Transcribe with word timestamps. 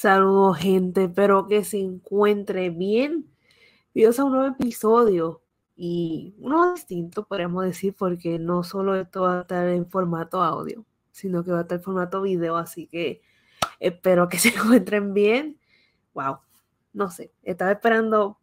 Saludos, 0.00 0.58
gente. 0.58 1.04
Espero 1.04 1.48
que 1.48 1.64
se 1.64 1.80
encuentre 1.80 2.70
bien. 2.70 3.28
Bienvenidos 3.92 4.20
a 4.20 4.24
un 4.26 4.32
nuevo 4.32 4.54
episodio 4.54 5.42
y 5.74 6.36
uno 6.38 6.72
distinto, 6.72 7.26
podríamos 7.26 7.64
decir, 7.64 7.96
porque 7.98 8.38
no 8.38 8.62
solo 8.62 8.94
esto 8.94 9.22
va 9.22 9.38
a 9.38 9.40
estar 9.40 9.66
en 9.66 9.90
formato 9.90 10.40
audio, 10.40 10.86
sino 11.10 11.42
que 11.42 11.50
va 11.50 11.58
a 11.58 11.60
estar 11.62 11.78
en 11.78 11.82
formato 11.82 12.22
video. 12.22 12.56
Así 12.56 12.86
que 12.86 13.22
espero 13.80 14.28
que 14.28 14.38
se 14.38 14.50
encuentren 14.50 15.14
bien. 15.14 15.58
Wow, 16.14 16.38
no 16.92 17.10
sé, 17.10 17.32
estaba 17.42 17.72
esperando 17.72 18.38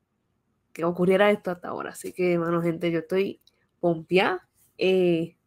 que 0.74 0.84
ocurriera 0.84 1.32
esto 1.32 1.52
hasta 1.52 1.70
ahora. 1.70 1.92
Así 1.92 2.12
que, 2.12 2.38
bueno, 2.38 2.62
gente, 2.62 2.92
yo 2.92 3.00
estoy 3.00 3.40
pompeada. 3.80 4.46
Eh, 4.78 5.38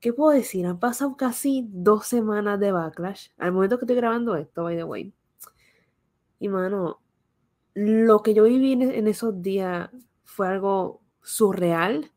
¿Qué 0.00 0.14
puedo 0.14 0.30
decir? 0.30 0.64
Han 0.64 0.80
pasado 0.80 1.14
casi 1.18 1.66
dos 1.68 2.06
semanas 2.06 2.58
de 2.58 2.72
backlash. 2.72 3.28
Al 3.36 3.52
momento 3.52 3.76
que 3.76 3.84
estoy 3.84 3.96
grabando 3.96 4.34
esto, 4.36 4.64
by 4.64 4.76
the 4.76 4.84
way. 4.84 5.12
Y 6.38 6.48
mano, 6.48 7.00
lo 7.74 8.22
que 8.22 8.34
yo 8.34 8.44
viví 8.44 8.72
en, 8.72 9.06
esos 9.06 9.42
días 9.42 9.90
fue 10.24 10.48
algo 10.48 11.02
surreal. 11.22 12.12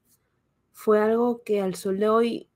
Fue 0.71 1.01
algo 1.01 1.43
que 1.43 1.61
al 1.61 1.75
sol 1.75 1.99
de 1.99 2.09
hoy 2.09 2.49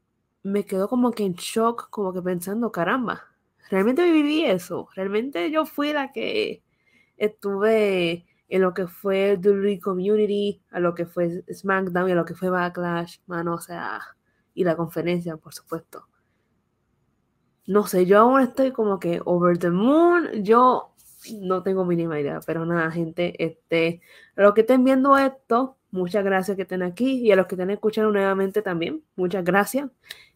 me 0.43 0.65
quedó 0.65 0.87
como 0.87 1.11
que 1.11 1.25
en 1.25 1.33
shock, 1.33 1.89
como 1.89 2.13
que 2.13 2.21
pensando, 2.21 2.71
caramba, 2.71 3.23
realmente 3.69 4.09
viví 4.11 4.45
eso. 4.45 4.87
Realmente 4.95 5.51
yo 5.51 5.65
fui 5.65 5.93
la 5.93 6.11
que 6.11 6.63
estuve 7.17 8.25
en 8.49 8.61
lo 8.61 8.73
que 8.73 8.87
fue 8.87 9.37
The 9.41 9.79
Community, 9.79 10.61
a 10.71 10.79
lo 10.79 10.93
que 10.93 11.05
fue 11.05 11.43
SmackDown 11.51 12.09
y 12.09 12.11
a 12.11 12.15
lo 12.15 12.25
que 12.25 12.35
fue 12.35 12.49
Backlash, 12.49 13.17
mano, 13.25 13.55
o 13.55 13.59
sea, 13.59 13.99
y 14.53 14.63
la 14.63 14.75
conferencia, 14.75 15.37
por 15.37 15.53
supuesto. 15.53 16.07
No 17.65 17.87
sé, 17.87 18.05
yo 18.05 18.19
aún 18.19 18.41
estoy 18.41 18.71
como 18.71 18.99
que 18.99 19.21
over 19.25 19.57
the 19.57 19.69
moon. 19.69 20.43
Yo 20.43 20.92
no 21.41 21.63
tengo 21.63 21.85
mínima 21.85 22.19
idea, 22.19 22.39
pero 22.45 22.65
nada, 22.65 22.91
gente, 22.91 23.33
este, 23.43 24.01
a 24.35 24.41
los 24.43 24.53
que 24.53 24.61
estén 24.61 24.83
viendo 24.83 25.17
esto, 25.17 25.77
muchas 25.91 26.23
gracias 26.23 26.55
que 26.55 26.63
estén 26.63 26.83
aquí 26.83 27.21
y 27.21 27.31
a 27.31 27.35
los 27.35 27.47
que 27.47 27.55
estén 27.55 27.69
escuchando 27.69 28.11
nuevamente 28.11 28.61
también, 28.61 29.03
muchas 29.15 29.43
gracias. 29.43 29.89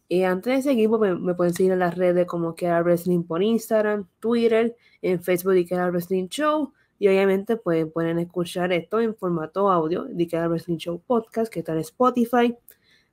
Y 0.08 0.22
antes 0.22 0.56
de 0.56 0.70
seguir, 0.70 0.88
pues, 0.88 1.18
me, 1.18 1.34
pueden 1.34 1.52
seguir 1.52 1.72
en 1.72 1.80
las 1.80 1.96
redes 1.96 2.26
como 2.26 2.54
Queda 2.54 2.82
Wrestling 2.82 3.24
por 3.24 3.42
Instagram, 3.42 4.08
Twitter, 4.20 4.74
en 5.02 5.22
Facebook 5.22 5.54
y 5.56 5.66
Queda 5.66 5.90
Wrestling 5.90 6.28
Show. 6.28 6.72
Y 6.98 7.08
obviamente 7.08 7.56
pues, 7.56 7.86
pueden 7.92 8.18
escuchar 8.18 8.72
esto 8.72 9.00
en 9.00 9.14
formato 9.14 9.70
audio 9.70 10.04
de 10.04 10.26
Queda 10.26 10.48
Wrestling 10.48 10.78
Show 10.78 11.00
Podcast, 11.06 11.52
que 11.52 11.60
está 11.60 11.72
en 11.72 11.80
Spotify, 11.80 12.56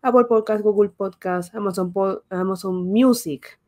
Apple 0.01 0.25
Podcast, 0.25 0.63
Google 0.63 0.89
Podcast, 0.89 1.53
Amazon, 1.53 1.93
Amazon 2.29 2.87
Music, 2.87 3.59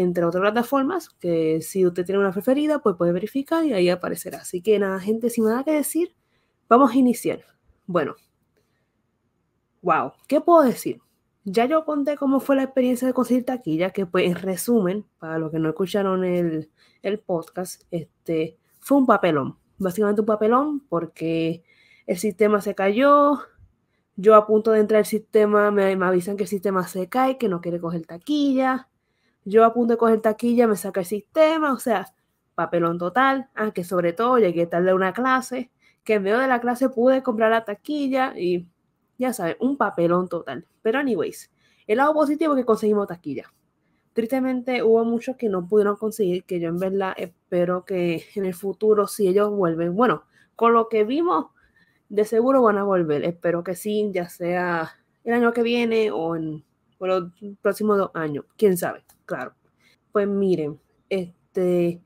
entre 0.00 0.24
otras 0.24 0.40
plataformas, 0.40 1.10
que 1.10 1.60
si 1.60 1.84
usted 1.84 2.04
tiene 2.04 2.20
una 2.20 2.30
preferida, 2.30 2.78
pues 2.78 2.96
puede 2.96 3.12
verificar 3.12 3.64
y 3.64 3.72
ahí 3.72 3.88
aparecerá. 3.88 4.38
Así 4.38 4.62
que 4.62 4.78
nada, 4.78 5.00
gente, 5.00 5.28
sin 5.28 5.44
nada 5.44 5.64
que 5.64 5.72
decir, 5.72 6.14
vamos 6.68 6.92
a 6.92 6.96
iniciar. 6.96 7.44
Bueno, 7.86 8.14
wow, 9.82 10.12
¿qué 10.28 10.40
puedo 10.40 10.62
decir? 10.62 11.00
Ya 11.44 11.64
yo 11.64 11.84
conté 11.84 12.16
cómo 12.16 12.38
fue 12.38 12.54
la 12.54 12.62
experiencia 12.62 13.08
de 13.08 13.14
conseguir 13.14 13.44
taquilla, 13.44 13.90
que 13.90 14.06
pues 14.06 14.26
en 14.26 14.36
resumen, 14.36 15.04
para 15.18 15.38
los 15.38 15.50
que 15.50 15.58
no 15.58 15.68
escucharon 15.68 16.24
el, 16.24 16.70
el 17.02 17.18
podcast, 17.18 17.82
este, 17.90 18.56
fue 18.78 18.98
un 18.98 19.06
papelón. 19.06 19.58
Básicamente 19.78 20.20
un 20.20 20.26
papelón 20.26 20.80
porque 20.88 21.64
el 22.06 22.18
sistema 22.18 22.60
se 22.60 22.74
cayó, 22.74 23.40
yo 24.14 24.34
a 24.34 24.46
punto 24.46 24.72
de 24.72 24.80
entrar 24.80 24.98
al 24.98 25.06
sistema 25.06 25.70
me, 25.70 25.94
me, 25.96 26.06
avisan 26.06 26.36
que 26.36 26.42
el 26.42 26.48
sistema 26.48 26.86
se 26.86 27.08
cae, 27.08 27.38
que 27.38 27.48
no 27.48 27.60
quiere 27.60 27.80
coger 27.80 28.04
taquilla. 28.06 28.87
Yo 29.48 29.64
a 29.64 29.72
punto 29.72 29.94
de 29.94 29.98
coger 29.98 30.20
taquilla 30.20 30.66
me 30.66 30.76
saca 30.76 31.00
el 31.00 31.06
sistema, 31.06 31.72
o 31.72 31.78
sea, 31.78 32.12
papelón 32.54 32.98
total. 32.98 33.48
Ah, 33.54 33.70
que 33.72 33.82
sobre 33.82 34.12
todo 34.12 34.38
llegué 34.38 34.66
tarde 34.66 34.90
a 34.90 34.94
una 34.94 35.14
clase, 35.14 35.70
que 36.04 36.14
en 36.14 36.24
medio 36.24 36.38
de 36.38 36.48
la 36.48 36.60
clase 36.60 36.90
pude 36.90 37.22
comprar 37.22 37.50
la 37.50 37.64
taquilla 37.64 38.34
y 38.38 38.66
ya 39.16 39.32
saben, 39.32 39.56
un 39.60 39.78
papelón 39.78 40.28
total. 40.28 40.66
Pero 40.82 40.98
anyways, 40.98 41.50
el 41.86 41.96
lado 41.96 42.12
positivo 42.12 42.54
es 42.54 42.60
que 42.60 42.66
conseguimos 42.66 43.06
taquilla. 43.06 43.50
Tristemente 44.12 44.82
hubo 44.82 45.02
muchos 45.06 45.36
que 45.36 45.48
no 45.48 45.66
pudieron 45.66 45.96
conseguir, 45.96 46.44
que 46.44 46.60
yo 46.60 46.68
en 46.68 46.78
verdad 46.78 47.14
espero 47.16 47.86
que 47.86 48.24
en 48.34 48.44
el 48.44 48.54
futuro, 48.54 49.06
si 49.06 49.28
ellos 49.28 49.50
vuelven, 49.50 49.96
bueno, 49.96 50.24
con 50.56 50.74
lo 50.74 50.88
que 50.90 51.04
vimos, 51.04 51.46
de 52.10 52.26
seguro 52.26 52.60
van 52.60 52.76
a 52.76 52.84
volver. 52.84 53.24
Espero 53.24 53.64
que 53.64 53.74
sí, 53.74 54.10
ya 54.12 54.28
sea 54.28 54.90
el 55.24 55.32
año 55.32 55.52
que 55.54 55.62
viene 55.62 56.10
o 56.10 56.36
en 56.36 56.64
los 57.06 57.32
próximos 57.62 57.98
dos 57.98 58.10
años. 58.14 58.44
Quién 58.56 58.76
sabe, 58.76 59.04
claro. 59.24 59.54
Pues 60.12 60.26
miren, 60.26 60.80
este, 61.08 62.02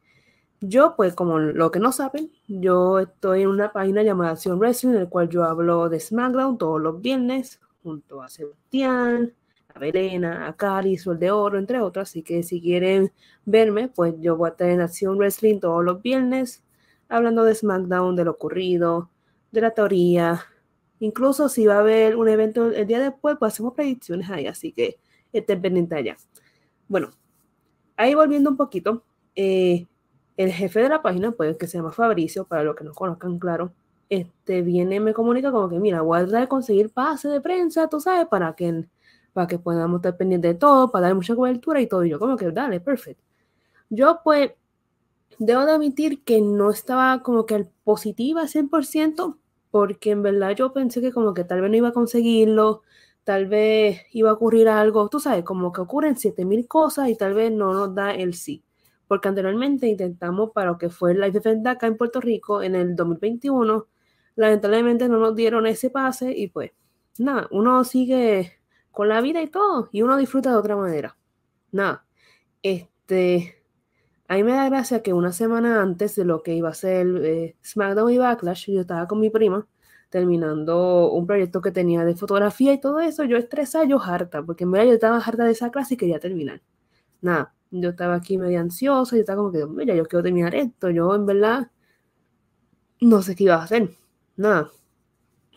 yo, 0.61 0.95
pues, 0.97 1.15
como 1.15 1.39
lo 1.41 1.71
que 1.71 1.81
no 1.81 1.91
saben, 1.93 2.31
yo 2.47 3.01
estoy 3.01 3.43
en 3.43 3.49
una 3.49 3.73
página 3.73 4.03
llamada 4.03 4.33
Acción 4.33 4.59
Wrestling, 4.59 4.91
en 4.91 5.01
la 5.01 5.09
cual 5.09 5.29
yo 5.29 5.45
hablo 5.45 5.89
de 5.89 5.99
SmackDown 5.99 6.59
todos 6.59 6.81
los 6.81 7.01
viernes, 7.01 7.61
junto 7.83 8.23
a 8.23 8.29
Sebastián, 8.29 9.35
a 9.75 9.79
Verena, 9.79 10.47
a 10.47 10.57
Cari, 10.57 10.97
Sol 10.99 11.19
de 11.19 11.31
Oro, 11.31 11.59
entre 11.59 11.81
otros. 11.81 12.09
Así 12.11 12.23
que 12.23 12.43
si 12.43 12.61
quieren 12.61 13.13
verme, 13.45 13.89
pues 13.89 14.15
yo 14.21 14.37
voy 14.37 14.49
a 14.49 14.51
estar 14.53 14.69
en 14.69 14.81
Acción 14.81 15.17
Wrestling 15.19 15.59
todos 15.59 15.85
los 15.85 16.01
viernes, 16.01 16.63
hablando 17.09 17.45
de 17.45 17.55
SmackDown, 17.55 18.15
de 18.15 18.25
lo 18.25 18.33
ocurrido, 18.33 19.11
de 19.51 19.61
la 19.63 19.71
teoría. 19.73 20.47
Incluso 21.03 21.49
si 21.49 21.67
va 21.67 21.75
a 21.75 21.79
haber 21.81 22.15
un 22.15 22.29
evento 22.29 22.71
el 22.71 22.87
día 22.87 23.01
después, 23.01 23.37
pues 23.37 23.53
hacemos 23.53 23.75
predicciones 23.75 24.31
ahí, 24.31 24.47
así 24.47 24.71
que 24.71 25.01
estén 25.33 25.61
pendientes 25.61 25.99
allá. 25.99 26.17
Bueno, 26.87 27.11
ahí 27.97 28.15
volviendo 28.15 28.51
un 28.51 28.57
poquito, 28.57 29.03
eh, 29.35 29.89
el 30.37 30.53
jefe 30.53 30.79
de 30.79 30.89
la 30.89 31.03
página, 31.03 31.33
pues 31.33 31.57
que 31.57 31.67
se 31.67 31.77
llama 31.77 31.91
Fabricio, 31.91 32.45
para 32.47 32.63
los 32.63 32.77
que 32.77 32.85
no 32.85 32.95
conozcan, 32.95 33.41
claro, 33.41 33.73
este 34.11 34.63
viene 34.63 35.01
me 35.01 35.13
comunica 35.13 35.51
como 35.51 35.69
que, 35.69 35.81
mira, 35.81 36.03
voy 36.03 36.21
a 36.21 36.25
de 36.25 36.47
conseguir 36.47 36.91
pase 36.91 37.29
de 37.29 37.41
prensa, 37.41 37.89
tú 37.89 37.99
sabes, 37.99 38.29
para 38.29 38.55
que, 38.55 38.87
para 39.33 39.49
que 39.49 39.59
podamos 39.59 39.99
estar 39.99 40.17
pendientes 40.17 40.53
de 40.53 40.59
todo, 40.61 40.93
para 40.93 41.09
dar 41.09 41.17
mucha 41.17 41.35
cobertura 41.35 41.81
y 41.81 41.89
todo. 41.89 42.05
Y 42.05 42.11
yo 42.11 42.21
como 42.21 42.37
que, 42.37 42.49
dale, 42.53 42.79
perfecto. 42.79 43.25
Yo 43.91 44.21
pues, 44.23 44.53
debo 45.41 45.65
de 45.65 45.73
admitir 45.73 46.23
que 46.23 46.41
no 46.41 46.71
estaba 46.71 47.25
como 47.25 47.45
que 47.45 47.67
positiva 47.83 48.47
100%, 48.47 49.39
porque 49.73 50.11
en 50.11 50.23
verdad 50.23 50.53
yo 50.55 50.73
pensé 50.75 51.01
que 51.01 51.13
como 51.13 51.35
que 51.35 51.45
tal 51.45 51.63
vez 51.63 51.71
no 51.71 51.77
iba 51.79 51.89
a 51.89 51.93
conseguirlo, 51.93 52.83
tal 53.25 53.47
vez 53.47 54.03
iba 54.13 54.31
a 54.31 54.35
ocurrir 54.35 54.69
algo, 54.69 55.09
tú 55.09 55.19
sabes, 55.19 55.45
como 55.45 55.73
que 55.73 55.81
ocurren 55.81 56.17
7000 56.17 56.69
cosas 56.69 57.09
y 57.09 57.17
tal 57.17 57.35
vez 57.35 57.51
no 57.53 57.73
nos 57.73 57.95
da 57.95 58.13
el 58.15 58.35
sí. 58.35 58.63
Porque 59.09 59.29
anteriormente 59.29 59.89
intentamos 59.89 60.51
para 60.53 60.73
lo 60.73 60.79
que 60.79 60.91
fue 60.91 61.13
el 61.13 61.21
Live 61.23 61.39
Event 61.39 61.67
acá 61.67 61.87
en 61.87 61.97
Puerto 61.97 62.21
Rico 62.21 62.63
en 62.63 62.75
el 62.77 62.95
2021, 62.95 63.89
lamentablemente 64.37 65.09
no 65.09 65.19
nos 65.19 65.35
dieron 65.35 65.67
ese 65.67 65.91
pase 65.91 66.33
y 66.37 66.49
pues 66.49 66.73
nada, 67.19 67.49
uno 67.51 67.83
sigue 67.85 68.61
con 68.91 69.09
la 69.09 69.23
vida 69.23 69.41
y 69.43 69.49
todo 69.49 69.89
y 69.93 70.03
uno 70.03 70.19
disfruta 70.19 70.51
de 70.51 70.57
otra 70.57 70.77
manera. 70.77 71.17
Nada, 71.73 72.07
este, 72.63 73.62
a 74.33 74.37
mí 74.37 74.45
me 74.45 74.53
da 74.53 74.67
gracia 74.71 75.03
que 75.03 75.13
una 75.13 75.31
semana 75.31 75.83
antes 75.83 76.17
de 76.17 76.25
lo 76.25 76.43
que 76.43 76.55
iba 76.55 76.71
a 76.71 76.75
ser 76.75 77.07
eh, 77.23 77.55
SmackDown 77.63 78.11
y 78.13 78.17
Backlash, 78.17 78.71
yo 78.71 78.81
estaba 78.81 79.07
con 79.07 79.21
mi 79.21 79.29
prima 79.29 79.67
terminando 80.09 81.11
un 81.13 81.27
proyecto 81.27 81.61
que 81.61 81.71
tenía 81.71 82.03
de 82.07 82.15
fotografía 82.17 82.73
y 82.73 82.81
todo 82.81 83.01
eso, 83.01 83.25
yo 83.25 83.37
estresada, 83.37 83.85
yo 83.85 84.01
harta, 84.01 84.43
porque 84.43 84.65
en 84.65 84.71
verdad 84.71 84.87
yo 84.87 84.93
estaba 84.95 85.19
harta 85.19 85.45
de 85.45 85.53
esa 85.53 85.71
clase 85.71 85.95
y 85.95 85.97
quería 85.99 86.19
terminar. 86.19 86.63
Nada, 87.21 87.55
yo 87.71 87.91
estaba 87.91 88.15
aquí 88.15 88.39
medio 88.39 88.59
ansiosa 88.61 89.19
y 89.19 89.21
estaba 89.21 89.37
como 89.37 89.53
que, 89.53 89.67
mira, 89.67 89.95
yo 89.95 90.07
quiero 90.07 90.23
terminar 90.23 90.55
esto, 90.55 90.89
yo 90.89 91.15
en 91.15 91.27
verdad 91.27 91.71
no 93.03 93.21
sé 93.21 93.37
qué 93.37 93.45
iba 93.45 93.57
a 93.57 93.65
hacer. 93.65 93.91
Nada, 94.37 94.71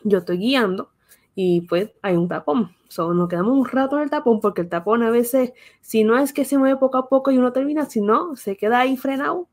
yo 0.03 0.17
estoy 0.17 0.37
guiando 0.37 0.91
y 1.35 1.61
pues 1.61 1.91
hay 2.01 2.15
un 2.15 2.27
tapón. 2.27 2.75
So, 2.87 3.13
nos 3.13 3.27
quedamos 3.27 3.57
un 3.57 3.65
rato 3.65 3.97
en 3.97 4.03
el 4.03 4.09
tapón 4.09 4.39
porque 4.39 4.61
el 4.61 4.69
tapón 4.69 5.03
a 5.03 5.09
veces, 5.11 5.53
si 5.81 6.03
no 6.03 6.17
es 6.17 6.33
que 6.33 6.45
se 6.45 6.57
mueve 6.57 6.77
poco 6.77 6.97
a 6.97 7.09
poco 7.09 7.31
y 7.31 7.37
uno 7.37 7.51
termina, 7.51 7.85
si 7.85 8.01
no, 8.01 8.35
se 8.35 8.57
queda 8.57 8.79
ahí 8.79 8.97
frenado 8.97 9.49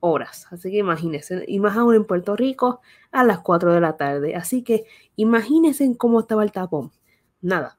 horas. 0.00 0.46
Así 0.50 0.70
que 0.70 0.78
imagínense, 0.78 1.44
y 1.48 1.58
más 1.58 1.76
aún 1.76 1.94
en 1.94 2.04
Puerto 2.04 2.36
Rico 2.36 2.80
a 3.12 3.24
las 3.24 3.40
4 3.40 3.72
de 3.72 3.80
la 3.80 3.96
tarde. 3.96 4.36
Así 4.36 4.62
que 4.62 4.84
imagínense 5.16 5.96
cómo 5.96 6.20
estaba 6.20 6.42
el 6.44 6.52
tapón. 6.52 6.92
Nada. 7.40 7.78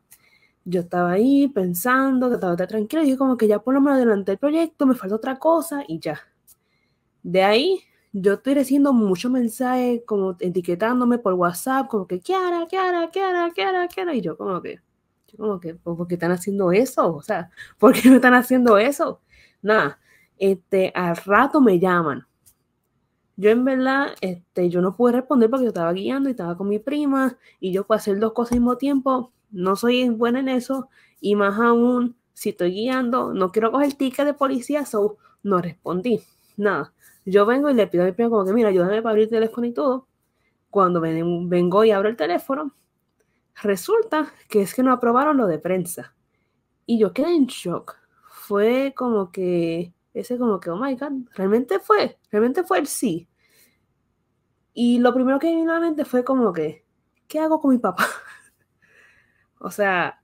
Yo 0.65 0.81
estaba 0.81 1.11
ahí 1.11 1.47
pensando, 1.47 2.33
estaba 2.33 2.55
tranquilo 2.57 3.03
y 3.03 3.15
como 3.15 3.37
que 3.37 3.47
ya 3.47 3.59
por 3.59 3.73
lo 3.73 3.81
menos 3.81 3.97
adelanté 3.97 4.33
el 4.33 4.37
proyecto, 4.37 4.85
me 4.85 4.95
falta 4.95 5.15
otra 5.15 5.39
cosa 5.39 5.83
y 5.87 5.99
ya. 5.99 6.19
De 7.23 7.43
ahí 7.43 7.81
yo 8.21 8.33
estoy 8.33 8.55
recibiendo 8.55 8.93
muchos 8.93 9.31
mensajes 9.31 10.01
como 10.05 10.35
etiquetándome 10.39 11.19
por 11.19 11.33
WhatsApp, 11.33 11.87
como 11.87 12.07
que 12.07 12.19
Kiara, 12.19 12.65
Kiara, 12.67 13.09
Kiara, 13.11 13.51
Kiara, 13.51 13.87
Kiara, 13.87 14.15
y 14.15 14.21
yo 14.21 14.37
como 14.37 14.61
que, 14.61 14.79
yo 15.27 15.37
como 15.37 15.59
que, 15.59 15.75
¿por 15.75 16.07
qué 16.07 16.15
están 16.15 16.31
haciendo 16.31 16.71
eso? 16.71 17.15
O 17.15 17.21
sea, 17.21 17.51
¿por 17.77 17.93
qué 17.93 18.09
me 18.09 18.15
están 18.15 18.33
haciendo 18.33 18.77
eso? 18.77 19.21
Nada, 19.61 19.99
este, 20.37 20.91
al 20.95 21.15
rato 21.17 21.61
me 21.61 21.79
llaman. 21.79 22.25
Yo 23.35 23.51
en 23.51 23.63
verdad, 23.65 24.15
este, 24.21 24.69
yo 24.69 24.81
no 24.81 24.95
pude 24.95 25.11
responder 25.13 25.49
porque 25.49 25.65
yo 25.65 25.69
estaba 25.69 25.93
guiando 25.93 26.27
y 26.29 26.31
estaba 26.31 26.57
con 26.57 26.67
mi 26.69 26.79
prima 26.79 27.37
y 27.59 27.71
yo 27.71 27.85
puedo 27.85 27.97
hacer 27.97 28.19
dos 28.19 28.33
cosas 28.33 28.53
al 28.53 28.61
mismo 28.61 28.77
tiempo, 28.77 29.31
no 29.51 29.75
soy 29.75 30.09
buena 30.09 30.39
en 30.39 30.49
eso 30.49 30.89
y 31.21 31.35
más 31.35 31.59
aún, 31.59 32.17
si 32.33 32.49
estoy 32.49 32.71
guiando, 32.71 33.33
no 33.33 33.51
quiero 33.51 33.71
coger 33.71 33.93
ticket 33.93 34.25
de 34.25 34.33
policía, 34.33 34.85
so 34.85 35.17
no 35.43 35.61
respondí, 35.61 36.21
nada 36.55 36.93
yo 37.31 37.45
vengo 37.45 37.69
y 37.69 37.73
le 37.73 37.87
pido 37.87 38.03
a 38.03 38.05
mi 38.07 38.13
prima 38.13 38.29
como 38.29 38.45
que, 38.45 38.53
mira, 38.53 38.69
ayúdame 38.69 39.01
para 39.01 39.11
abrir 39.11 39.25
el 39.25 39.29
teléfono 39.29 39.67
y 39.67 39.73
todo. 39.73 40.07
Cuando 40.69 41.01
vengo 41.01 41.83
y 41.83 41.91
abro 41.91 42.09
el 42.09 42.15
teléfono, 42.15 42.73
resulta 43.61 44.31
que 44.49 44.61
es 44.61 44.73
que 44.73 44.83
no 44.83 44.91
aprobaron 44.91 45.37
lo 45.37 45.47
de 45.47 45.59
prensa. 45.59 46.15
Y 46.85 46.99
yo 46.99 47.13
quedé 47.13 47.35
en 47.35 47.47
shock. 47.47 47.95
Fue 48.31 48.93
como 48.95 49.31
que, 49.31 49.93
ese 50.13 50.37
como 50.37 50.59
que, 50.59 50.69
oh 50.69 50.77
my 50.77 50.95
God, 50.95 51.27
realmente 51.35 51.79
fue, 51.79 52.17
realmente 52.31 52.63
fue 52.63 52.79
el 52.79 52.87
sí. 52.87 53.27
Y 54.73 54.99
lo 54.99 55.13
primero 55.13 55.39
que 55.39 55.53
vino 55.53 55.71
a 55.71 55.75
la 55.75 55.81
mente 55.81 56.05
fue 56.05 56.23
como 56.23 56.53
que, 56.53 56.85
¿qué 57.27 57.39
hago 57.39 57.59
con 57.59 57.71
mi 57.71 57.77
papá? 57.77 58.05
o 59.59 59.71
sea, 59.71 60.21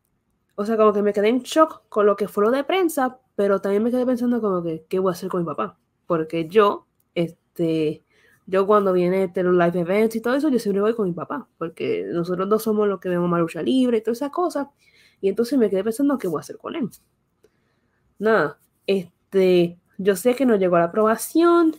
o 0.55 0.65
sea, 0.65 0.77
como 0.77 0.93
que 0.93 1.01
me 1.01 1.11
quedé 1.11 1.29
en 1.29 1.39
shock 1.39 1.83
con 1.89 2.05
lo 2.05 2.15
que 2.15 2.27
fue 2.27 2.45
lo 2.45 2.51
de 2.51 2.63
prensa, 2.63 3.19
pero 3.35 3.59
también 3.59 3.83
me 3.83 3.91
quedé 3.91 4.05
pensando 4.05 4.39
como 4.39 4.63
que, 4.63 4.85
¿qué 4.87 4.99
voy 4.99 5.11
a 5.11 5.13
hacer 5.13 5.29
con 5.29 5.41
mi 5.41 5.45
papá? 5.45 5.77
Porque 6.05 6.47
yo, 6.47 6.87
este, 7.15 8.03
yo 8.45 8.67
cuando 8.67 8.93
viene 8.93 9.23
este, 9.25 9.43
los 9.43 9.53
live 9.53 9.81
events 9.81 10.15
y 10.15 10.21
todo 10.21 10.35
eso, 10.35 10.49
yo 10.49 10.59
siempre 10.59 10.81
voy 10.81 10.95
con 10.95 11.07
mi 11.07 11.13
papá, 11.13 11.47
porque 11.57 12.05
nosotros 12.11 12.49
dos 12.49 12.63
somos 12.63 12.87
los 12.87 12.99
que 12.99 13.09
vemos 13.09 13.29
más 13.29 13.39
lucha 13.39 13.61
libre 13.61 13.97
y 13.97 14.01
todas 14.01 14.17
esas 14.17 14.31
cosas. 14.31 14.67
Y 15.21 15.29
entonces 15.29 15.57
me 15.57 15.69
quedé 15.69 15.83
pensando, 15.83 16.17
¿qué 16.17 16.27
voy 16.27 16.39
a 16.39 16.41
hacer 16.41 16.57
con 16.57 16.75
él? 16.75 16.89
Nada, 18.19 18.59
este, 18.87 19.79
yo 19.97 20.15
sé 20.15 20.35
que 20.35 20.45
no 20.45 20.55
llegó 20.55 20.75
a 20.75 20.79
la 20.79 20.85
aprobación 20.85 21.75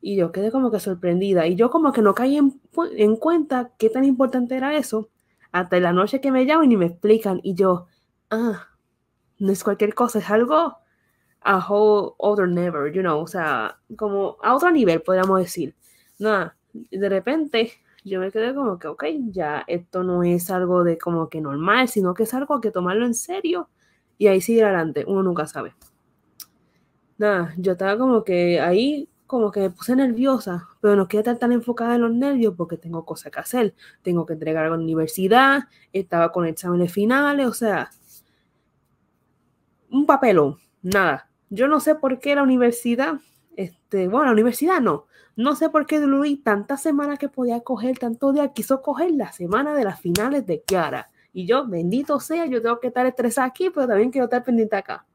y 0.00 0.16
yo 0.16 0.32
quedé 0.32 0.50
como 0.50 0.70
que 0.70 0.80
sorprendida. 0.80 1.46
Y 1.46 1.56
yo 1.56 1.70
como 1.70 1.92
que 1.92 2.02
no 2.02 2.14
caí 2.14 2.36
en, 2.36 2.60
en 2.96 3.16
cuenta 3.16 3.72
qué 3.78 3.88
tan 3.88 4.04
importante 4.04 4.56
era 4.56 4.76
eso 4.76 5.08
hasta 5.52 5.78
la 5.80 5.92
noche 5.92 6.20
que 6.20 6.32
me 6.32 6.44
llaman 6.44 6.72
y 6.72 6.76
me 6.76 6.86
explican. 6.86 7.40
Y 7.42 7.54
yo, 7.54 7.86
ah, 8.30 8.68
no 9.38 9.52
es 9.52 9.64
cualquier 9.64 9.94
cosa, 9.94 10.18
es 10.18 10.30
algo 10.30 10.76
a 11.44 11.58
whole 11.58 12.14
other 12.18 12.48
never, 12.48 12.92
you 12.92 13.02
know, 13.02 13.20
o 13.20 13.26
sea, 13.26 13.78
como 13.96 14.36
a 14.42 14.54
otro 14.54 14.70
nivel, 14.70 15.02
podríamos 15.02 15.40
decir. 15.40 15.74
Nada, 16.18 16.56
de 16.72 17.08
repente 17.08 17.72
yo 18.04 18.20
me 18.20 18.30
quedé 18.30 18.54
como 18.54 18.78
que, 18.78 18.88
ok, 18.88 19.04
ya 19.30 19.64
esto 19.66 20.02
no 20.02 20.22
es 20.22 20.50
algo 20.50 20.84
de 20.84 20.98
como 20.98 21.28
que 21.28 21.40
normal, 21.40 21.88
sino 21.88 22.14
que 22.14 22.24
es 22.24 22.34
algo 22.34 22.60
que 22.60 22.70
tomarlo 22.70 23.06
en 23.06 23.14
serio 23.14 23.68
y 24.18 24.26
ahí 24.28 24.40
seguir 24.40 24.64
adelante, 24.64 25.04
uno 25.06 25.22
nunca 25.22 25.46
sabe. 25.46 25.74
Nada, 27.18 27.54
yo 27.56 27.72
estaba 27.72 27.96
como 27.98 28.24
que 28.24 28.60
ahí 28.60 29.08
como 29.26 29.50
que 29.50 29.60
me 29.60 29.70
puse 29.70 29.96
nerviosa, 29.96 30.68
pero 30.82 30.94
no 30.94 31.08
quiero 31.08 31.20
estar 31.20 31.38
tan 31.38 31.52
enfocada 31.52 31.94
en 31.94 32.02
los 32.02 32.12
nervios 32.12 32.54
porque 32.54 32.76
tengo 32.76 33.06
cosas 33.06 33.32
que 33.32 33.40
hacer. 33.40 33.74
Tengo 34.02 34.26
que 34.26 34.34
entregar 34.34 34.66
a 34.66 34.68
la 34.68 34.74
universidad, 34.76 35.64
estaba 35.92 36.30
con 36.32 36.46
exámenes 36.46 36.92
finales, 36.92 37.46
o 37.46 37.54
sea, 37.54 37.90
un 39.90 40.04
papelón, 40.04 40.58
nada. 40.82 41.30
Yo 41.54 41.68
no 41.68 41.80
sé 41.80 41.94
por 41.94 42.18
qué 42.18 42.34
la 42.34 42.42
universidad, 42.42 43.20
este, 43.56 44.08
bueno, 44.08 44.24
la 44.24 44.32
universidad 44.32 44.80
no, 44.80 45.04
no 45.36 45.54
sé 45.54 45.68
por 45.68 45.84
qué 45.84 46.00
Luis 46.00 46.42
tantas 46.42 46.80
semanas 46.80 47.18
que 47.18 47.28
podía 47.28 47.60
coger, 47.60 47.98
tanto 47.98 48.32
día 48.32 48.54
quiso 48.54 48.80
coger 48.80 49.10
la 49.10 49.32
semana 49.32 49.74
de 49.74 49.84
las 49.84 50.00
finales 50.00 50.46
de 50.46 50.62
Kiara. 50.62 51.10
Y 51.34 51.44
yo, 51.44 51.66
bendito 51.66 52.18
sea, 52.20 52.46
yo 52.46 52.62
tengo 52.62 52.80
que 52.80 52.86
estar 52.86 53.04
estresada 53.04 53.48
aquí, 53.48 53.68
pero 53.68 53.86
también 53.86 54.10
quiero 54.10 54.24
estar 54.24 54.42
pendiente 54.42 54.76
acá. 54.76 55.06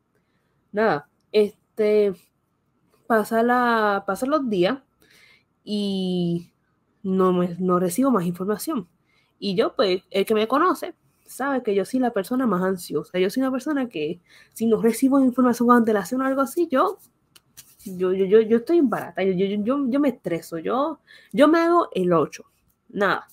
Nada, 0.72 1.10
este, 1.32 2.14
pasa, 3.08 3.42
la, 3.42 4.04
pasa 4.06 4.28
los 4.28 4.48
días 4.48 4.78
y 5.64 6.52
no, 7.02 7.34
me, 7.34 7.56
no 7.58 7.80
recibo 7.80 8.12
más 8.12 8.26
información. 8.26 8.88
Y 9.40 9.56
yo, 9.56 9.76
pues, 9.76 10.04
el 10.12 10.24
que 10.24 10.36
me 10.36 10.48
conoce, 10.48 10.94
sabe 11.28 11.64
que 11.64 11.76
yo 11.76 11.86
soy 11.86 12.00
la 12.00 12.12
persona 12.12 12.48
más 12.48 12.64
ansiosa. 12.64 13.20
Yo 13.20 13.30
soy 13.30 13.44
una 13.44 13.52
persona 13.52 13.88
que 13.90 14.20
si 14.54 14.66
no 14.66 14.82
recibo 14.82 15.20
información 15.20 15.68
con 15.68 15.78
antelación 15.78 16.22
o 16.22 16.26
algo 16.26 16.42
así, 16.42 16.68
yo, 16.72 16.98
yo, 17.86 18.14
yo, 18.14 18.26
yo, 18.26 18.42
yo 18.42 18.58
estoy 18.58 18.82
barata, 18.82 19.24
yo, 19.24 19.32
yo, 19.34 19.46
yo, 19.64 19.86
yo 19.90 20.00
me 20.00 20.10
estreso, 20.10 20.58
yo, 20.58 21.00
yo 21.32 21.48
me 21.48 21.60
hago 21.60 21.90
el 21.94 22.14
8. 22.14 22.44
Nada. 22.90 23.28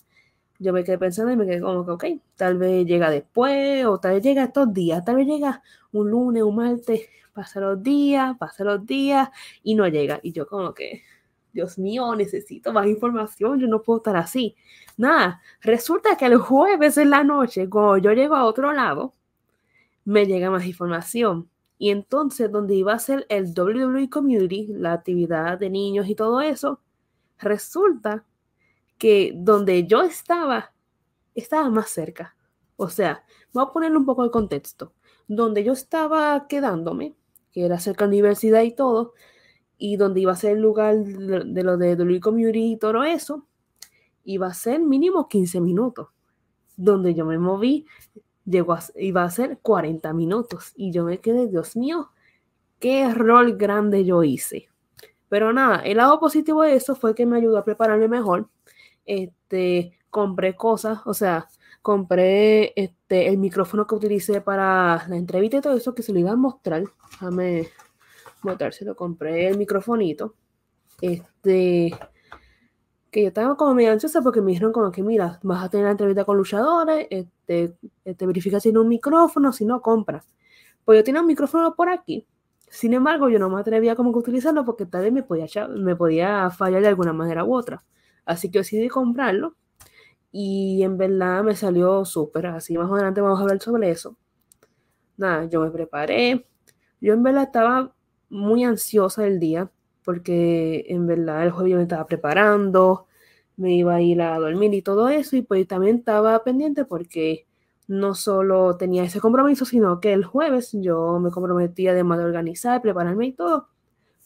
Yo 0.58 0.72
me 0.72 0.84
quedé 0.84 0.98
pensando 0.98 1.32
y 1.32 1.36
me 1.36 1.46
quedé 1.46 1.60
como 1.60 1.84
que, 1.84 1.90
ok, 1.92 2.04
tal 2.36 2.56
vez 2.58 2.86
llega 2.86 3.10
después, 3.10 3.84
o 3.86 3.98
tal 3.98 4.14
vez 4.14 4.22
llega 4.22 4.44
estos 4.44 4.72
días, 4.72 5.04
tal 5.04 5.16
vez 5.16 5.26
llega 5.26 5.62
un 5.92 6.10
lunes, 6.10 6.42
un 6.42 6.56
martes, 6.56 7.08
pasa 7.32 7.60
los 7.60 7.82
días, 7.82 8.36
pasa 8.38 8.64
los 8.64 8.86
días 8.86 9.28
y 9.62 9.74
no 9.74 9.86
llega. 9.88 10.20
Y 10.22 10.32
yo 10.32 10.46
como 10.46 10.72
que, 10.72 11.02
Dios 11.54 11.78
mío, 11.78 12.14
necesito 12.16 12.72
más 12.72 12.86
información, 12.86 13.60
yo 13.60 13.68
no 13.68 13.80
puedo 13.80 13.98
estar 13.98 14.16
así. 14.16 14.56
Nada, 14.96 15.40
resulta 15.62 16.16
que 16.16 16.26
el 16.26 16.36
jueves 16.36 16.98
en 16.98 17.10
la 17.10 17.24
noche, 17.24 17.70
cuando 17.70 17.96
yo 17.98 18.12
llego 18.12 18.34
a 18.34 18.44
otro 18.44 18.72
lado, 18.72 19.14
me 20.04 20.26
llega 20.26 20.50
más 20.50 20.66
información. 20.66 21.48
Y 21.78 21.90
entonces, 21.90 22.50
donde 22.50 22.74
iba 22.74 22.92
a 22.92 22.98
ser 22.98 23.26
el 23.28 23.52
WWE 23.56 24.10
Community, 24.10 24.66
la 24.68 24.92
actividad 24.92 25.58
de 25.58 25.70
niños 25.70 26.08
y 26.08 26.14
todo 26.14 26.40
eso, 26.40 26.80
resulta 27.38 28.24
que 28.98 29.32
donde 29.34 29.86
yo 29.86 30.02
estaba, 30.02 30.72
estaba 31.34 31.70
más 31.70 31.90
cerca. 31.90 32.36
O 32.76 32.88
sea, 32.88 33.24
voy 33.52 33.64
a 33.64 33.72
ponerle 33.72 33.98
un 33.98 34.06
poco 34.06 34.24
de 34.24 34.30
contexto. 34.30 34.92
Donde 35.28 35.64
yo 35.64 35.72
estaba 35.72 36.46
quedándome, 36.48 37.14
que 37.52 37.64
era 37.64 37.78
cerca 37.78 38.04
de 38.04 38.08
la 38.08 38.14
universidad 38.14 38.62
y 38.62 38.72
todo, 38.72 39.14
y 39.78 39.96
donde 39.96 40.20
iba 40.20 40.32
a 40.32 40.36
ser 40.36 40.52
el 40.52 40.62
lugar 40.62 40.96
de, 40.96 41.62
lo 41.62 41.76
de 41.76 41.96
Dolly 41.96 42.20
Community 42.20 42.72
y 42.72 42.76
todo 42.76 43.04
eso, 43.04 43.46
iba 44.24 44.46
a 44.46 44.54
ser 44.54 44.80
mínimo 44.80 45.28
15 45.28 45.60
minutos. 45.60 46.08
Donde 46.76 47.14
yo 47.14 47.24
me 47.24 47.38
moví, 47.38 47.86
llegó 48.44 48.76
iba 48.96 49.24
a 49.24 49.30
ser 49.30 49.58
40 49.62 50.12
minutos. 50.12 50.72
Y 50.76 50.92
yo 50.92 51.04
me 51.04 51.18
quedé, 51.18 51.46
Dios 51.48 51.76
mío, 51.76 52.10
qué 52.78 53.02
error 53.02 53.56
grande 53.56 54.04
yo 54.04 54.22
hice. 54.24 54.68
Pero 55.28 55.52
nada, 55.52 55.78
el 55.78 55.96
lado 55.96 56.20
positivo 56.20 56.62
de 56.62 56.74
eso 56.74 56.94
fue 56.94 57.14
que 57.14 57.26
me 57.26 57.36
ayudó 57.36 57.58
a 57.58 57.64
prepararme 57.64 58.08
mejor. 58.08 58.48
Este, 59.06 59.98
compré 60.10 60.54
cosas, 60.56 61.00
o 61.06 61.14
sea, 61.14 61.48
compré 61.82 62.72
este, 62.76 63.28
el 63.28 63.38
micrófono 63.38 63.86
que 63.86 63.94
utilicé 63.94 64.40
para 64.40 65.06
la 65.08 65.16
entrevista 65.16 65.58
y 65.58 65.60
todo 65.60 65.76
eso 65.76 65.94
que 65.94 66.02
se 66.02 66.12
lo 66.12 66.18
iba 66.20 66.30
a 66.30 66.36
mostrar. 66.36 66.84
Déjame 67.10 67.68
lo 68.84 68.96
compré 68.96 69.48
el 69.48 69.58
microfonito. 69.58 70.34
Este, 71.00 71.92
que 73.10 73.22
yo 73.22 73.28
estaba 73.28 73.56
como 73.56 73.74
medio 73.74 73.92
ansiosa 73.92 74.22
porque 74.22 74.40
me 74.40 74.50
dijeron 74.50 74.72
como 74.72 74.90
que, 74.90 75.02
mira, 75.02 75.38
vas 75.42 75.64
a 75.64 75.68
tener 75.68 75.86
la 75.86 75.92
entrevista 75.92 76.24
con 76.24 76.36
luchadores, 76.36 77.06
este, 77.10 77.76
este 78.04 78.26
verifica 78.26 78.58
si 78.60 78.70
tiene 78.70 78.80
un 78.80 78.88
micrófono, 78.88 79.52
si 79.52 79.64
no, 79.64 79.80
compra. 79.80 80.24
Pues 80.84 80.98
yo 80.98 81.04
tenía 81.04 81.20
un 81.20 81.26
micrófono 81.26 81.74
por 81.74 81.88
aquí. 81.88 82.26
Sin 82.68 82.92
embargo, 82.92 83.28
yo 83.28 83.38
no 83.38 83.48
me 83.48 83.60
atrevía 83.60 83.94
como 83.94 84.12
que 84.12 84.18
utilizarlo 84.18 84.64
porque 84.64 84.84
tal 84.86 85.02
vez 85.02 85.12
me 85.12 85.22
podía, 85.22 85.46
me 85.68 85.94
podía 85.94 86.50
fallar 86.50 86.82
de 86.82 86.88
alguna 86.88 87.12
manera 87.12 87.44
u 87.44 87.54
otra. 87.54 87.84
Así 88.24 88.50
que 88.50 88.58
decidí 88.58 88.88
comprarlo. 88.88 89.54
Y 90.32 90.82
en 90.82 90.98
verdad 90.98 91.44
me 91.44 91.54
salió 91.54 92.04
súper. 92.04 92.46
Así 92.46 92.76
más 92.76 92.90
adelante 92.90 93.20
vamos 93.20 93.38
a 93.38 93.42
hablar 93.42 93.60
sobre 93.60 93.90
eso. 93.90 94.16
Nada, 95.16 95.44
yo 95.44 95.60
me 95.60 95.70
preparé. 95.70 96.48
Yo 97.00 97.14
en 97.14 97.22
verdad 97.22 97.44
estaba 97.44 97.93
muy 98.34 98.64
ansiosa 98.64 99.26
el 99.26 99.40
día 99.40 99.70
porque 100.04 100.84
en 100.88 101.06
verdad 101.06 101.44
el 101.44 101.50
jueves 101.52 101.70
yo 101.72 101.76
me 101.78 101.84
estaba 101.84 102.06
preparando, 102.06 103.06
me 103.56 103.74
iba 103.74 103.94
a 103.94 104.02
ir 104.02 104.20
a 104.20 104.38
dormir 104.38 104.74
y 104.74 104.82
todo 104.82 105.08
eso 105.08 105.36
y 105.36 105.42
pues 105.42 105.66
también 105.66 105.96
estaba 105.98 106.42
pendiente 106.44 106.84
porque 106.84 107.46
no 107.86 108.14
solo 108.14 108.76
tenía 108.76 109.04
ese 109.04 109.20
compromiso, 109.20 109.64
sino 109.64 110.00
que 110.00 110.12
el 110.12 110.24
jueves 110.24 110.70
yo 110.72 111.18
me 111.20 111.30
comprometía 111.30 111.92
además 111.92 112.18
de 112.18 112.24
organizar, 112.24 112.82
prepararme 112.82 113.26
y 113.26 113.32
todo, 113.32 113.68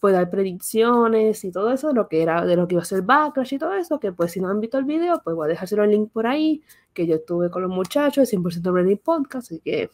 pues 0.00 0.14
dar 0.14 0.30
predicciones 0.30 1.44
y 1.44 1.52
todo 1.52 1.72
eso 1.72 1.88
de 1.88 1.94
lo 1.94 2.08
que 2.08 2.22
era, 2.22 2.44
de 2.44 2.56
lo 2.56 2.66
que 2.66 2.74
iba 2.74 2.82
a 2.82 2.86
ser 2.86 3.02
Backlash 3.02 3.54
y 3.54 3.58
todo 3.58 3.74
eso, 3.74 4.00
que 4.00 4.12
pues 4.12 4.32
si 4.32 4.40
no 4.40 4.48
han 4.48 4.60
visto 4.60 4.78
el 4.78 4.84
video, 4.84 5.20
pues 5.22 5.36
voy 5.36 5.46
a 5.46 5.48
dejárselo 5.48 5.84
el 5.84 5.90
link 5.90 6.12
por 6.12 6.26
ahí, 6.26 6.62
que 6.94 7.06
yo 7.06 7.16
estuve 7.16 7.50
con 7.50 7.62
los 7.62 7.70
muchachos, 7.70 8.32
100% 8.32 8.72
Ready 8.72 8.96
Podcast, 8.96 9.48
así 9.48 9.60
que 9.60 9.90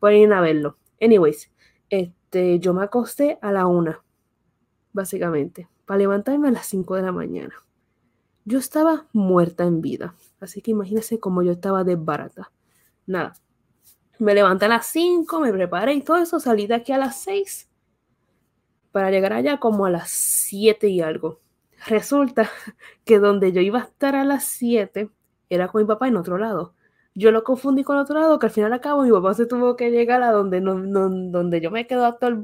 pueden 0.00 0.18
ir 0.20 0.32
a 0.32 0.40
verlo. 0.40 0.78
Anyways, 1.00 1.50
este 1.90 2.21
este, 2.32 2.58
yo 2.60 2.72
me 2.72 2.82
acosté 2.82 3.38
a 3.42 3.52
la 3.52 3.66
una, 3.66 4.02
básicamente, 4.94 5.68
para 5.84 5.98
levantarme 5.98 6.48
a 6.48 6.52
las 6.52 6.64
5 6.66 6.96
de 6.96 7.02
la 7.02 7.12
mañana. 7.12 7.52
Yo 8.46 8.58
estaba 8.58 9.04
muerta 9.12 9.64
en 9.64 9.82
vida, 9.82 10.14
así 10.40 10.62
que 10.62 10.70
imagínense 10.70 11.20
cómo 11.20 11.42
yo 11.42 11.52
estaba 11.52 11.84
desbarata. 11.84 12.50
Nada, 13.06 13.34
me 14.18 14.32
levanté 14.32 14.64
a 14.64 14.68
las 14.68 14.86
5, 14.86 15.40
me 15.40 15.52
preparé 15.52 15.92
y 15.92 16.00
todo 16.00 16.16
eso, 16.16 16.40
salí 16.40 16.66
de 16.66 16.76
aquí 16.76 16.92
a 16.92 16.98
las 16.98 17.20
6 17.20 17.68
para 18.92 19.10
llegar 19.10 19.34
allá 19.34 19.60
como 19.60 19.84
a 19.84 19.90
las 19.90 20.08
7 20.08 20.88
y 20.88 21.02
algo. 21.02 21.38
Resulta 21.86 22.48
que 23.04 23.18
donde 23.18 23.52
yo 23.52 23.60
iba 23.60 23.80
a 23.80 23.84
estar 23.84 24.16
a 24.16 24.24
las 24.24 24.44
7 24.44 25.10
era 25.50 25.68
con 25.68 25.82
mi 25.82 25.86
papá 25.86 26.08
en 26.08 26.16
otro 26.16 26.38
lado 26.38 26.72
yo 27.14 27.30
lo 27.30 27.44
confundí 27.44 27.84
con 27.84 27.98
otro 27.98 28.18
lado, 28.18 28.38
que 28.38 28.46
al 28.46 28.52
final 28.52 28.72
acabo 28.72 29.02
mi 29.02 29.10
papá 29.10 29.34
se 29.34 29.46
tuvo 29.46 29.76
que 29.76 29.90
llegar 29.90 30.22
a 30.22 30.32
donde, 30.32 30.60
donde 30.60 31.60
yo 31.60 31.70
me 31.70 31.86
quedo 31.86 32.06
actual, 32.06 32.42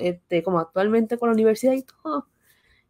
este, 0.00 0.42
como 0.42 0.60
actualmente 0.60 1.18
con 1.18 1.28
la 1.28 1.34
universidad 1.34 1.72
y 1.72 1.82
todo. 1.82 2.28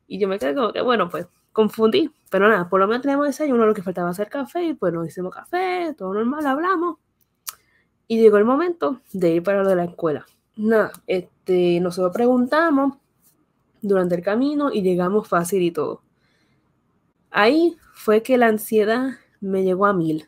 Y 0.06 0.18
yo 0.18 0.28
me 0.28 0.38
quedé 0.38 0.54
como 0.54 0.72
que, 0.72 0.82
bueno, 0.82 1.08
pues 1.08 1.26
confundí. 1.52 2.10
Pero 2.30 2.48
nada, 2.48 2.68
por 2.68 2.80
lo 2.80 2.86
menos 2.86 3.02
teníamos 3.02 3.26
desayuno, 3.26 3.64
lo 3.66 3.74
que 3.74 3.82
faltaba 3.82 4.10
hacer 4.10 4.28
café, 4.28 4.64
y 4.64 4.74
pues 4.74 4.92
nos 4.92 5.06
hicimos 5.06 5.34
café, 5.34 5.94
todo 5.96 6.12
normal, 6.12 6.46
hablamos. 6.46 6.98
Y 8.06 8.20
llegó 8.20 8.36
el 8.36 8.44
momento 8.44 9.00
de 9.12 9.36
ir 9.36 9.42
para 9.42 9.62
lo 9.62 9.68
de 9.68 9.76
la 9.76 9.84
escuela. 9.84 10.26
Nada, 10.56 10.92
este, 11.06 11.80
nosotros 11.80 12.12
preguntamos 12.14 12.98
durante 13.80 14.14
el 14.14 14.22
camino 14.22 14.70
y 14.72 14.82
llegamos 14.82 15.26
fácil 15.28 15.62
y 15.62 15.70
todo. 15.70 16.02
Ahí 17.30 17.76
fue 17.94 18.22
que 18.22 18.36
la 18.36 18.46
ansiedad 18.48 19.12
me 19.40 19.64
llegó 19.64 19.86
a 19.86 19.92
mil. 19.92 20.26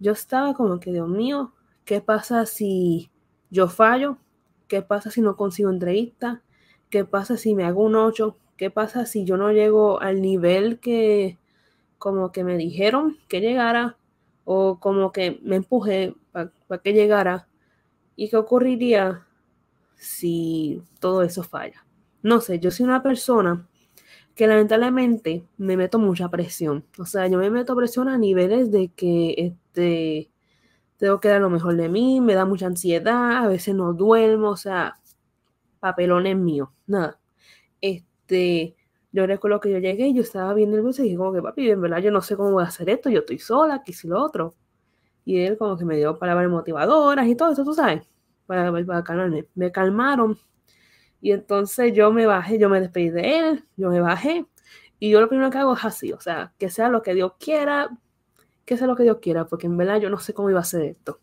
Yo 0.00 0.12
estaba 0.12 0.54
como 0.54 0.80
que, 0.80 0.92
Dios 0.92 1.08
mío, 1.08 1.52
¿qué 1.84 2.00
pasa 2.00 2.46
si 2.46 3.10
yo 3.50 3.68
fallo? 3.68 4.16
¿Qué 4.66 4.80
pasa 4.80 5.10
si 5.10 5.20
no 5.20 5.36
consigo 5.36 5.70
entrevista? 5.70 6.42
¿Qué 6.88 7.04
pasa 7.04 7.36
si 7.36 7.54
me 7.54 7.64
hago 7.64 7.84
un 7.84 7.96
8? 7.96 8.36
¿Qué 8.56 8.70
pasa 8.70 9.04
si 9.04 9.26
yo 9.26 9.36
no 9.36 9.52
llego 9.52 10.00
al 10.00 10.22
nivel 10.22 10.80
que 10.80 11.38
como 11.98 12.32
que 12.32 12.44
me 12.44 12.56
dijeron 12.56 13.18
que 13.28 13.40
llegara? 13.40 13.98
O 14.44 14.80
como 14.80 15.12
que 15.12 15.38
me 15.42 15.56
empujé 15.56 16.14
para 16.32 16.50
que 16.82 16.94
llegara. 16.94 17.46
¿Y 18.16 18.30
qué 18.30 18.38
ocurriría 18.38 19.26
si 19.96 20.82
todo 20.98 21.22
eso 21.22 21.42
falla? 21.42 21.84
No 22.22 22.40
sé, 22.40 22.58
yo 22.58 22.70
soy 22.70 22.84
una 22.84 23.02
persona 23.02 23.68
que 24.34 24.46
lamentablemente 24.46 25.44
me 25.58 25.76
meto 25.76 25.98
mucha 25.98 26.28
presión. 26.28 26.84
O 26.98 27.04
sea, 27.04 27.26
yo 27.28 27.38
me 27.38 27.50
meto 27.50 27.76
presión 27.76 28.08
a 28.08 28.18
niveles 28.18 28.70
de 28.70 28.88
que 28.88 29.34
este, 29.36 30.30
tengo 30.96 31.20
que 31.20 31.28
dar 31.28 31.40
lo 31.40 31.50
mejor 31.50 31.76
de 31.76 31.88
mí, 31.88 32.20
me 32.20 32.34
da 32.34 32.44
mucha 32.44 32.66
ansiedad, 32.66 33.44
a 33.44 33.48
veces 33.48 33.74
no 33.74 33.92
duermo, 33.94 34.50
o 34.50 34.56
sea, 34.56 35.00
papelones 35.80 36.36
míos, 36.36 36.68
nada. 36.86 37.18
Este, 37.80 38.76
yo 39.12 39.26
recuerdo 39.26 39.60
que 39.60 39.70
yo 39.70 39.78
llegué 39.78 40.08
y 40.08 40.14
yo 40.14 40.22
estaba 40.22 40.54
bien 40.54 40.70
nerviosa 40.70 41.02
y 41.02 41.06
dije 41.06 41.16
como 41.16 41.32
que 41.32 41.42
papi, 41.42 41.70
en 41.70 41.80
verdad 41.80 41.98
yo 41.98 42.10
no 42.10 42.22
sé 42.22 42.36
cómo 42.36 42.52
voy 42.52 42.64
a 42.64 42.68
hacer 42.68 42.90
esto, 42.90 43.10
yo 43.10 43.20
estoy 43.20 43.38
sola, 43.38 43.76
aquí 43.76 43.92
si 43.92 44.08
lo 44.08 44.22
otro. 44.22 44.54
Y 45.24 45.38
él 45.40 45.58
como 45.58 45.76
que 45.78 45.84
me 45.84 45.96
dio 45.96 46.18
palabras 46.18 46.50
motivadoras 46.50 47.26
y 47.28 47.36
todo 47.36 47.52
eso, 47.52 47.64
tú 47.64 47.74
sabes, 47.74 48.08
para, 48.46 48.72
para 48.86 49.04
calmarme. 49.04 49.46
Me 49.54 49.72
calmaron 49.72 50.38
y 51.20 51.32
entonces 51.32 51.92
yo 51.92 52.12
me 52.12 52.26
bajé, 52.26 52.58
yo 52.58 52.68
me 52.68 52.80
despedí 52.80 53.10
de 53.10 53.38
él, 53.38 53.64
yo 53.76 53.90
me 53.90 54.00
bajé 54.00 54.46
y 54.98 55.10
yo 55.10 55.20
lo 55.20 55.28
primero 55.28 55.50
que 55.50 55.58
hago 55.58 55.74
es 55.74 55.84
así, 55.84 56.12
o 56.12 56.20
sea, 56.20 56.52
que 56.58 56.70
sea 56.70 56.88
lo 56.88 57.02
que 57.02 57.14
Dios 57.14 57.32
quiera, 57.38 57.90
que 58.64 58.76
sea 58.76 58.86
lo 58.86 58.96
que 58.96 59.02
Dios 59.02 59.18
quiera, 59.20 59.46
porque 59.46 59.66
en 59.66 59.76
verdad 59.76 60.00
yo 60.00 60.10
no 60.10 60.18
sé 60.18 60.34
cómo 60.34 60.50
iba 60.50 60.60
a 60.60 60.64
ser 60.64 60.82
esto. 60.82 61.20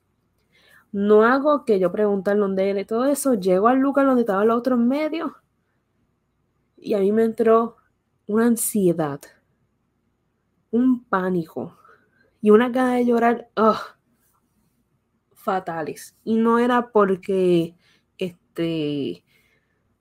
No 0.91 1.23
hago 1.23 1.65
que 1.65 1.79
yo 1.79 1.91
preguntar 1.91 2.37
dónde 2.37 2.69
él 2.69 2.79
y 2.79 2.85
todo 2.85 3.05
eso, 3.05 3.33
llego 3.35 3.67
al 3.67 3.79
lugar 3.79 4.05
donde 4.05 4.21
estaban 4.21 4.47
los 4.47 4.57
otros 4.57 4.79
medios 4.79 5.31
y 6.77 6.93
a 6.93 6.99
mí 6.99 7.11
me 7.11 7.23
entró 7.23 7.77
una 8.27 8.45
ansiedad, 8.45 9.19
un 10.71 11.03
pánico 11.05 11.77
y 12.41 12.51
una 12.51 12.69
gana 12.69 12.95
de 12.95 13.05
llorar 13.05 13.49
fatales. 15.33 16.15
Y 16.23 16.35
no 16.35 16.59
era 16.59 16.91
porque 16.91 17.75
este 18.17 19.23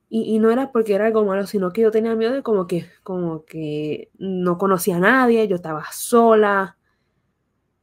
y, 0.08 0.38
no 0.38 0.50
era 0.50 0.70
porque 0.70 0.94
era 0.94 1.06
algo 1.06 1.24
malo, 1.24 1.46
sino 1.46 1.72
que 1.72 1.82
yo 1.82 1.90
tenía 1.90 2.14
miedo 2.14 2.32
de 2.32 2.42
como 2.42 2.66
que, 2.66 2.88
como 3.02 3.44
que 3.44 4.10
no 4.18 4.56
conocía 4.56 4.96
a 4.96 5.00
nadie, 5.00 5.48
yo 5.48 5.56
estaba 5.56 5.84
sola. 5.92 6.78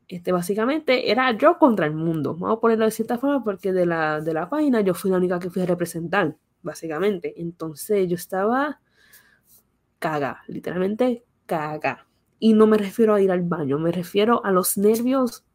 Este, 0.07 0.31
básicamente 0.31 1.11
era 1.11 1.31
yo 1.37 1.57
contra 1.57 1.85
el 1.85 1.93
mundo. 1.93 2.35
Vamos 2.35 2.57
a 2.57 2.61
ponerlo 2.61 2.85
de 2.85 2.91
cierta 2.91 3.17
forma 3.17 3.43
porque 3.43 3.73
de 3.73 3.85
la, 3.85 4.21
de 4.21 4.33
la 4.33 4.49
página 4.49 4.81
yo 4.81 4.93
fui 4.93 5.11
la 5.11 5.17
única 5.17 5.39
que 5.39 5.49
fui 5.49 5.61
a 5.63 5.65
representar, 5.65 6.37
básicamente. 6.61 7.33
Entonces 7.41 8.07
yo 8.07 8.15
estaba 8.15 8.79
caga, 9.99 10.43
literalmente 10.47 11.25
caga. 11.45 12.07
Y 12.39 12.53
no 12.53 12.67
me 12.67 12.77
refiero 12.77 13.15
a 13.15 13.21
ir 13.21 13.31
al 13.31 13.41
baño, 13.41 13.79
me 13.79 13.91
refiero 13.91 14.45
a 14.45 14.51
los 14.51 14.77
nervios 14.77 15.45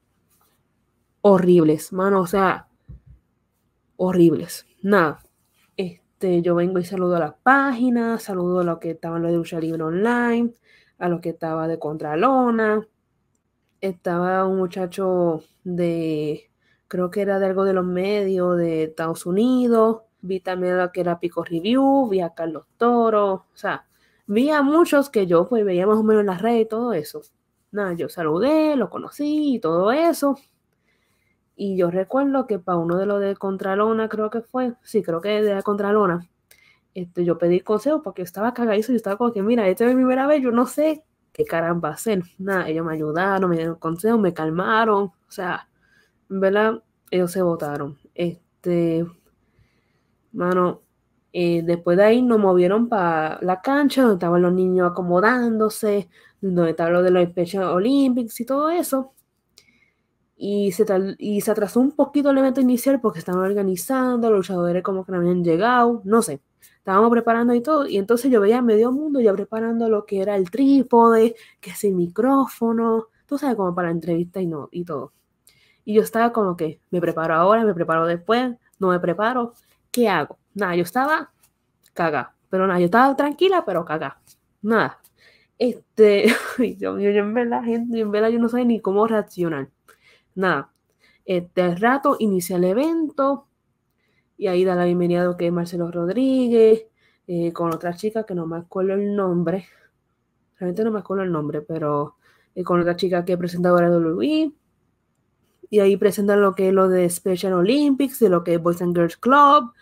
horribles, 1.22 1.92
mano, 1.92 2.20
o 2.20 2.26
sea, 2.26 2.68
horribles. 3.96 4.66
Nada, 4.82 5.20
este, 6.18 6.42
yo 6.42 6.56
vengo 6.56 6.80
y 6.80 6.84
saludo 6.84 7.14
a 7.14 7.20
la 7.20 7.36
página, 7.36 8.18
saludo 8.18 8.60
a 8.60 8.64
lo 8.64 8.80
que 8.80 8.90
estaba 8.90 9.18
en 9.18 9.22
lo 9.22 9.28
de 9.28 9.36
Lucha 9.36 9.60
Libre 9.60 9.84
Online, 9.84 10.52
a 10.98 11.08
lo 11.08 11.20
que 11.20 11.28
estaba 11.28 11.68
de 11.68 11.78
Contralona. 11.78 12.84
Estaba 13.80 14.44
un 14.44 14.58
muchacho 14.58 15.44
de, 15.62 16.50
creo 16.88 17.12
que 17.12 17.22
era 17.22 17.38
de 17.38 17.46
algo 17.46 17.64
de 17.64 17.72
los 17.72 17.84
medios 17.86 18.56
de 18.58 18.82
Estados 18.84 19.26
Unidos. 19.26 20.02
Vi 20.20 20.40
también 20.40 20.76
lo 20.78 20.90
que 20.90 21.02
era 21.02 21.20
Pico 21.20 21.44
Review, 21.44 22.08
vi 22.08 22.20
a 22.20 22.34
Carlos 22.34 22.66
Toro, 22.78 23.32
o 23.34 23.46
sea, 23.54 23.86
vi 24.26 24.50
a 24.50 24.62
muchos 24.62 25.10
que 25.10 25.28
yo 25.28 25.48
pues 25.48 25.64
veía 25.64 25.86
más 25.86 25.98
o 25.98 26.02
menos 26.02 26.22
en 26.22 26.26
las 26.26 26.42
redes 26.42 26.62
y 26.62 26.68
todo 26.68 26.94
eso. 26.94 27.22
Nada, 27.70 27.92
yo 27.94 28.08
saludé, 28.08 28.74
lo 28.74 28.90
conocí 28.90 29.54
y 29.54 29.60
todo 29.60 29.92
eso. 29.92 30.36
Y 31.60 31.76
yo 31.76 31.90
recuerdo 31.90 32.46
que 32.46 32.60
para 32.60 32.78
uno 32.78 32.96
de 32.98 33.04
los 33.04 33.20
de 33.20 33.34
Contralona, 33.34 34.08
creo 34.08 34.30
que 34.30 34.42
fue, 34.42 34.74
sí, 34.82 35.02
creo 35.02 35.20
que 35.20 35.42
de 35.42 35.54
la 35.56 35.62
Contralona, 35.62 36.28
este, 36.94 37.24
yo 37.24 37.36
pedí 37.36 37.58
consejo 37.60 38.00
porque 38.00 38.22
estaba 38.22 38.54
cagadizo 38.54 38.92
y 38.92 38.96
estaba 38.96 39.16
como 39.16 39.32
que, 39.32 39.42
mira, 39.42 39.66
esta 39.68 39.84
es 39.84 39.90
mi 39.90 39.96
primera 39.96 40.28
vez, 40.28 40.40
yo 40.40 40.52
no 40.52 40.66
sé 40.66 41.04
qué 41.32 41.44
caramba 41.44 41.90
hacer. 41.90 42.22
Nada, 42.38 42.68
ellos 42.68 42.86
me 42.86 42.94
ayudaron, 42.94 43.50
me 43.50 43.56
dieron 43.56 43.74
consejo, 43.74 44.18
me 44.18 44.32
calmaron, 44.32 45.06
o 45.06 45.30
sea, 45.30 45.68
en 46.30 46.38
verdad, 46.38 46.82
ellos 47.10 47.32
se 47.32 47.42
votaron. 47.42 47.98
Este, 48.14 49.04
mano, 50.32 50.82
eh, 51.32 51.62
después 51.64 51.96
de 51.98 52.04
ahí 52.04 52.22
nos 52.22 52.38
movieron 52.38 52.88
para 52.88 53.40
la 53.42 53.60
cancha 53.62 54.02
donde 54.02 54.14
estaban 54.14 54.42
los 54.42 54.52
niños 54.52 54.92
acomodándose, 54.92 56.08
donde 56.40 56.70
estaban 56.70 56.92
los 56.92 57.02
de 57.02 57.10
los 57.10 57.28
Special 57.30 57.64
Olympics 57.64 58.40
y 58.40 58.46
todo 58.46 58.70
eso 58.70 59.14
y 60.40 60.70
se, 60.70 60.86
y 61.18 61.40
se 61.40 61.50
atrasó 61.50 61.80
un 61.80 61.90
poquito 61.90 62.30
el 62.30 62.38
evento 62.38 62.60
inicial 62.60 63.00
porque 63.00 63.18
estaban 63.18 63.42
organizando, 63.42 64.30
los 64.30 64.38
luchadores 64.38 64.84
como 64.84 65.04
que 65.04 65.10
no 65.10 65.18
habían 65.18 65.42
llegado, 65.42 66.00
no 66.04 66.22
sé, 66.22 66.40
estábamos 66.78 67.10
preparando 67.10 67.54
y 67.54 67.60
todo, 67.60 67.86
y 67.88 67.98
entonces 67.98 68.30
yo 68.30 68.40
veía 68.40 68.62
medio 68.62 68.92
mundo 68.92 69.20
ya 69.20 69.32
preparando 69.32 69.88
lo 69.88 70.06
que 70.06 70.22
era 70.22 70.36
el 70.36 70.48
trípode, 70.50 71.34
que 71.60 71.70
es 71.70 71.82
el 71.82 71.94
micrófono, 71.94 73.08
tú 73.26 73.36
sabes, 73.36 73.56
como 73.56 73.74
para 73.74 73.88
la 73.88 73.94
entrevista 73.94 74.40
y, 74.40 74.46
no, 74.46 74.68
y 74.70 74.84
todo. 74.84 75.12
Y 75.84 75.94
yo 75.94 76.02
estaba 76.02 76.32
como 76.32 76.56
que, 76.56 76.80
me 76.90 77.00
preparo 77.00 77.34
ahora, 77.34 77.64
me 77.64 77.74
preparo 77.74 78.06
después, 78.06 78.54
no 78.78 78.88
me 78.90 79.00
preparo, 79.00 79.54
¿qué 79.90 80.08
hago? 80.08 80.38
Nada, 80.54 80.76
yo 80.76 80.84
estaba 80.84 81.32
caga, 81.94 82.34
pero 82.48 82.66
nada, 82.66 82.78
yo 82.78 82.86
estaba 82.86 83.16
tranquila, 83.16 83.64
pero 83.66 83.84
caga, 83.84 84.20
nada. 84.62 85.00
Este, 85.58 86.26
yo, 86.78 86.98
yo, 87.00 87.10
en 87.10 87.34
verdad, 87.34 87.64
gente, 87.64 87.98
en 88.00 88.12
verdad 88.12 88.28
yo 88.28 88.38
no 88.38 88.48
sé 88.48 88.64
ni 88.64 88.80
cómo 88.80 89.06
reaccionar 89.08 89.68
nada, 90.38 90.72
este 91.24 91.74
rato 91.74 92.16
inicia 92.18 92.56
el 92.56 92.64
evento 92.64 93.48
y 94.36 94.46
ahí 94.46 94.64
da 94.64 94.74
la 94.74 94.84
bienvenida 94.84 95.22
a 95.22 95.24
lo 95.24 95.36
que 95.36 95.46
es 95.46 95.52
Marcelo 95.52 95.90
Rodríguez, 95.90 96.86
eh, 97.26 97.52
con 97.52 97.74
otra 97.74 97.94
chica 97.94 98.24
que 98.24 98.34
no 98.34 98.46
me 98.46 98.56
acuerdo 98.56 98.94
el 98.94 99.14
nombre, 99.14 99.66
realmente 100.58 100.84
no 100.84 100.92
me 100.92 101.00
acuerdo 101.00 101.24
el 101.24 101.32
nombre, 101.32 101.60
pero 101.60 102.16
eh, 102.54 102.62
con 102.62 102.80
otra 102.80 102.96
chica 102.96 103.24
que 103.24 103.32
es 103.32 103.38
presentadora 103.38 103.90
de 103.90 103.98
WWE. 103.98 104.52
Y 105.70 105.80
ahí 105.80 105.96
presentan 105.96 106.40
lo 106.40 106.54
que 106.54 106.68
es 106.68 106.74
lo 106.74 106.88
de 106.88 107.10
Special 107.10 107.52
Olympics, 107.52 108.20
de 108.20 108.30
lo 108.30 108.42
que 108.42 108.54
es 108.54 108.62
Boys 108.62 108.80
and 108.80 108.96
Girls 108.96 109.16
Club. 109.16 109.72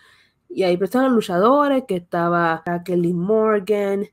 Y 0.49 0.65
ahí 0.65 0.77
presentan 0.77 1.05
los 1.05 1.15
luchadores, 1.15 1.85
que 1.87 1.97
estaba 1.97 2.65
Kelly 2.85 3.13
Morgan, 3.13 4.07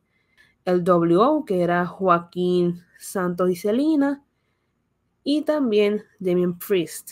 el 0.65 0.83
WO, 0.83 1.45
que 1.45 1.61
era 1.63 1.85
Joaquín 1.85 2.81
Santos 2.99 3.49
y 3.49 3.55
Celina, 3.55 4.22
y 5.23 5.41
también 5.41 6.03
Damien 6.19 6.57
Priest. 6.57 7.11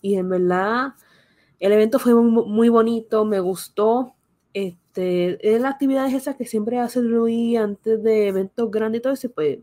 Y 0.00 0.16
en 0.16 0.28
verdad, 0.28 0.94
el 1.58 1.72
evento 1.72 1.98
fue 1.98 2.14
muy, 2.14 2.68
bonito, 2.68 3.24
me 3.24 3.40
gustó. 3.40 4.14
Este, 4.54 5.54
es 5.54 5.60
la 5.60 5.70
actividad 5.70 6.12
esa 6.12 6.36
que 6.36 6.46
siempre 6.46 6.78
hace 6.78 7.00
Luis 7.02 7.58
antes 7.58 8.02
de 8.02 8.28
eventos 8.28 8.70
grandes 8.70 9.00
y 9.00 9.02
todo 9.02 9.12
eso, 9.12 9.30
pues 9.30 9.58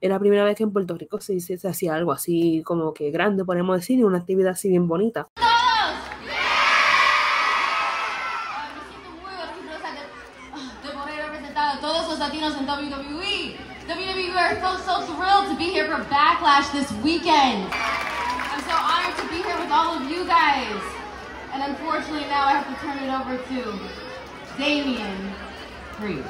era 0.00 0.14
la 0.14 0.20
primera 0.20 0.44
vez 0.44 0.56
que 0.56 0.62
en 0.62 0.72
Puerto 0.72 0.94
Rico 0.96 1.20
se, 1.20 1.40
se, 1.40 1.68
hacía 1.68 1.94
algo 1.94 2.12
así 2.12 2.62
como 2.64 2.92
que 2.92 3.10
grande, 3.10 3.44
podemos 3.44 3.76
decir, 3.76 3.98
y 3.98 4.04
una 4.04 4.18
actividad 4.18 4.52
así 4.52 4.68
bien 4.68 4.88
bonita. 4.88 5.28
todos 11.80 12.08
los 12.08 12.18
latinos 12.18 12.54
en 12.56 12.66
WWE. 12.66 13.15
We 14.36 14.42
are 14.42 14.60
so, 14.60 14.76
so 14.84 15.14
thrilled 15.14 15.48
to 15.48 15.56
be 15.56 15.70
here 15.70 15.86
for 15.86 16.04
Backlash 16.04 16.70
this 16.70 16.92
weekend. 17.02 17.72
I'm 17.72 18.60
so 18.60 18.76
honored 18.76 19.16
to 19.16 19.28
be 19.30 19.36
here 19.36 19.58
with 19.58 19.70
all 19.70 19.96
of 19.96 20.10
you 20.10 20.26
guys. 20.26 20.82
And 21.54 21.62
unfortunately 21.62 22.28
now 22.28 22.44
I 22.44 22.52
have 22.52 22.68
to 22.68 22.74
turn 22.84 22.98
it 22.98 23.08
over 23.08 23.38
to 23.38 24.58
Damien 24.58 25.32
Priest. 25.94 26.28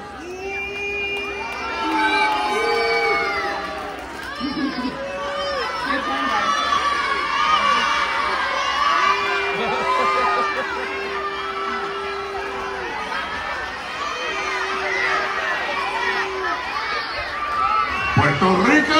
Puerto 18.38 18.64
Rico. 18.64 18.92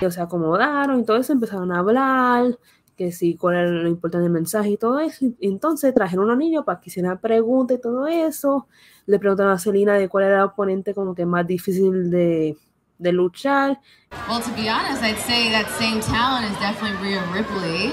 Ellos 0.00 0.14
se 0.14 0.20
acomodaron 0.20 1.00
y 1.00 1.04
todo 1.04 1.16
eso 1.16 1.32
empezaron 1.32 1.72
a 1.72 1.78
hablar, 1.78 2.58
que 2.96 3.12
sí, 3.12 3.36
cuál 3.36 3.56
era 3.56 3.70
lo 3.70 3.88
importante 3.88 4.24
del 4.24 4.32
mensaje 4.32 4.70
y 4.70 4.76
todo 4.76 4.98
eso. 5.00 5.26
Y 5.40 5.48
entonces 5.48 5.94
trajeron 5.94 6.26
unos 6.26 6.38
niños 6.38 6.64
para 6.64 6.80
que 6.80 6.90
hicieran 6.90 7.18
preguntas 7.18 7.78
y 7.78 7.80
todo 7.80 8.06
eso. 8.06 8.66
Le 9.06 9.18
preguntaron 9.18 9.52
a 9.52 9.58
Selena 9.58 9.94
de 9.94 10.08
cuál 10.08 10.24
era 10.24 10.36
el 10.38 10.42
oponente 10.42 10.94
como 10.94 11.14
que 11.14 11.24
más 11.24 11.46
difícil 11.46 12.10
de, 12.10 12.56
de 12.98 13.12
luchar. 13.12 13.80
Well, 14.28 14.42
to 14.42 14.50
be 14.52 14.68
honest, 14.68 15.02
I'd 15.02 15.18
say 15.18 15.50
that 15.52 15.68
same 15.78 16.00
talent 16.00 16.50
is 16.50 16.58
definitely 16.58 16.96
Rhea 17.06 17.22
Ripley. 17.32 17.92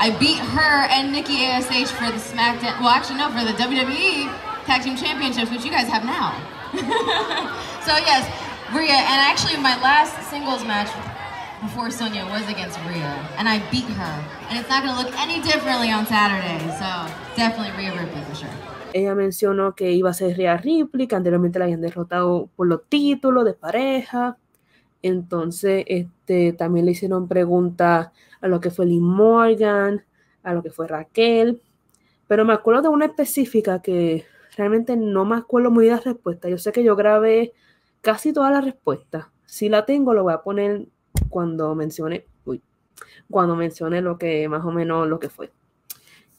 I 0.00 0.16
beat 0.18 0.38
her 0.38 0.88
and 0.90 1.12
Nikki 1.12 1.44
ASH 1.44 1.90
for 1.90 2.10
the 2.10 2.18
SmackDown, 2.18 2.80
well, 2.80 2.90
actually, 2.90 3.18
no, 3.18 3.30
for 3.30 3.44
the 3.44 3.52
WWE 3.52 4.47
Team 4.76 4.96
Championships, 4.96 5.50
which 5.50 5.64
you 5.64 5.70
guys 5.70 5.88
have 5.88 6.04
now. 6.04 6.36
so, 7.88 7.96
yes, 8.04 8.28
Rhea, 8.76 8.92
and 8.92 9.20
actually, 9.24 9.56
my 9.56 9.80
last 9.80 10.12
singles 10.28 10.62
match 10.64 10.92
before 11.62 11.90
Sonya 11.90 12.26
was 12.26 12.44
against 12.46 12.78
Rhea, 12.84 13.16
and 13.38 13.48
I 13.48 13.58
beat 13.70 13.88
her. 13.88 14.16
And 14.50 14.58
it's 14.60 14.68
not 14.68 14.84
going 14.84 14.94
to 14.94 15.00
look 15.00 15.12
any 15.18 15.40
differently 15.40 15.90
on 15.90 16.04
Saturday, 16.04 16.60
so 16.76 16.88
definitely 17.34 17.72
Rhea 17.80 17.96
Ripley 17.96 18.20
for 18.28 18.34
sure. 18.34 18.50
Ella 18.92 19.14
mencionó 19.14 19.74
que 19.74 19.92
iba 19.92 20.10
a 20.10 20.14
ser 20.14 20.36
Rhea 20.36 20.56
Ripley, 20.58 21.06
que 21.06 21.16
anteriormente 21.16 21.58
la 21.58 21.64
habían 21.64 21.80
derrotado 21.80 22.50
por 22.54 22.66
los 22.66 22.84
títulos 22.88 23.44
de 23.44 23.54
pareja. 23.54 24.36
Entonces, 25.02 25.84
este, 25.86 26.52
también 26.52 26.84
le 26.84 26.92
hicieron 26.92 27.28
preguntas 27.28 28.10
a 28.40 28.48
lo 28.48 28.60
que 28.60 28.70
fue 28.70 28.86
Lee 28.86 29.00
Morgan, 29.00 30.04
a 30.42 30.52
lo 30.52 30.62
que 30.62 30.70
fue 30.70 30.88
Raquel. 30.88 31.62
Pero 32.26 32.44
me 32.44 32.52
acuerdo 32.52 32.82
de 32.82 32.88
una 32.88 33.06
específica 33.06 33.80
que 33.80 34.26
realmente 34.58 34.96
no 34.96 35.24
me 35.24 35.36
acuerdo 35.36 35.70
muy 35.70 35.84
de 35.86 35.92
la 35.92 36.00
respuesta. 36.00 36.48
Yo 36.48 36.58
sé 36.58 36.72
que 36.72 36.82
yo 36.82 36.96
grabé 36.96 37.52
casi 38.00 38.32
todas 38.32 38.52
las 38.52 38.64
respuestas. 38.64 39.26
Si 39.46 39.68
la 39.68 39.86
tengo, 39.86 40.12
lo 40.12 40.24
voy 40.24 40.34
a 40.34 40.42
poner 40.42 40.88
cuando 41.30 41.74
mencione, 41.76 42.26
uy, 42.44 42.60
cuando 43.30 43.54
mencione 43.54 44.02
lo 44.02 44.18
que 44.18 44.48
más 44.48 44.64
o 44.64 44.72
menos 44.72 45.06
lo 45.06 45.20
que 45.20 45.28
fue. 45.28 45.52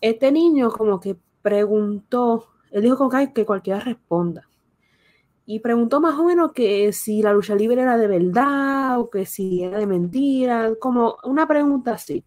Este 0.02 0.34
niño 0.34 0.70
como 0.70 1.00
que 1.00 1.16
preguntó, 1.42 2.50
él 2.72 2.84
dijo 2.84 3.10
que, 3.10 3.32
que 3.34 3.46
cualquiera 3.46 3.80
responda. 3.80 4.50
Y 5.46 5.62
preguntó 5.62 6.02
más 6.02 6.20
o 6.20 6.26
menos 6.26 6.52
que 6.52 6.92
si 6.92 7.22
la 7.24 7.32
lucha 7.34 7.56
libre 7.56 7.82
era 7.82 7.98
de 7.98 8.08
verdad 8.08 9.00
o 9.00 9.10
que 9.10 9.26
si 9.26 9.64
era 9.64 9.80
de 9.80 9.88
mentira, 9.88 10.74
como 10.80 11.18
una 11.24 11.48
pregunta 11.48 11.94
así. 11.94 12.26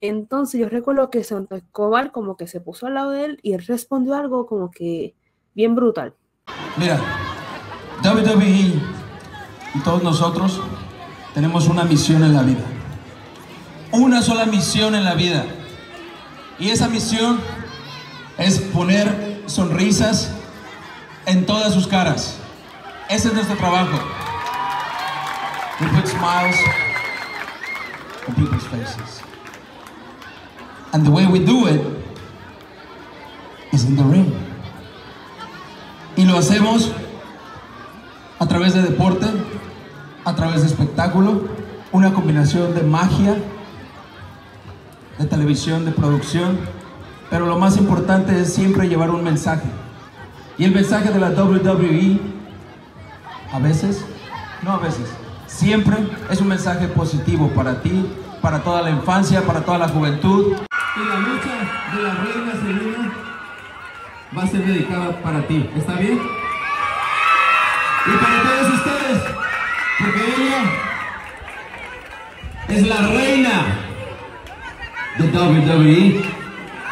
Entonces 0.00 0.60
yo 0.60 0.68
recuerdo 0.68 1.10
que 1.10 1.24
Santo 1.24 1.56
Escobar 1.56 2.12
como 2.12 2.36
que 2.36 2.46
se 2.46 2.60
puso 2.60 2.86
al 2.86 2.94
lado 2.94 3.10
de 3.10 3.24
él 3.24 3.40
y 3.42 3.54
él 3.54 3.64
respondió 3.66 4.14
algo 4.14 4.46
como 4.46 4.70
que 4.70 5.14
bien 5.54 5.74
brutal. 5.74 6.14
Mira, 6.76 7.00
WWE 8.04 8.80
y 9.74 9.78
todos 9.84 10.02
nosotros 10.02 10.60
tenemos 11.34 11.66
una 11.68 11.84
misión 11.84 12.22
en 12.22 12.34
la 12.34 12.42
vida. 12.42 12.64
Una 13.90 14.22
sola 14.22 14.46
misión 14.46 14.94
en 14.94 15.04
la 15.04 15.14
vida. 15.14 15.44
Y 16.58 16.70
esa 16.70 16.88
misión 16.88 17.40
es 18.38 18.60
poner 18.60 19.42
sonrisas 19.46 20.32
en 21.26 21.44
todas 21.44 21.74
sus 21.74 21.86
caras. 21.88 22.38
Ese 23.08 23.28
es 23.28 23.34
nuestro 23.34 23.56
trabajo. 23.56 23.98
We 25.80 25.86
smiles 26.06 26.56
on 28.26 28.60
faces. 28.60 29.27
And 30.92 31.04
the 31.04 31.10
way 31.10 31.26
we 31.26 31.38
do 31.38 31.66
it 31.66 31.80
is 33.72 33.84
in 33.84 33.96
the 33.96 34.04
ring. 34.04 34.32
Y 36.16 36.24
lo 36.24 36.36
hacemos 36.36 36.90
a 38.38 38.46
través 38.46 38.74
de 38.74 38.82
deporte, 38.82 39.26
a 40.24 40.34
través 40.34 40.62
de 40.62 40.66
espectáculo, 40.68 41.48
una 41.92 42.12
combinación 42.12 42.74
de 42.74 42.82
magia, 42.82 43.36
de 45.18 45.26
televisión, 45.26 45.84
de 45.84 45.92
producción, 45.92 46.58
pero 47.30 47.46
lo 47.46 47.58
más 47.58 47.76
importante 47.76 48.40
es 48.40 48.52
siempre 48.52 48.88
llevar 48.88 49.10
un 49.10 49.22
mensaje. 49.22 49.68
Y 50.56 50.64
el 50.64 50.72
mensaje 50.72 51.10
de 51.10 51.20
la 51.20 51.30
WWE, 51.30 52.20
a 53.52 53.58
veces, 53.58 54.04
no 54.62 54.72
a 54.72 54.78
veces, 54.78 55.08
siempre 55.46 55.96
es 56.30 56.40
un 56.40 56.48
mensaje 56.48 56.88
positivo 56.88 57.48
para 57.54 57.82
ti, 57.82 58.06
para 58.40 58.62
toda 58.62 58.82
la 58.82 58.90
infancia, 58.90 59.42
para 59.42 59.64
toda 59.64 59.78
la 59.78 59.88
juventud. 59.88 60.56
Y 60.98 61.04
la 61.08 61.18
lucha 61.20 61.54
de 61.94 62.02
la 62.02 62.14
reina 62.14 62.52
Selena 62.52 63.12
va 64.36 64.42
a 64.42 64.46
ser 64.46 64.66
dedicada 64.66 65.22
para 65.22 65.46
ti, 65.46 65.70
¿está 65.76 65.94
bien? 65.94 66.18
Y 68.06 68.10
para 68.16 68.42
todos 68.42 68.74
ustedes, 68.74 69.22
porque 69.98 70.20
ella 70.42 70.62
es 72.68 72.86
la 72.86 73.06
reina 73.08 73.66
de 75.18 75.24
WWE 75.26 76.22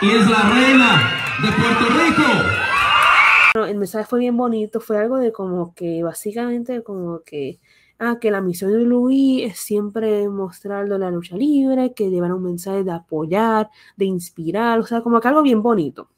y 0.03 0.11
es 0.11 0.31
la 0.31 0.43
reina 0.51 1.03
de 1.43 1.53
Puerto 1.53 1.85
Rico. 1.99 3.67
El 3.67 3.79
mensaje 3.79 4.05
fue 4.05 4.21
bien 4.21 4.37
bonito, 4.37 4.81
fue 4.81 4.99
algo 4.99 5.19
de 5.19 5.33
como 5.33 5.75
que 5.75 6.03
básicamente 6.03 6.83
como 6.83 7.23
que 7.25 7.59
ah, 7.99 8.19
que 8.21 8.31
la 8.31 8.41
misión 8.41 8.73
de 8.73 8.81
Luis 8.81 9.53
es 9.53 9.59
siempre 9.59 10.29
mostrarle 10.29 10.99
la 10.99 11.11
lucha 11.11 11.37
libre, 11.37 11.95
que 11.95 12.11
llevan 12.11 12.33
un 12.33 12.43
mensaje 12.43 12.85
de 12.85 12.93
apoyar, 12.93 13.71
de 13.97 14.05
inspirar, 14.07 14.79
o 14.81 14.87
sea, 14.87 15.03
como 15.03 15.21
que 15.21 15.29
algo 15.29 15.43
bien 15.43 15.63
bonito. 15.63 16.09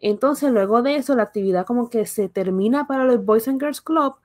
Entonces, 0.00 0.52
luego 0.52 0.82
de 0.82 0.96
eso, 0.96 1.14
la 1.14 1.24
actividad 1.24 1.66
como 1.66 1.90
que 1.90 2.06
se 2.06 2.28
termina 2.28 2.86
para 2.86 3.04
los 3.04 3.24
Boys 3.24 3.48
and 3.48 3.60
Girls 3.60 3.80
Club 3.80 4.16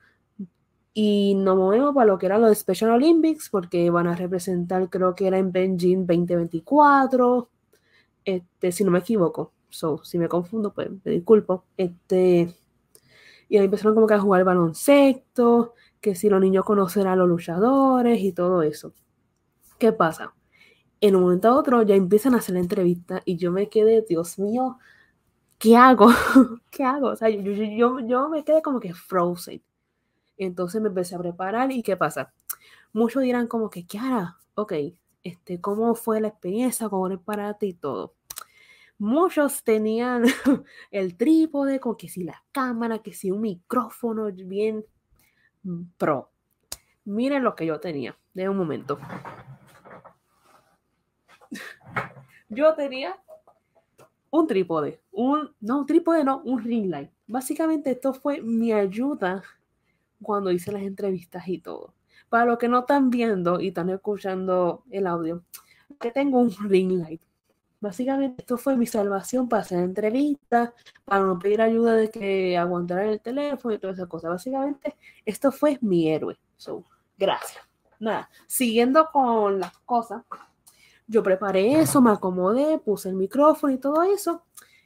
y 0.93 1.35
nos 1.35 1.55
movemos 1.57 1.95
para 1.95 2.07
lo 2.07 2.17
que 2.17 2.25
era 2.25 2.37
los 2.37 2.57
Special 2.57 2.91
Olympics, 2.91 3.49
porque 3.49 3.89
van 3.89 4.07
a 4.07 4.15
representar, 4.15 4.89
creo 4.89 5.15
que 5.15 5.27
era 5.27 5.37
en 5.37 5.51
Beijing 5.51 6.05
2024, 6.05 7.49
este, 8.25 8.71
si 8.71 8.83
no 8.83 8.91
me 8.91 8.99
equivoco. 8.99 9.53
So, 9.69 10.03
si 10.03 10.17
me 10.19 10.27
confundo, 10.27 10.73
pues 10.73 10.89
me 11.03 11.11
disculpo. 11.11 11.65
Este, 11.77 12.53
y 13.49 13.57
ahí 13.57 13.65
empezaron 13.65 13.95
como 13.95 14.07
que 14.07 14.13
a 14.15 14.19
jugar 14.19 14.43
baloncesto, 14.43 15.73
que 16.01 16.15
si 16.15 16.29
los 16.29 16.41
niños 16.41 16.65
conocerán 16.65 17.13
a 17.13 17.15
los 17.15 17.29
luchadores 17.29 18.19
y 18.19 18.33
todo 18.33 18.63
eso. 18.63 18.93
¿Qué 19.77 19.93
pasa? 19.93 20.33
En 20.99 21.15
un 21.15 21.23
momento 21.23 21.47
a 21.47 21.55
otro 21.55 21.81
ya 21.83 21.95
empiezan 21.95 22.33
a 22.35 22.37
hacer 22.37 22.55
la 22.55 22.61
entrevista 22.61 23.21
y 23.25 23.37
yo 23.37 23.51
me 23.51 23.69
quedé, 23.69 24.03
Dios 24.07 24.37
mío, 24.39 24.77
¿qué 25.57 25.77
hago? 25.77 26.09
¿Qué 26.71 26.83
hago? 26.83 27.07
O 27.09 27.15
sea, 27.15 27.29
yo, 27.29 27.51
yo, 27.51 27.99
yo, 27.99 28.29
me 28.29 28.43
quedé 28.43 28.61
como 28.61 28.79
que 28.79 28.93
frozen. 28.93 29.63
Entonces 30.37 30.81
me 30.81 30.89
empecé 30.89 31.15
a 31.15 31.19
preparar 31.19 31.71
y 31.71 31.83
¿qué 31.83 31.95
pasa? 31.95 32.33
Muchos 32.93 33.23
dirán 33.23 33.47
como 33.47 33.69
que, 33.69 33.85
Kiara, 33.85 34.37
ok, 34.55 34.73
este, 35.23 35.61
¿cómo 35.61 35.95
fue 35.95 36.19
la 36.19 36.29
experiencia? 36.29 36.89
¿Cómo 36.89 37.07
era 37.07 37.17
para 37.17 37.53
ti 37.57 37.67
y 37.67 37.73
todo? 37.73 38.15
Muchos 38.97 39.63
tenían 39.63 40.23
el 40.91 41.17
trípode, 41.17 41.79
con 41.79 41.95
que 41.95 42.09
si 42.09 42.23
la 42.23 42.43
cámara, 42.51 42.99
que 42.99 43.13
si 43.13 43.31
un 43.31 43.41
micrófono 43.41 44.31
bien 44.31 44.85
pro. 45.97 46.29
Miren 47.05 47.43
lo 47.43 47.55
que 47.55 47.65
yo 47.65 47.79
tenía. 47.79 48.17
De 48.33 48.47
un 48.47 48.57
momento. 48.57 48.99
Yo 52.49 52.73
tenía 52.75 53.17
un 54.29 54.47
trípode, 54.47 55.01
un, 55.11 55.53
no, 55.59 55.79
un 55.79 55.85
trípode 55.85 56.23
no, 56.23 56.41
un 56.43 56.63
ring 56.63 56.89
light. 56.89 57.11
Básicamente 57.27 57.91
esto 57.91 58.13
fue 58.13 58.41
mi 58.41 58.71
ayuda 58.73 59.43
cuando 60.21 60.51
hice 60.51 60.71
las 60.71 60.81
entrevistas 60.81 61.47
y 61.47 61.59
todo. 61.59 61.93
Para 62.29 62.45
los 62.45 62.57
que 62.57 62.69
no 62.69 62.79
están 62.79 63.09
viendo 63.09 63.59
y 63.59 63.69
están 63.69 63.89
escuchando 63.89 64.83
el 64.89 65.07
audio, 65.07 65.43
que 65.99 66.11
tengo 66.11 66.39
un 66.39 66.51
ring 66.69 66.91
light. 66.99 67.21
Básicamente 67.81 68.43
esto 68.43 68.59
fue 68.59 68.77
mi 68.77 68.85
salvación 68.85 69.49
para 69.49 69.63
hacer 69.63 69.79
entrevistas, 69.79 70.71
para 71.03 71.25
no 71.25 71.39
pedir 71.39 71.63
ayuda 71.63 71.95
de 71.95 72.11
que 72.11 72.55
aguantaran 72.55 73.07
el 73.07 73.19
teléfono 73.19 73.73
y 73.73 73.79
todas 73.79 73.97
esas 73.97 74.07
cosas. 74.07 74.29
Básicamente 74.29 74.95
esto 75.25 75.51
fue 75.51 75.79
mi 75.81 76.07
héroe. 76.07 76.37
So, 76.57 76.85
gracias. 77.17 77.63
Nada, 77.99 78.29
siguiendo 78.45 79.09
con 79.11 79.59
las 79.59 79.75
cosas, 79.79 80.23
yo 81.07 81.23
preparé 81.23 81.79
eso, 81.79 82.01
me 82.01 82.11
acomodé, 82.11 82.77
puse 82.77 83.09
el 83.09 83.15
micrófono 83.15 83.73
y 83.73 83.79
todo 83.79 84.03
eso, 84.03 84.43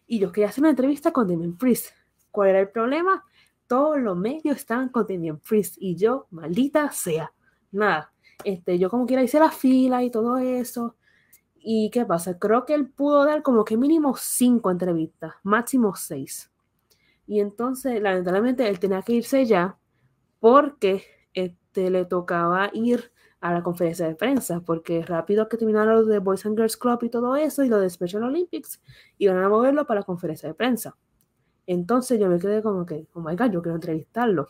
y 0.08 0.20
yo 0.20 0.32
quería 0.32 0.50
hacer 0.50 0.62
una 0.62 0.70
entrevista 0.70 1.12
con 1.12 1.28
Damien 1.28 1.58
Freeze. 1.58 1.92
¿Cuál 2.32 2.50
era 2.50 2.60
el 2.62 2.70
problema? 2.70 3.26
Todos 3.68 4.00
los 4.00 4.18
medios 4.18 4.56
estaban 4.56 4.88
con 4.88 5.06
Damien 5.06 5.42
Freeze 5.42 5.76
y 5.80 5.96
yo, 5.96 6.28
maldita 6.32 6.90
sea, 6.92 7.34
nada. 7.72 8.14
Este, 8.44 8.80
yo 8.80 8.90
como 8.90 9.06
quiera 9.06 9.24
hice 9.24 9.40
la 9.40 9.52
fila 9.52 10.02
y 10.04 10.10
todo 10.10 10.38
eso 10.38 10.96
¿Y 11.68 11.90
qué 11.90 12.06
pasa? 12.06 12.38
Creo 12.38 12.64
que 12.64 12.76
él 12.76 12.88
pudo 12.88 13.26
dar 13.26 13.42
como 13.42 13.66
que 13.66 13.76
mínimo 13.76 14.16
cinco 14.16 14.70
entrevistas, 14.70 15.34
máximo 15.42 15.96
seis. 15.96 16.52
Y 17.26 17.40
entonces, 17.40 18.00
lamentablemente, 18.00 18.70
él 18.70 18.80
tenía 18.80 19.02
que 19.02 19.14
irse 19.14 19.48
ya 19.48 19.76
porque 20.40 21.04
este, 21.34 21.90
le 21.90 22.06
tocaba 22.06 22.70
ir 22.72 23.12
a 23.42 23.52
la 23.52 23.64
conferencia 23.64 24.08
de 24.08 24.14
prensa, 24.14 24.60
porque 24.62 25.02
rápido 25.02 25.50
que 25.50 25.58
terminaron 25.58 25.96
lo 25.96 26.06
de 26.06 26.20
Boys 26.20 26.46
and 26.46 26.56
Girls 26.56 26.78
Club 26.78 27.00
y 27.02 27.10
todo 27.10 27.36
eso, 27.36 27.64
y 27.64 27.70
lo 27.70 27.80
de 27.80 27.90
Special 27.90 28.22
Olympics, 28.22 28.80
iban 29.18 29.38
a 29.38 29.50
moverlo 29.50 29.88
para 29.88 30.02
la 30.02 30.06
conferencia 30.06 30.48
de 30.48 30.54
prensa. 30.54 30.96
Entonces 31.66 32.20
yo 32.20 32.30
me 32.30 32.38
quedé 32.38 32.62
como 32.62 32.86
que, 32.86 33.08
oh 33.14 33.22
my 33.22 33.36
god, 33.36 33.50
yo 33.50 33.64
quiero 33.64 33.74
entrevistarlo. 33.74 34.50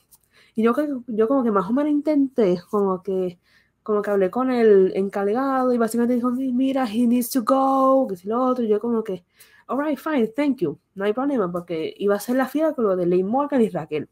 Y 0.54 0.63
yo, 0.63 0.73
yo 1.08 1.30
como 1.30 1.45
que 1.45 1.51
más 1.51 1.69
o 1.69 1.71
menos 1.71 1.93
intenté 1.93 2.62
como 2.69 3.01
que 3.01 3.39
como 3.86 4.02
que 4.02 4.10
hablé 4.10 4.32
con 4.32 4.50
el 4.50 4.93
encargado 4.95 5.71
y 5.71 5.78
básicamente 5.78 6.15
dijo, 6.15 6.32
mira, 6.32 6.88
he 6.91 7.06
needs 7.06 7.30
to 7.30 7.43
go, 7.43 8.08
que 8.08 8.15
si 8.15 8.28
lo 8.28 8.41
otro, 8.41 8.65
y 8.65 8.67
yo 8.67 8.80
como 8.80 9.04
que, 9.04 9.24
alright, 9.67 10.00
fine, 10.00 10.26
thank 10.30 10.58
you, 10.58 10.80
no 10.95 11.06
hay 11.06 11.13
problema, 11.13 11.52
porque 11.52 11.93
iba 12.00 12.15
a 12.15 12.19
ser 12.19 12.38
la 12.38 12.48
fila 12.48 12.74
con 12.74 12.86
lo 12.86 12.95
de 12.95 13.06
Ley 13.06 13.24
Morgan 13.24 13.62
y 13.62 13.69
Raquel. 13.69 14.10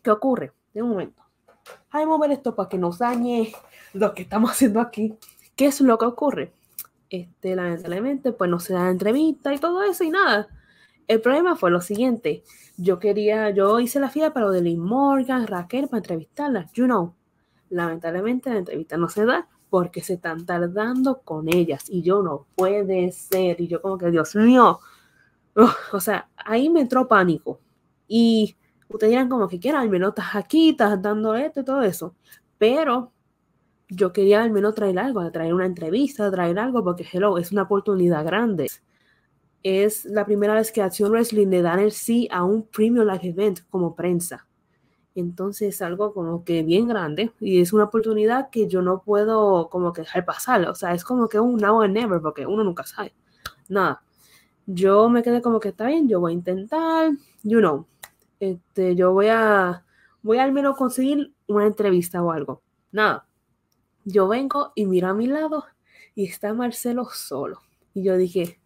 ¿Qué 0.00 0.12
ocurre? 0.12 0.52
De 0.72 0.80
un 0.80 0.90
momento. 0.90 1.24
Hay 1.90 2.06
mover 2.06 2.30
esto 2.30 2.54
para 2.54 2.68
que 2.68 2.78
nos 2.78 3.00
dañe 3.00 3.52
lo 3.94 4.14
que 4.14 4.22
estamos 4.22 4.52
haciendo 4.52 4.80
aquí. 4.80 5.18
¿Qué 5.56 5.66
es 5.66 5.80
lo 5.80 5.98
que 5.98 6.06
ocurre? 6.06 6.52
Este, 7.10 7.56
lamentablemente, 7.56 8.30
pues 8.30 8.48
no 8.48 8.60
se 8.60 8.74
da 8.74 8.90
entrevista 8.90 9.52
y 9.52 9.58
todo 9.58 9.82
eso 9.82 10.04
y 10.04 10.10
nada. 10.10 10.46
El 11.08 11.20
problema 11.20 11.56
fue 11.56 11.72
lo 11.72 11.80
siguiente. 11.80 12.44
Yo 12.76 13.00
quería, 13.00 13.50
yo 13.50 13.80
hice 13.80 13.98
la 13.98 14.08
fila 14.08 14.32
para 14.32 14.46
lo 14.46 14.52
de 14.52 14.62
Lynn 14.62 14.78
Morgan, 14.78 15.48
Raquel, 15.48 15.88
para 15.88 15.98
entrevistarlas. 15.98 16.72
You 16.74 16.84
know, 16.84 17.16
lamentablemente 17.70 18.50
la 18.50 18.58
entrevista 18.58 18.96
no 18.96 19.08
se 19.08 19.24
da 19.24 19.48
porque 19.70 20.02
se 20.02 20.14
están 20.14 20.46
tardando 20.46 21.20
con 21.22 21.48
ellas 21.48 21.84
y 21.88 22.02
yo 22.02 22.22
no 22.22 22.46
puede 22.54 23.12
ser. 23.12 23.60
Y 23.60 23.68
yo 23.68 23.82
como 23.82 23.98
que, 23.98 24.10
Dios 24.10 24.34
mío, 24.36 24.80
o 25.92 26.00
sea, 26.00 26.28
ahí 26.36 26.68
me 26.70 26.80
entró 26.80 27.08
pánico. 27.08 27.60
Y 28.06 28.56
ustedes 28.88 29.10
dirán 29.10 29.28
como 29.28 29.48
que 29.48 29.60
quieran, 29.60 29.82
al 29.82 29.90
menos 29.90 30.10
estás 30.10 30.34
aquí, 30.34 30.70
estás 30.70 31.00
dando 31.02 31.34
esto 31.34 31.60
y 31.60 31.64
todo 31.64 31.82
eso. 31.82 32.14
Pero 32.58 33.12
yo 33.88 34.12
quería 34.12 34.42
al 34.42 34.50
menos 34.50 34.74
traer 34.74 34.98
algo, 34.98 35.30
traer 35.30 35.54
una 35.54 35.66
entrevista, 35.66 36.30
traer 36.30 36.58
algo, 36.58 36.84
porque 36.84 37.06
hello, 37.10 37.38
es 37.38 37.52
una 37.52 37.62
oportunidad 37.62 38.24
grande. 38.24 38.68
Es 39.62 40.04
la 40.04 40.24
primera 40.24 40.54
vez 40.54 40.72
que 40.72 40.82
Acción 40.82 41.10
Wrestling 41.10 41.48
le 41.48 41.62
dan 41.62 41.80
el 41.80 41.92
sí 41.92 42.28
a 42.30 42.44
un 42.44 42.62
Premium 42.64 43.06
Live 43.06 43.28
Event 43.28 43.60
como 43.70 43.94
prensa. 43.94 44.47
Entonces 45.20 45.74
es 45.74 45.82
algo 45.82 46.14
como 46.14 46.44
que 46.44 46.62
bien 46.62 46.86
grande 46.86 47.32
y 47.40 47.60
es 47.60 47.72
una 47.72 47.84
oportunidad 47.84 48.50
que 48.50 48.68
yo 48.68 48.82
no 48.82 49.02
puedo 49.02 49.68
como 49.68 49.92
que 49.92 50.02
dejar 50.02 50.24
pasar. 50.24 50.68
O 50.68 50.74
sea, 50.74 50.94
es 50.94 51.04
como 51.04 51.28
que 51.28 51.40
un 51.40 51.56
now 51.56 51.82
and 51.82 51.94
never 51.94 52.20
porque 52.20 52.46
uno 52.46 52.62
nunca 52.62 52.84
sabe. 52.84 53.14
Nada. 53.68 54.02
Yo 54.66 55.08
me 55.08 55.22
quedé 55.22 55.42
como 55.42 55.60
que 55.60 55.70
está 55.70 55.86
bien, 55.86 56.08
yo 56.08 56.20
voy 56.20 56.32
a 56.32 56.34
intentar, 56.34 57.10
you 57.42 57.58
know, 57.58 57.86
este, 58.38 58.94
yo 58.94 59.12
voy 59.12 59.28
a, 59.28 59.84
voy 60.22 60.38
al 60.38 60.52
menos 60.52 60.76
conseguir 60.76 61.34
una 61.48 61.66
entrevista 61.66 62.22
o 62.22 62.30
algo. 62.30 62.62
Nada. 62.92 63.26
Yo 64.04 64.28
vengo 64.28 64.72
y 64.74 64.86
miro 64.86 65.08
a 65.08 65.14
mi 65.14 65.26
lado 65.26 65.64
y 66.14 66.26
está 66.26 66.54
Marcelo 66.54 67.06
solo. 67.06 67.60
Y 67.94 68.04
yo 68.04 68.16
dije, 68.16 68.60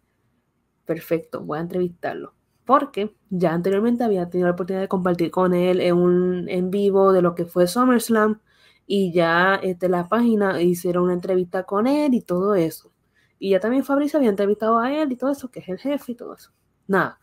perfecto, 0.85 1.41
voy 1.41 1.57
a 1.59 1.61
entrevistarlo 1.61 2.33
porque 2.65 3.15
ya 3.29 3.53
anteriormente 3.53 4.03
había 4.03 4.29
tenido 4.29 4.47
la 4.47 4.53
oportunidad 4.53 4.81
de 4.81 4.87
compartir 4.87 5.31
con 5.31 5.53
él 5.53 5.81
en 5.81 5.95
un 5.97 6.49
en 6.49 6.71
vivo 6.71 7.11
de 7.13 7.21
lo 7.21 7.35
que 7.35 7.45
fue 7.45 7.67
SummerSlam 7.67 8.39
y 8.85 9.11
ya 9.13 9.55
este, 9.55 9.89
la 9.89 10.07
página 10.09 10.61
hicieron 10.61 11.05
una 11.05 11.13
entrevista 11.13 11.63
con 11.63 11.87
él 11.87 12.13
y 12.13 12.21
todo 12.21 12.55
eso. 12.55 12.91
Y 13.39 13.51
ya 13.51 13.59
también 13.59 13.83
Fabricio 13.83 14.17
había 14.19 14.29
entrevistado 14.29 14.79
a 14.79 14.93
él 14.93 15.11
y 15.11 15.15
todo 15.17 15.31
eso, 15.31 15.51
que 15.51 15.59
es 15.59 15.69
el 15.69 15.79
jefe 15.79 16.13
y 16.13 16.15
todo 16.15 16.35
eso. 16.35 16.51
Nada, 16.87 17.19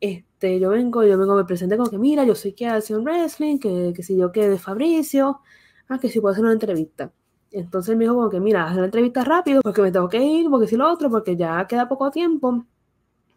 este, 0.00 0.60
yo 0.60 0.70
vengo, 0.70 1.04
yo 1.04 1.18
vengo, 1.18 1.34
me 1.36 1.44
presenté 1.44 1.76
como 1.76 1.90
que, 1.90 1.98
mira, 1.98 2.24
yo 2.24 2.34
soy 2.34 2.52
que 2.52 2.66
hace 2.66 2.96
un 2.96 3.04
wrestling, 3.04 3.58
que, 3.58 3.92
que 3.94 4.02
si 4.02 4.16
yo 4.16 4.32
que 4.32 4.48
de 4.48 4.58
Fabricio, 4.58 5.40
ah, 5.88 5.98
que 5.98 6.08
si 6.08 6.20
puedo 6.20 6.32
hacer 6.32 6.44
una 6.44 6.52
entrevista. 6.52 7.12
Entonces 7.50 7.96
me 7.96 8.04
dijo 8.04 8.14
como 8.14 8.30
que, 8.30 8.40
mira, 8.40 8.66
haz 8.68 8.76
la 8.76 8.86
entrevista 8.86 9.24
rápido 9.24 9.62
porque 9.62 9.82
me 9.82 9.92
tengo 9.92 10.08
que 10.08 10.22
ir, 10.22 10.50
porque 10.50 10.66
si 10.68 10.76
lo 10.76 10.90
otro, 10.92 11.10
porque 11.10 11.36
ya 11.36 11.66
queda 11.68 11.88
poco 11.88 12.10
tiempo 12.10 12.66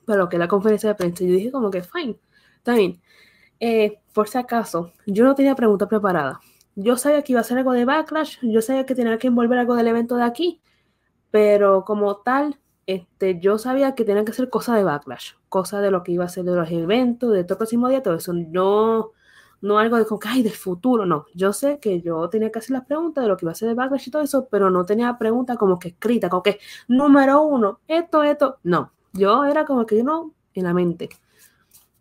para 0.07 0.19
lo 0.19 0.29
que 0.29 0.37
es 0.37 0.39
la 0.39 0.47
conferencia 0.47 0.89
de 0.89 0.95
prensa. 0.95 1.23
Yo 1.25 1.33
dije 1.33 1.51
como 1.51 1.69
que, 1.69 1.83
fine, 1.83 2.17
está 2.57 2.73
bien. 2.73 3.01
Eh, 3.59 3.99
por 4.13 4.27
si 4.29 4.37
acaso, 4.37 4.93
yo 5.05 5.25
no 5.25 5.35
tenía 5.35 5.55
pregunta 5.55 5.87
preparada. 5.87 6.39
Yo 6.75 6.97
sabía 6.97 7.23
que 7.23 7.33
iba 7.33 7.41
a 7.41 7.43
ser 7.43 7.57
algo 7.57 7.73
de 7.73 7.85
backlash, 7.85 8.37
yo 8.43 8.61
sabía 8.61 8.85
que 8.85 8.95
tenía 8.95 9.17
que 9.17 9.27
envolver 9.27 9.59
algo 9.59 9.75
del 9.75 9.87
evento 9.87 10.15
de 10.15 10.23
aquí, 10.23 10.61
pero 11.31 11.83
como 11.85 12.17
tal, 12.17 12.59
este, 12.85 13.39
yo 13.39 13.57
sabía 13.57 13.95
que 13.95 14.05
tenía 14.05 14.25
que 14.25 14.33
ser 14.33 14.49
cosa 14.49 14.75
de 14.75 14.83
backlash, 14.83 15.33
cosa 15.49 15.81
de 15.81 15.91
lo 15.91 16.03
que 16.03 16.13
iba 16.13 16.25
a 16.25 16.29
ser 16.29 16.45
de 16.45 16.55
los 16.55 16.71
eventos, 16.71 17.33
de 17.33 17.43
todo 17.43 17.55
el 17.55 17.57
próximo 17.59 17.89
día, 17.89 18.03
todo 18.03 18.15
eso. 18.15 18.33
No, 18.33 19.11
no 19.61 19.79
algo 19.79 19.97
de 19.97 20.05
como 20.05 20.19
que, 20.19 20.29
ay, 20.29 20.43
del 20.43 20.53
futuro, 20.53 21.05
no. 21.05 21.25
Yo 21.33 21.53
sé 21.53 21.79
que 21.79 22.01
yo 22.01 22.29
tenía 22.29 22.51
que 22.51 22.59
hacer 22.59 22.71
las 22.71 22.85
preguntas 22.85 23.23
de 23.23 23.27
lo 23.29 23.37
que 23.37 23.45
iba 23.45 23.51
a 23.51 23.55
ser 23.55 23.69
de 23.69 23.75
backlash 23.75 24.07
y 24.07 24.11
todo 24.11 24.21
eso, 24.21 24.47
pero 24.49 24.69
no 24.69 24.85
tenía 24.85 25.17
preguntas 25.17 25.57
como 25.57 25.79
que 25.79 25.89
escrita, 25.89 26.29
como 26.29 26.43
que, 26.43 26.59
número 26.87 27.41
uno, 27.41 27.81
esto, 27.87 28.23
esto, 28.23 28.59
no. 28.63 28.93
Yo 29.17 29.45
era 29.45 29.65
como 29.65 29.85
que 29.85 30.03
no, 30.03 30.33
en 30.53 30.63
la 30.63 30.73
mente. 30.73 31.09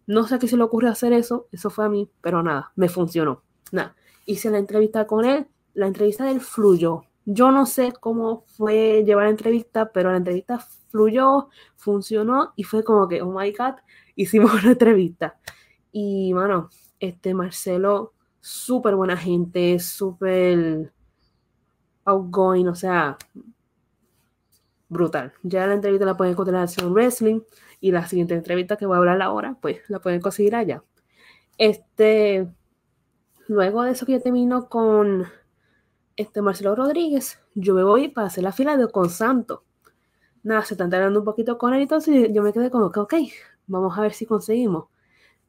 No 0.07 0.27
sé 0.27 0.37
a 0.37 0.39
qué 0.39 0.49
se 0.49 0.57
le 0.57 0.63
ocurre 0.63 0.89
hacer 0.89 1.13
eso, 1.13 1.49
eso 1.51 1.71
fue 1.71 1.85
a 1.85 1.89
mí, 1.89 2.09
pero 2.21 2.43
nada, 2.43 2.73
me 2.77 2.89
funcionó. 2.89 3.43
Nada, 3.73 3.97
hice 4.27 4.51
la 4.51 4.59
entrevista 4.59 5.07
con 5.07 5.25
él, 5.25 5.49
la 5.75 5.87
entrevista 5.87 6.25
del 6.25 6.41
fluyó. 6.41 7.03
Yo 7.25 7.51
no 7.51 7.67
sé 7.67 7.93
cómo 7.99 8.45
fue 8.47 9.03
llevar 9.05 9.25
la 9.25 9.31
entrevista, 9.31 9.91
pero 9.93 10.11
la 10.11 10.19
entrevista 10.19 10.59
fluyó, 10.91 11.49
funcionó 11.75 12.53
y 12.55 12.63
fue 12.63 12.85
como 12.85 13.09
que, 13.09 13.21
oh 13.23 13.33
my 13.33 13.51
god, 13.53 13.75
hicimos 14.15 14.53
una 14.55 14.73
entrevista. 14.73 15.39
Y 15.91 16.33
bueno, 16.33 16.71
este 17.01 17.35
Marcelo, 17.35 18.13
súper 18.41 18.95
buena 18.95 19.17
gente, 19.17 19.79
súper 19.81 20.93
outgoing, 22.05 22.69
o 22.69 22.75
sea, 22.75 23.17
brutal. 24.89 25.33
Ya 25.43 25.67
la 25.67 25.75
entrevista 25.75 26.07
la 26.07 26.17
pueden 26.17 26.33
encontrar 26.33 26.69
en 26.81 26.93
Wrestling 26.93 27.41
y 27.81 27.93
la 27.93 28.07
siguiente 28.07 28.35
entrevista 28.35 28.77
que 28.77 28.87
voy 28.87 28.95
a 28.95 28.99
hablar 28.99 29.23
ahora, 29.23 29.57
pues 29.61 29.79
la 29.89 30.01
pueden 30.01 30.21
conseguir 30.21 30.55
allá. 30.55 30.83
Este, 31.59 32.49
luego 33.49 33.83
de 33.83 33.93
eso 33.93 34.07
que 34.07 34.13
ya 34.13 34.21
termino 34.21 34.69
con 34.69 35.27
este 36.17 36.43
Marcelo 36.43 36.75
Rodríguez, 36.75 37.41
yo 37.55 37.75
me 37.75 37.83
voy 37.83 38.09
para 38.09 38.29
hacer 38.29 38.45
la 38.45 38.53
fila 38.53 38.77
de 38.77 38.89
con 38.89 39.11
Santo. 39.11 39.65
Nada, 40.43 40.63
se 40.65 40.75
están 40.75 40.91
tardando 40.91 41.19
un 41.19 41.25
poquito 41.25 41.59
con 41.59 41.75
él, 41.75 41.83
entonces 41.83 42.31
yo 42.33 42.43
me 42.43 42.53
quedé 42.53 42.71
como 42.71 42.91
que, 42.93 43.01
ok, 43.01 43.15
vamos 43.67 43.99
a 43.99 44.01
ver 44.01 44.13
si 44.13 44.27
conseguimos. 44.27 44.87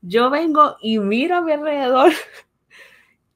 Yo 0.01 0.29
vengo 0.29 0.75
y 0.81 0.99
miro 0.99 1.37
a 1.37 1.41
mi 1.41 1.51
alrededor 1.51 2.11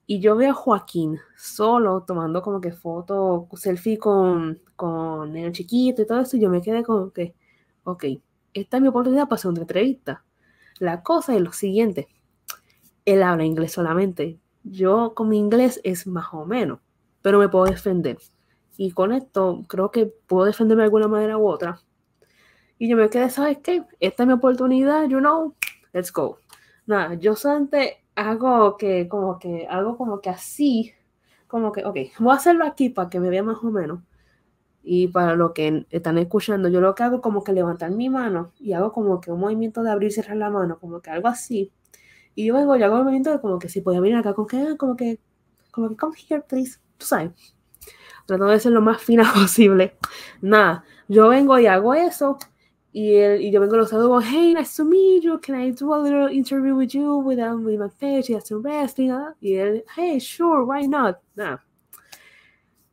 y 0.06 0.20
yo 0.20 0.36
veo 0.36 0.52
a 0.52 0.54
Joaquín 0.54 1.20
solo 1.38 2.04
tomando 2.04 2.42
como 2.42 2.60
que 2.60 2.72
foto, 2.72 3.48
selfie 3.54 3.98
con, 3.98 4.60
con 4.76 5.36
el 5.36 5.52
chiquito 5.52 6.02
y 6.02 6.06
todo 6.06 6.22
eso, 6.22 6.38
y 6.38 6.42
yo 6.42 6.50
me 6.50 6.62
quedé 6.62 6.84
como 6.84 7.12
que, 7.12 7.36
ok, 7.84 8.06
esta 8.54 8.78
es 8.78 8.84
mi 8.84 8.90
oportunidad 8.90 9.28
para 9.28 9.36
hacer 9.36 9.52
una 9.52 9.62
entrevista. 9.62 10.24
La 10.80 11.04
cosa 11.04 11.36
es 11.36 11.42
lo 11.42 11.54
siguiente, 11.54 12.08
él 13.06 13.24
habla 13.24 13.46
inglés 13.46 13.72
solamente, 13.72 14.40
yo 14.64 15.14
con 15.16 15.30
mi 15.30 15.38
inglés 15.38 15.80
es 15.84 16.06
más 16.08 16.28
o 16.34 16.46
menos, 16.46 16.80
pero 17.22 17.40
me 17.40 17.50
puedo 17.50 17.66
defender. 17.66 18.18
Y 18.78 18.92
con 18.92 19.12
esto 19.12 19.64
creo 19.68 19.92
que 19.92 20.06
puedo 20.06 20.46
defenderme 20.46 20.82
de 20.82 20.86
alguna 20.86 21.08
manera 21.08 21.38
u 21.38 21.48
otra. 21.48 21.82
Y 22.78 22.90
yo 22.90 22.98
me 22.98 23.10
quedé, 23.10 23.30
¿sabes 23.30 23.60
qué? 23.60 23.84
Esta 24.00 24.24
es 24.24 24.28
mi 24.28 24.34
oportunidad, 24.34 25.08
you 25.08 25.20
know, 25.20 25.56
let's 25.94 26.12
go. 26.12 26.40
Nada, 26.86 27.14
yo 27.16 27.36
solamente 27.36 28.01
hago 28.16 28.78
que, 28.78 29.08
como 29.08 29.40
que, 29.40 29.68
algo 29.70 29.98
como 29.98 30.22
que 30.22 30.30
así, 30.30 30.94
como 31.48 31.72
que, 31.72 31.86
ok, 31.86 31.98
voy 32.20 32.34
a 32.34 32.36
hacerlo 32.36 32.66
aquí 32.66 32.90
para 32.90 33.10
que 33.10 33.20
me 33.20 33.30
vea 33.30 33.44
más 33.44 33.58
o 33.64 33.72
menos. 33.72 34.02
Y 34.84 35.08
para 35.10 35.36
lo 35.36 35.54
que 35.54 35.86
están 35.92 36.18
escuchando, 36.18 36.70
yo 36.70 36.82
lo 36.82 36.96
que 36.96 37.04
hago 37.04 37.22
como 37.22 37.44
que 37.44 37.54
levantar 37.54 37.92
mi 37.92 38.10
mano 38.10 38.52
y 38.60 38.74
hago 38.74 38.92
como 38.92 39.22
que 39.22 39.32
un 39.32 39.40
movimiento 39.40 39.84
de 39.84 39.92
abrir 39.92 40.10
y 40.10 40.14
cerrar 40.14 40.38
la 40.38 40.50
mano, 40.50 40.80
como 40.80 41.02
que 41.02 41.12
algo 41.12 41.28
así. 41.28 41.72
Y 42.36 42.46
yo 42.48 42.56
vengo 42.56 42.76
y 42.76 42.84
hago 42.84 42.96
un 42.96 43.04
movimiento 43.04 43.32
de 43.32 43.42
como 43.42 43.60
que 43.60 43.70
si 43.70 43.82
podía 43.82 44.00
venir 44.02 44.18
acá, 44.18 44.34
con 44.34 44.48
que, 44.48 44.78
como 44.78 44.96
que, 44.96 45.20
como 45.72 45.90
que, 45.90 45.98
come 45.98 46.16
here, 46.30 46.42
please. 46.42 46.80
Tú 46.98 47.06
sabes. 47.06 47.32
Tratando 48.26 48.52
de 48.52 48.60
ser 48.60 48.72
lo 48.72 48.82
más 48.82 49.02
fina 49.02 49.24
posible. 49.34 49.98
Nada, 50.42 50.84
yo 51.08 51.30
vengo 51.30 51.60
y 51.60 51.68
hago 51.68 51.94
eso. 51.94 52.38
Y, 52.94 53.16
él, 53.16 53.42
y 53.42 53.52
yo 53.52 53.62
vengo 53.62 53.78
los 53.78 53.90
saludos, 53.90 54.26
hey, 54.28 54.54
nice 54.54 54.76
to 54.76 54.84
meet 54.84 55.24
you, 55.24 55.40
can 55.40 55.56
I 55.56 55.72
do 55.72 55.94
a 55.94 55.98
little 55.98 56.28
interview 56.28 56.76
with 56.76 56.90
you 56.90 57.20
with, 57.20 57.40
my 57.40 57.88
page, 58.00 58.30
y 58.30 58.40
some 58.42 58.62
wrestling? 58.62 59.12
Y 59.40 59.54
él, 59.54 59.84
hey, 59.96 60.20
sure, 60.20 60.64
why 60.64 60.88
not? 60.88 61.18
Nada 61.36 61.64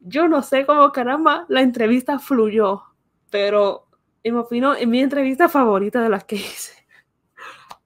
yo 0.00 0.28
no 0.28 0.42
sé 0.42 0.64
cómo 0.64 0.90
caramba 0.92 1.44
la 1.48 1.60
entrevista 1.60 2.18
fluyó, 2.18 2.82
pero 3.30 3.88
en 4.22 4.34
mi 4.34 4.40
opinión, 4.40 4.76
en 4.78 4.90
mi 4.90 5.00
entrevista 5.00 5.48
favorita 5.48 6.02
de 6.02 6.08
las 6.08 6.24
que 6.24 6.36
hice. 6.36 6.74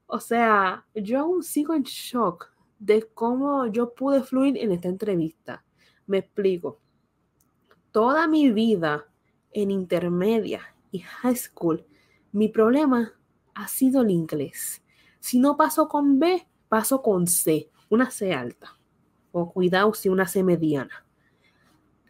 O 0.07 0.21
sea, 0.21 0.87
yo 0.95 1.21
aún 1.21 1.43
sigo 1.43 1.75
en 1.75 1.83
shock 1.83 2.51
de 2.79 3.09
cómo 3.15 3.67
yo 3.67 3.95
pude 3.95 4.23
fluir 4.23 4.59
en 4.59 4.73
esta 4.73 4.89
entrevista. 4.89 5.65
Me 6.07 6.19
explico. 6.19 6.81
Toda 7.91 8.27
mi 8.27 8.51
vida 8.53 9.07
en 9.53 9.71
intermedia 9.71 10.61
y 10.91 11.01
high 11.01 11.37
school, 11.37 11.85
mi 12.33 12.49
problema 12.49 13.13
ha 13.55 13.69
sido 13.69 14.03
el 14.03 14.11
inglés. 14.11 14.83
Si 15.21 15.39
no 15.39 15.57
paso 15.57 15.89
con 15.89 16.19
B, 16.19 16.47
paso 16.69 17.03
con 17.03 17.27
C, 17.27 17.71
una 17.89 18.11
C 18.11 18.33
alta. 18.35 18.79
O 19.31 19.53
cuidado 19.53 19.95
si 19.95 20.09
una 20.09 20.27
C 20.27 20.43
mediana 20.43 21.05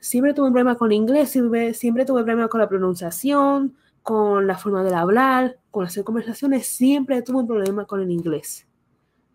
siempre 0.03 0.35
tuve 0.35 0.49
un 0.49 0.53
problema 0.53 0.77
con 0.77 0.91
el 0.91 0.97
inglés, 0.97 1.31
siempre, 1.31 1.75
siempre 1.75 2.05
tuve 2.05 2.25
problemas 2.25 2.51
con 2.51 2.61
la 2.61 2.69
pronunciación, 2.69 3.77
con 4.03 4.49
la 4.49 4.59
forma 4.59 4.83
de 4.83 4.93
hablar, 4.95 5.61
con 5.71 5.87
hacer 5.87 6.03
conversaciones, 6.03 6.67
siempre 6.67 7.23
tuve 7.23 7.39
un 7.39 7.47
problema 7.47 7.87
con 7.87 8.01
el 8.01 8.11
inglés. 8.11 8.67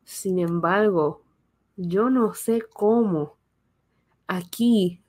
Sin 0.03 0.39
embargo, 0.39 1.23
yo 1.77 2.09
no 2.09 2.33
sé 2.33 2.61
cómo 2.73 3.37
aquí 4.27 5.01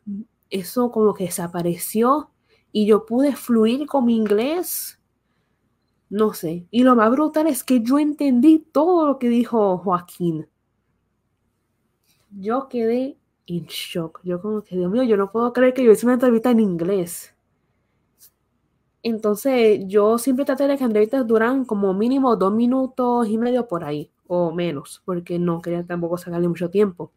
eso 0.48 0.92
como 0.92 1.12
que 1.12 1.24
desapareció 1.24 2.30
y 2.70 2.86
yo 2.86 3.04
pude 3.04 3.34
fluir 3.34 3.86
con 3.86 4.04
mi 4.06 4.16
inglés. 4.16 4.97
No 6.11 6.33
sé. 6.33 6.66
Y 6.71 6.83
lo 6.85 6.97
más 6.97 7.11
brutal 7.11 7.47
es 7.47 7.64
que 7.64 7.81
yo 7.81 7.99
entendí 7.99 8.59
todo 8.73 9.07
lo 9.07 9.18
que 9.18 9.29
dijo 9.29 9.79
Joaquín. 9.79 10.49
Yo 12.31 12.68
quedé 12.68 13.18
en 13.47 13.66
shock. 13.66 14.21
Yo 14.25 14.40
como 14.40 14.62
que, 14.62 14.77
Dios 14.77 14.90
mío, 14.90 15.03
yo 15.03 15.16
no 15.16 15.31
puedo 15.31 15.53
creer 15.53 15.75
que 15.75 15.85
yo 15.85 15.92
hice 15.92 16.07
una 16.07 16.14
entrevista 16.14 16.51
en 16.51 16.61
inglés. 16.61 17.35
Entonces, 19.03 19.81
yo 19.87 20.18
siempre 20.18 20.44
traté 20.44 20.66
de 20.66 20.77
que 20.77 20.85
entrevistas 20.85 21.27
duran 21.27 21.64
como 21.64 21.94
mínimo 21.94 22.37
dos 22.37 22.53
minutos 22.53 23.29
y 23.29 23.38
medio 23.38 23.68
por 23.68 23.85
ahí, 23.85 24.11
o 24.27 24.53
menos, 24.53 25.03
porque 25.05 25.38
no 25.38 25.62
quería 25.62 25.85
tampoco 25.87 26.18
sacarle 26.18 26.49
mucho 26.49 26.68
tiempo. 26.71 27.12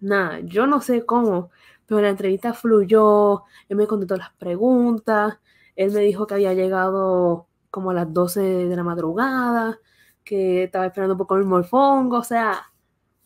Nada, 0.00 0.40
yo 0.40 0.66
no 0.66 0.80
sé 0.80 1.04
cómo, 1.04 1.50
pero 1.86 2.00
la 2.00 2.10
entrevista 2.10 2.52
fluyó, 2.54 3.42
él 3.68 3.76
me 3.76 3.86
contestó 3.86 4.16
las 4.16 4.32
preguntas, 4.34 5.38
él 5.76 5.92
me 5.92 6.00
dijo 6.00 6.26
que 6.26 6.34
había 6.34 6.54
llegado 6.54 7.46
como 7.74 7.90
a 7.90 7.94
las 7.94 8.12
12 8.12 8.40
de 8.40 8.76
la 8.76 8.84
madrugada, 8.84 9.80
que 10.22 10.62
estaba 10.62 10.86
esperando 10.86 11.16
poco 11.16 11.34
el 11.36 11.44
morfongo, 11.44 12.18
o 12.18 12.22
sea, 12.22 12.72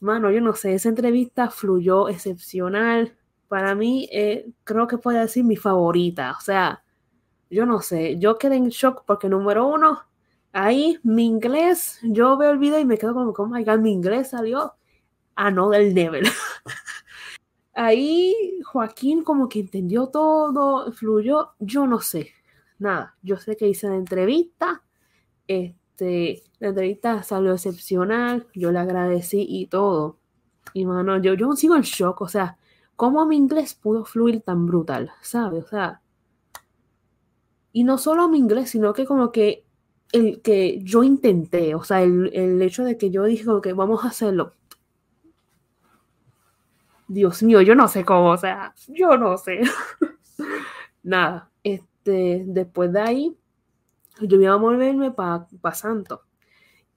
mano, 0.01 0.31
yo 0.31 0.41
no 0.41 0.55
sé, 0.55 0.73
esa 0.75 0.89
entrevista 0.89 1.51
fluyó 1.51 2.09
excepcional. 2.09 3.15
Para 3.49 3.75
mí, 3.75 4.09
eh, 4.11 4.51
creo 4.65 4.87
que 4.87 4.97
puedo 4.97 5.19
decir 5.19 5.45
mi 5.45 5.57
favorita, 5.57 6.35
o 6.39 6.41
sea, 6.41 6.83
yo 7.51 7.67
no 7.67 7.83
sé, 7.83 8.19
yo 8.19 8.39
quedé 8.39 8.57
en 8.57 8.71
shock 8.71 9.05
porque 9.07 9.29
número 9.29 9.67
uno, 9.67 10.01
ahí 10.53 10.99
mi 11.03 11.27
inglés, 11.27 11.99
yo 12.03 12.39
veo 12.39 12.53
el 12.53 12.59
video 12.59 12.79
y 12.81 12.87
me 12.87 12.97
quedo 12.97 13.13
como, 13.13 13.33
oh 13.37 13.47
my 13.49 13.65
mi 13.79 13.93
inglés 13.93 14.31
salió 14.31 14.77
a 15.37 15.51
no 15.51 15.69
del 15.69 15.95
nivel. 15.95 16.25
ahí 17.75 18.61
Joaquín 18.65 19.25
como 19.25 19.47
que 19.51 19.61
entendió 19.61 20.09
todo, 20.09 20.91
fluyó, 20.93 21.53
yo 21.59 21.87
no 21.87 22.01
sé, 22.01 22.33
nada, 22.79 23.17
yo 23.23 23.37
sé 23.37 23.57
que 23.57 23.69
hice 23.69 23.89
la 23.89 23.97
entrevista, 23.97 24.83
este, 25.47 26.43
la 26.59 26.69
entrevista 26.69 27.23
salió 27.23 27.53
excepcional, 27.53 28.47
yo 28.55 28.73
le 28.73 28.79
agradecí 28.79 29.45
y 29.49 29.67
todo. 29.67 30.19
Y 30.75 30.85
mano, 30.85 31.19
yo, 31.19 31.35
yo 31.35 31.53
sigo 31.57 31.77
en 31.77 31.83
shock, 31.83 32.21
o 32.21 32.29
sea, 32.29 32.59
¿cómo 32.97 33.25
mi 33.27 33.37
inglés 33.37 33.75
pudo 33.75 34.05
fluir 34.05 34.43
tan 34.43 34.67
brutal? 34.67 35.11
¿Sabes? 35.23 35.65
O 35.65 35.69
sea, 35.69 36.03
y 37.73 37.85
no 37.85 37.99
solo 37.99 38.29
mi 38.29 38.39
inglés, 38.39 38.71
sino 38.71 38.93
que 38.93 39.07
como 39.07 39.33
que 39.33 39.65
el 40.13 40.41
que 40.43 40.81
yo 40.83 41.03
intenté, 41.03 41.75
o 41.75 41.85
sea, 41.85 42.03
el, 42.03 42.31
el 42.35 42.61
hecho 42.63 42.85
de 42.85 42.97
que 42.97 43.11
yo 43.11 43.25
dije 43.25 43.45
que 43.63 43.73
vamos 43.73 44.05
a 44.05 44.09
hacerlo. 44.09 44.55
Dios 47.09 47.43
mío, 47.43 47.63
yo 47.63 47.75
no 47.75 47.89
sé 47.89 48.05
cómo, 48.05 48.31
o 48.31 48.37
sea, 48.37 48.75
yo 48.89 49.17
no 49.17 49.39
sé. 49.39 49.61
Nada, 51.03 51.51
este, 51.65 51.87
después 52.09 52.93
de 52.93 53.01
ahí, 53.01 53.37
yo 54.21 54.41
iba 54.41 54.55
a 54.55 54.59
moverme 54.59 55.11
para 55.11 55.47
pa 55.61 55.75
Santo. 55.75 56.23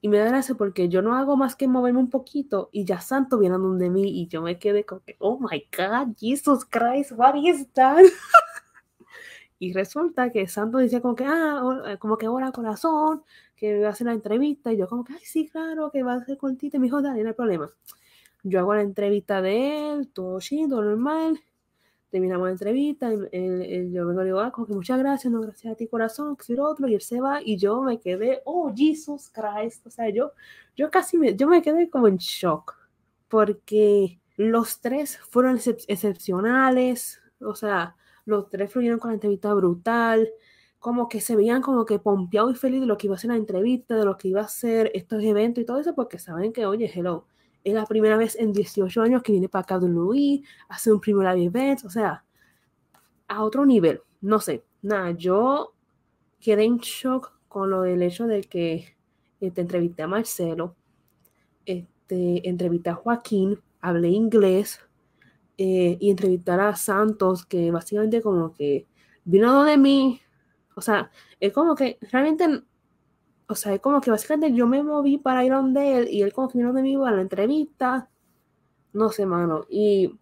Y 0.00 0.08
me 0.08 0.18
da 0.18 0.24
gracia 0.24 0.56
porque 0.56 0.88
yo 0.88 1.00
no 1.00 1.14
hago 1.14 1.36
más 1.36 1.54
que 1.54 1.68
moverme 1.68 2.00
un 2.00 2.10
poquito 2.10 2.70
y 2.72 2.84
ya 2.84 3.00
Santo 3.00 3.38
viene 3.38 3.56
donde 3.56 3.88
mí 3.88 4.20
y 4.20 4.26
yo 4.26 4.42
me 4.42 4.58
quedé 4.58 4.84
como 4.84 5.02
que, 5.02 5.16
oh 5.20 5.38
my 5.38 5.64
God, 5.76 6.16
Jesus 6.18 6.64
Christ, 6.64 7.12
what 7.12 7.36
is 7.36 7.72
that? 7.74 8.02
Y 9.62 9.72
resulta 9.72 10.32
que 10.32 10.48
Santo 10.48 10.78
decía 10.78 11.00
como 11.00 11.14
que, 11.14 11.24
ah, 11.24 11.62
eh, 11.86 11.96
como 11.98 12.18
que 12.18 12.26
ahora 12.26 12.50
corazón, 12.50 13.22
que 13.54 13.78
va 13.78 13.86
a 13.86 13.90
hacer 13.92 14.08
la 14.08 14.12
entrevista. 14.12 14.72
Y 14.72 14.76
yo 14.76 14.88
como 14.88 15.04
que, 15.04 15.12
ay, 15.12 15.20
sí, 15.22 15.48
claro, 15.48 15.92
que 15.92 16.02
va 16.02 16.14
a 16.14 16.24
ser 16.24 16.36
cortita. 16.36 16.78
Y 16.78 16.80
me 16.80 16.86
dijo, 16.86 17.00
dale, 17.00 17.22
no 17.22 17.28
hay 17.28 17.34
problema. 17.36 17.70
Yo 18.42 18.58
hago 18.58 18.74
la 18.74 18.82
entrevista 18.82 19.40
de 19.40 19.92
él, 19.92 20.08
todo 20.12 20.40
chido, 20.40 20.82
normal. 20.82 21.40
Terminamos 22.12 22.46
la 22.46 22.52
entrevista. 22.52 23.10
yo 23.10 24.06
vengo 24.06 24.20
y 24.20 24.24
digo, 24.26 24.40
ah, 24.40 24.52
como 24.52 24.66
que 24.66 24.74
muchas 24.74 24.98
gracias, 24.98 25.32
no, 25.32 25.40
gracias 25.40 25.72
a 25.72 25.76
ti, 25.76 25.88
corazón, 25.88 26.36
que 26.36 26.60
otro. 26.60 26.86
Y 26.86 26.94
él 26.94 27.00
se 27.00 27.22
va 27.22 27.40
y 27.42 27.56
yo 27.56 27.80
me 27.80 27.98
quedé, 27.98 28.42
oh, 28.44 28.70
Jesus 28.76 29.30
Christ. 29.30 29.86
O 29.86 29.90
sea, 29.90 30.10
yo, 30.10 30.32
yo 30.76 30.90
casi 30.90 31.16
me, 31.16 31.34
yo 31.34 31.48
me 31.48 31.62
quedé 31.62 31.88
como 31.88 32.08
en 32.08 32.18
shock. 32.18 32.76
Porque 33.28 34.20
los 34.36 34.82
tres 34.82 35.18
fueron 35.30 35.58
excepcionales. 35.88 37.18
O 37.40 37.54
sea, 37.54 37.96
los 38.26 38.50
tres 38.50 38.70
fluyeron 38.70 38.98
con 38.98 39.10
la 39.10 39.14
entrevista 39.14 39.54
brutal, 39.54 40.28
como 40.78 41.08
que 41.08 41.22
se 41.22 41.34
veían 41.34 41.62
como 41.62 41.86
que 41.86 41.98
pompeados 41.98 42.52
y 42.52 42.56
felices 42.56 42.82
de 42.82 42.86
lo 42.88 42.98
que 42.98 43.06
iba 43.06 43.16
a 43.16 43.18
ser 43.18 43.30
la 43.30 43.36
entrevista, 43.36 43.96
de 43.96 44.04
lo 44.04 44.18
que 44.18 44.28
iba 44.28 44.42
a 44.42 44.48
ser 44.48 44.90
estos 44.94 45.22
eventos 45.22 45.62
y 45.62 45.64
todo 45.64 45.78
eso, 45.78 45.94
porque 45.94 46.18
saben 46.18 46.52
que, 46.52 46.66
oye, 46.66 46.90
hello, 46.94 47.26
es 47.64 47.74
la 47.74 47.86
primera 47.86 48.16
vez 48.16 48.36
en 48.36 48.52
18 48.52 49.02
años 49.02 49.22
que 49.22 49.32
viene 49.32 49.48
para 49.48 49.62
acá 49.62 49.78
de 49.78 49.88
Luis, 49.88 50.46
hace 50.68 50.92
un 50.92 51.00
primer 51.00 51.34
live 51.34 51.46
event, 51.46 51.84
o 51.84 51.90
sea, 51.90 52.24
a 53.28 53.42
otro 53.42 53.64
nivel, 53.64 54.00
no 54.20 54.40
sé, 54.40 54.64
nada, 54.82 55.12
yo 55.12 55.74
quedé 56.40 56.64
en 56.64 56.78
shock 56.78 57.32
con 57.48 57.70
lo 57.70 57.82
del 57.82 58.02
hecho 58.02 58.26
de 58.26 58.42
que 58.42 58.96
este, 59.40 59.60
entrevisté 59.60 60.02
a 60.02 60.08
Marcelo, 60.08 60.76
este, 61.66 62.48
entrevisté 62.48 62.90
a 62.90 62.94
Joaquín, 62.94 63.60
hablé 63.80 64.08
inglés, 64.08 64.80
eh, 65.58 65.98
y 66.00 66.10
entrevistar 66.10 66.60
a 66.60 66.74
Santos, 66.74 67.44
que 67.44 67.70
básicamente 67.70 68.22
como 68.22 68.52
que 68.52 68.86
vino 69.24 69.64
de 69.64 69.76
mí, 69.76 70.20
o 70.74 70.80
sea, 70.80 71.10
es 71.38 71.52
como 71.52 71.74
que 71.74 71.98
realmente, 72.10 72.62
o 73.52 73.54
sea, 73.54 73.78
como 73.78 74.00
que 74.00 74.10
básicamente 74.10 74.54
yo 74.56 74.66
me 74.66 74.82
moví 74.82 75.18
para 75.18 75.44
ir 75.44 75.52
donde 75.52 75.98
él 75.98 76.08
y 76.10 76.22
él 76.22 76.32
vino 76.54 76.72
de 76.72 76.82
mí 76.82 76.96
a 76.96 77.10
la 77.10 77.22
entrevista, 77.22 78.10
no 78.92 79.10
sé, 79.10 79.26
mano, 79.26 79.66
y, 79.70 80.18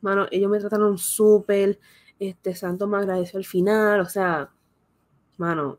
mano, 0.00 0.26
ellos 0.30 0.50
me 0.50 0.58
trataron 0.58 0.98
súper, 0.98 1.78
este, 2.18 2.54
Santos 2.54 2.88
me 2.88 2.98
agradeció 2.98 3.38
al 3.38 3.44
final, 3.44 4.00
o 4.00 4.06
sea, 4.06 4.50
mano, 5.36 5.78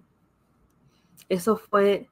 eso 1.29 1.57
fue, 1.57 2.09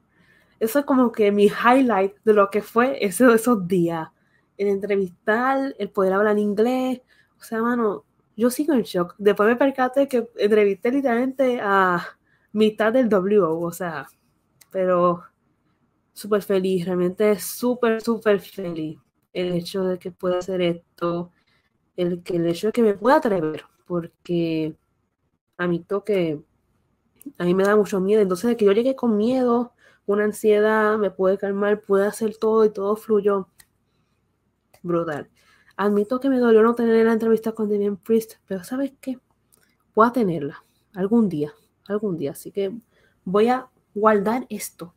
eso 0.59 0.79
es 0.79 0.85
como 0.85 1.11
que 1.11 1.31
mi 1.31 1.45
highlight 1.45 2.15
de 2.23 2.33
lo 2.33 2.49
que 2.49 2.61
fue 2.61 2.97
esos 3.05 3.67
días 3.67 4.09
el 4.57 4.67
entrevistar, 4.67 5.75
el 5.77 5.89
poder 5.89 6.13
hablar 6.13 6.37
inglés. 6.37 7.01
O 7.39 7.43
sea, 7.43 7.61
mano, 7.61 8.05
yo 8.35 8.49
sigo 8.49 8.73
en 8.73 8.83
shock. 8.83 9.15
Después 9.17 9.49
me 9.49 9.55
percaté 9.55 10.07
que 10.07 10.29
entrevisté 10.37 10.91
literalmente 10.91 11.59
a 11.61 12.05
mitad 12.53 12.93
del 12.93 13.09
WO, 13.09 13.59
o 13.59 13.71
sea, 13.71 14.07
pero 14.71 15.23
súper 16.13 16.41
feliz, 16.43 16.85
realmente 16.85 17.39
súper, 17.39 18.01
súper 18.01 18.39
feliz 18.39 18.99
el 19.33 19.53
hecho 19.53 19.83
de 19.83 19.99
que 19.99 20.11
pueda 20.11 20.39
hacer 20.39 20.61
esto, 20.61 21.31
el, 21.97 22.23
que, 22.23 22.37
el 22.37 22.47
hecho 22.47 22.67
de 22.67 22.73
que 22.73 22.83
me 22.83 22.93
pueda 22.93 23.17
atrever, 23.17 23.65
porque 23.87 24.75
a 25.57 25.67
mí 25.67 25.79
toque, 25.79 26.41
a 27.37 27.45
mí 27.45 27.53
me 27.55 27.63
da 27.63 27.75
mucho 27.75 27.99
miedo, 27.99 28.21
entonces 28.21 28.49
de 28.49 28.57
que 28.57 28.65
yo 28.65 28.71
llegué 28.71 28.95
con 28.95 29.17
miedo, 29.17 29.73
una 30.05 30.25
ansiedad, 30.25 30.97
me 30.97 31.11
puede 31.11 31.37
calmar, 31.37 31.81
puede 31.81 32.05
hacer 32.07 32.37
todo 32.37 32.65
y 32.65 32.69
todo 32.71 32.95
fluyó 32.95 33.49
brutal. 34.83 35.29
Admito 35.77 36.19
que 36.19 36.29
me 36.29 36.39
dolió 36.39 36.61
no 36.61 36.75
tener 36.75 37.05
la 37.05 37.13
entrevista 37.13 37.53
con 37.53 37.69
Damien 37.69 37.97
Priest, 37.97 38.33
pero 38.45 38.63
¿sabes 38.63 38.93
qué? 39.01 39.19
Voy 39.95 40.07
a 40.07 40.11
tenerla 40.11 40.63
algún 40.93 41.29
día, 41.29 41.53
algún 41.87 42.17
día. 42.17 42.31
Así 42.31 42.51
que 42.51 42.71
voy 43.25 43.47
a 43.47 43.67
guardar 43.93 44.45
esto, 44.49 44.93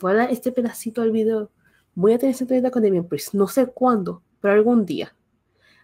voy 0.00 0.12
a 0.12 0.16
dar 0.16 0.30
este 0.30 0.52
pedacito 0.52 1.02
del 1.02 1.12
video. 1.12 1.50
Voy 1.94 2.14
a 2.14 2.18
tener 2.18 2.34
esa 2.34 2.44
entrevista 2.44 2.70
con 2.70 2.82
Damien 2.82 3.06
Priest. 3.06 3.34
No 3.34 3.48
sé 3.48 3.66
cuándo, 3.66 4.22
pero 4.40 4.54
algún 4.54 4.86
día. 4.86 5.14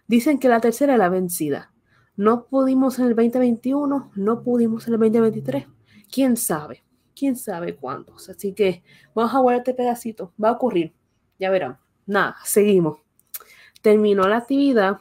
Dicen 0.07 0.39
que 0.39 0.49
la 0.49 0.59
tercera 0.59 0.93
es 0.93 0.99
la 0.99 1.09
vencida. 1.09 1.71
No 2.15 2.45
pudimos 2.45 2.97
en 2.97 3.05
el 3.05 3.15
2021, 3.15 4.11
no 4.15 4.43
pudimos 4.43 4.87
en 4.87 4.95
el 4.95 4.99
2023. 4.99 5.67
¿Quién 6.11 6.35
sabe? 6.35 6.83
¿Quién 7.15 7.35
sabe 7.35 7.75
cuándo? 7.75 8.15
Así 8.15 8.53
que 8.53 8.83
vamos 9.13 9.35
a 9.35 9.39
guardar 9.39 9.59
este 9.59 9.73
pedacito. 9.75 10.33
Va 10.43 10.49
a 10.49 10.53
ocurrir. 10.53 10.93
Ya 11.37 11.49
verán. 11.51 11.77
Nada, 12.05 12.37
seguimos. 12.43 12.97
Terminó 13.81 14.27
la 14.27 14.37
actividad, 14.37 14.99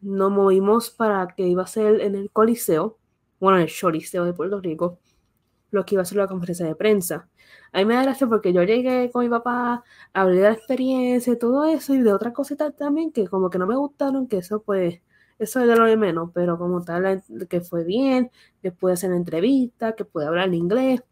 nos 0.00 0.30
movimos 0.30 0.90
para 0.90 1.26
que 1.34 1.46
iba 1.46 1.62
a 1.62 1.66
ser 1.66 2.02
en 2.02 2.14
el 2.14 2.30
Coliseo, 2.30 2.98
bueno, 3.44 3.58
en 3.58 3.64
el 3.64 3.70
Choliseo 3.70 4.24
de 4.24 4.32
Puerto 4.34 4.60
Rico, 4.60 4.98
lo 5.70 5.84
que 5.84 5.94
iba 5.96 6.02
a 6.02 6.04
ser 6.06 6.18
la 6.18 6.26
conferencia 6.28 6.66
de 6.66 6.74
prensa. 6.76 7.28
A 7.72 7.78
mí 7.78 7.84
me 7.84 7.94
da 7.94 8.04
gracia 8.04 8.26
porque 8.26 8.52
yo 8.52 8.62
llegué 8.62 9.10
con 9.12 9.24
mi 9.24 9.30
papá, 9.30 9.84
hablé 10.12 10.36
de 10.36 10.42
la 10.42 10.52
experiencia 10.52 11.32
y 11.32 11.38
todo 11.38 11.64
eso, 11.66 11.94
y 11.94 12.00
de 12.00 12.12
otras 12.12 12.32
cositas 12.32 12.74
también 12.76 13.12
que 13.12 13.28
como 13.28 13.50
que 13.50 13.58
no 13.58 13.66
me 13.66 13.76
gustaron, 13.76 14.28
que 14.28 14.38
eso 14.38 14.62
pues, 14.62 15.00
eso 15.38 15.60
es 15.60 15.68
de 15.68 15.76
lo 15.76 15.84
de 15.86 15.96
menos, 15.96 16.30
pero 16.34 16.58
como 16.58 16.82
tal, 16.82 17.22
que 17.48 17.60
fue 17.60 17.84
bien, 17.84 18.30
que 18.62 18.72
pude 18.72 18.94
hacer 18.94 19.10
la 19.10 19.16
entrevista, 19.16 19.94
que 19.94 20.04
pude 20.04 20.26
hablar 20.26 20.48
en 20.48 20.54
inglés. 20.54 21.02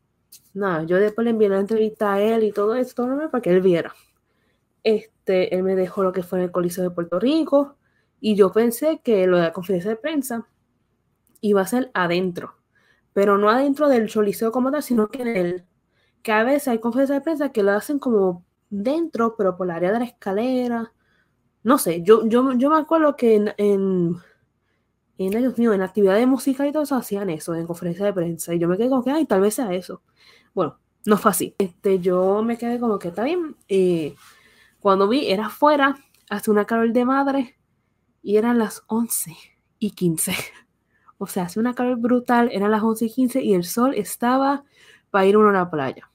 Nada, 0.54 0.84
yo 0.84 0.98
después 0.98 1.24
le 1.24 1.32
envié 1.32 1.48
la 1.48 1.60
entrevista 1.60 2.14
a 2.14 2.20
él 2.22 2.44
y 2.44 2.52
todo 2.52 2.74
eso, 2.76 2.94
todo 2.94 3.30
para 3.30 3.42
que 3.42 3.50
él 3.50 3.60
viera. 3.60 3.94
Este, 4.84 5.54
él 5.54 5.62
me 5.62 5.74
dejó 5.76 6.02
lo 6.02 6.12
que 6.12 6.22
fue 6.22 6.38
en 6.38 6.44
el 6.46 6.52
Coliseo 6.52 6.84
de 6.84 6.90
Puerto 6.90 7.18
Rico 7.20 7.76
y 8.20 8.36
yo 8.36 8.52
pensé 8.52 9.00
que 9.04 9.26
lo 9.26 9.36
de 9.36 9.44
la 9.44 9.52
conferencia 9.52 9.90
de 9.90 9.96
prensa 9.96 10.46
iba 11.42 11.60
a 11.60 11.66
ser 11.66 11.90
adentro, 11.92 12.54
pero 13.12 13.36
no 13.36 13.50
adentro 13.50 13.88
del 13.88 14.10
Coliseo 14.10 14.50
como 14.52 14.70
tal, 14.70 14.82
sino 14.82 15.08
que 15.08 15.20
en 15.20 15.28
el 15.28 15.64
que 16.22 16.32
a 16.32 16.44
veces 16.44 16.68
hay 16.68 16.78
conferencias 16.78 17.18
de 17.18 17.22
prensa 17.22 17.52
que 17.52 17.62
lo 17.62 17.72
hacen 17.72 17.98
como 17.98 18.44
dentro, 18.70 19.34
pero 19.36 19.56
por 19.56 19.66
el 19.66 19.72
área 19.72 19.92
de 19.92 19.98
la 19.98 20.04
escalera. 20.06 20.92
No 21.64 21.78
sé, 21.78 22.02
yo, 22.02 22.26
yo, 22.26 22.52
yo 22.54 22.70
me 22.70 22.76
acuerdo 22.78 23.16
que 23.16 23.34
en, 23.34 23.52
en, 23.58 24.20
Dios 25.18 25.58
mío, 25.58 25.72
en 25.72 25.82
actividades 25.82 26.26
musicales 26.26 26.70
y 26.70 26.72
todo 26.72 26.84
eso 26.84 26.96
hacían 26.96 27.28
eso, 27.30 27.54
en 27.54 27.66
conferencia 27.66 28.04
de 28.06 28.12
prensa. 28.12 28.54
Y 28.54 28.58
yo 28.58 28.68
me 28.68 28.76
quedé 28.76 28.88
como 28.88 29.04
que, 29.04 29.10
ay, 29.10 29.26
tal 29.26 29.40
vez 29.40 29.54
sea 29.54 29.72
eso. 29.74 30.02
Bueno, 30.54 30.78
no 31.06 31.16
fue 31.18 31.30
así. 31.32 31.54
Este, 31.58 32.00
yo 32.00 32.42
me 32.42 32.56
quedé 32.56 32.80
como 32.80 32.98
que 32.98 33.08
está 33.08 33.24
bien. 33.24 33.56
Eh, 33.68 34.14
cuando 34.80 35.08
vi, 35.08 35.30
era 35.30 35.46
afuera, 35.46 35.96
hace 36.30 36.50
una 36.50 36.64
calor 36.66 36.92
de 36.92 37.04
madre, 37.04 37.56
y 38.22 38.36
eran 38.36 38.58
las 38.58 38.84
11 38.86 39.36
y 39.78 39.90
15. 39.90 40.34
O 41.22 41.28
sea, 41.28 41.44
hace 41.44 41.60
una 41.60 41.72
calor 41.72 41.98
brutal, 41.98 42.48
eran 42.50 42.72
las 42.72 42.82
11 42.82 43.04
y 43.04 43.10
15 43.10 43.42
y 43.44 43.54
el 43.54 43.62
sol 43.62 43.94
estaba 43.94 44.64
para 45.10 45.24
ir 45.24 45.36
uno 45.36 45.50
a 45.50 45.52
la 45.52 45.70
playa, 45.70 46.10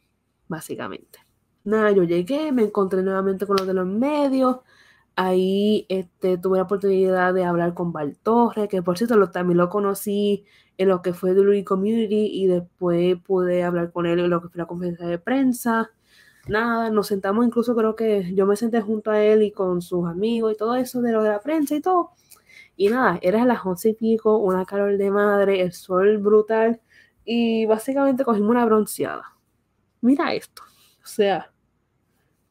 básicamente. 0.50 1.20
Nada, 1.64 1.92
yo 1.92 2.04
llegué, 2.04 2.52
me 2.52 2.64
encontré 2.64 3.02
nuevamente 3.04 3.46
con 3.48 3.56
los 3.56 3.66
de 3.66 3.74
los 3.74 3.88
medios. 3.88 4.58
Ahí 5.16 5.86
este, 5.88 6.38
tuve 6.38 6.58
la 6.58 6.66
oportunidad 6.66 7.34
de 7.34 7.46
hablar 7.46 7.74
con 7.74 7.94
Torre, 8.22 8.68
que 8.68 8.82
por 8.82 8.98
cierto 8.98 9.16
lo, 9.16 9.32
también 9.32 9.58
lo 9.58 9.70
conocí 9.70 10.44
en 10.78 10.90
lo 10.90 11.02
que 11.02 11.14
fue 11.14 11.34
Louis 11.34 11.64
Community 11.64 12.30
y 12.30 12.48
después 12.48 13.16
pude 13.26 13.64
hablar 13.64 13.94
con 13.94 14.08
él 14.08 14.20
en 14.20 14.30
lo 14.30 14.42
que 14.42 14.50
fue 14.50 14.58
la 14.58 14.66
conferencia 14.66 15.08
de 15.08 15.20
prensa. 15.20 15.90
Nada, 16.50 16.90
nos 16.90 17.08
sentamos 17.08 17.46
incluso 17.46 17.78
creo 17.78 17.96
que 17.96 18.36
yo 18.36 18.46
me 18.46 18.58
senté 18.58 18.82
junto 18.82 19.12
a 19.12 19.24
él 19.24 19.42
y 19.44 19.52
con 19.54 19.82
sus 19.82 20.06
amigos 20.06 20.52
y 20.52 20.58
todo 20.58 20.76
eso 20.76 21.02
de 21.02 21.14
lo 21.14 21.24
de 21.24 21.30
la 21.30 21.40
prensa 21.40 21.76
y 21.76 21.82
todo. 21.82 22.12
Y 22.78 22.90
nada, 22.90 23.20
era 23.22 23.42
a 23.42 23.46
las 23.46 23.66
once 23.66 23.90
y 23.90 23.94
pico, 23.94 24.38
una 24.38 24.66
calor 24.66 24.98
de 24.98 25.12
madre, 25.12 25.62
el 25.62 25.74
sol 25.74 26.20
brutal. 26.20 26.80
Y 27.26 27.66
básicamente 27.66 28.24
cogimos 28.24 28.52
una 28.52 28.66
bronceada. 28.66 29.36
Mira 30.02 30.34
esto. 30.34 30.62
O 31.04 31.08
sea, 31.08 31.52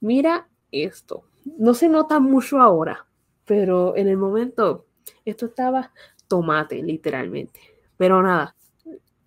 mira 0.01 0.49
esto. 0.73 1.25
No 1.45 1.75
se 1.75 1.89
nota 1.89 2.19
mucho 2.21 2.61
ahora, 2.61 3.07
pero 3.45 3.97
en 3.97 4.09
el 4.09 4.17
momento 4.17 4.87
esto 5.25 5.47
estaba 5.47 5.93
tomate, 6.29 6.83
literalmente. 6.83 7.61
Pero 7.97 8.23
nada, 8.23 8.57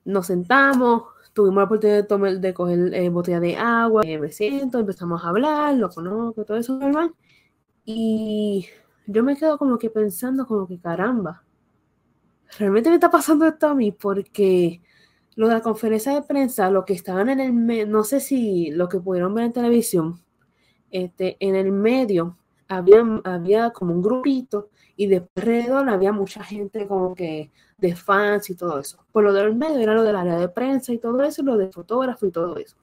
nos 0.06 0.28
sentamos, 0.28 1.04
tuvimos 1.34 1.58
la 1.58 1.64
oportunidad 1.64 1.98
de, 1.98 2.04
tomar, 2.04 2.40
de 2.40 2.54
coger 2.54 2.94
eh, 2.94 3.10
botella 3.10 3.40
de 3.40 3.56
agua, 3.56 4.02
eh, 4.06 4.20
me 4.20 4.32
siento, 4.32 4.80
empezamos 4.80 5.24
a 5.24 5.30
hablar, 5.30 5.76
lo 5.76 5.90
conozco, 5.90 6.44
todo 6.46 6.58
eso 6.58 6.78
normal. 6.78 7.14
Y 7.86 8.68
yo 9.12 9.24
me 9.24 9.36
quedo 9.36 9.58
como 9.58 9.78
que 9.80 9.90
pensando 9.90 10.46
como 10.46 10.68
que 10.68 10.80
caramba, 10.80 11.44
realmente 12.60 12.90
me 12.90 12.96
está 12.96 13.10
pasando 13.10 13.46
esto 13.48 13.68
a 13.68 13.74
mí 13.76 13.92
porque 13.92 14.82
lo 15.36 15.48
de 15.48 15.56
la 15.56 15.62
conferencia 15.62 16.14
de 16.14 16.22
prensa, 16.22 16.70
lo 16.70 16.86
que 16.86 16.94
estaban 16.94 17.30
en 17.30 17.40
el, 17.40 17.90
no 17.90 18.04
sé 18.04 18.20
si 18.20 18.70
lo 18.72 18.88
que 18.88 19.00
pudieron 19.00 19.34
ver 19.34 19.46
en 19.46 19.54
televisión, 19.54 20.22
este, 20.92 21.38
en 21.40 21.56
el 21.56 21.72
medio 21.72 22.38
había, 22.68 23.04
había 23.24 23.72
como 23.72 23.94
un 23.94 24.02
grupito 24.04 24.70
y 24.96 25.08
de 25.08 25.28
alrededor 25.36 25.90
había 25.90 26.12
mucha 26.12 26.44
gente 26.44 26.88
como 26.88 27.16
que 27.16 27.52
de 27.78 27.96
fans 27.96 28.50
y 28.52 28.56
todo 28.56 28.80
eso. 28.80 29.04
Por 29.12 29.24
lo 29.24 29.34
del 29.34 29.56
medio 29.56 29.80
era 29.80 29.96
lo 29.96 30.04
del 30.04 30.18
área 30.18 30.38
de 30.38 30.50
prensa 30.50 30.94
y 30.94 31.00
todo 31.00 31.24
eso, 31.24 31.42
lo 31.42 31.58
de 31.58 31.72
fotógrafo 31.72 32.28
y 32.28 32.32
todo 32.32 32.58
eso. 32.58 32.78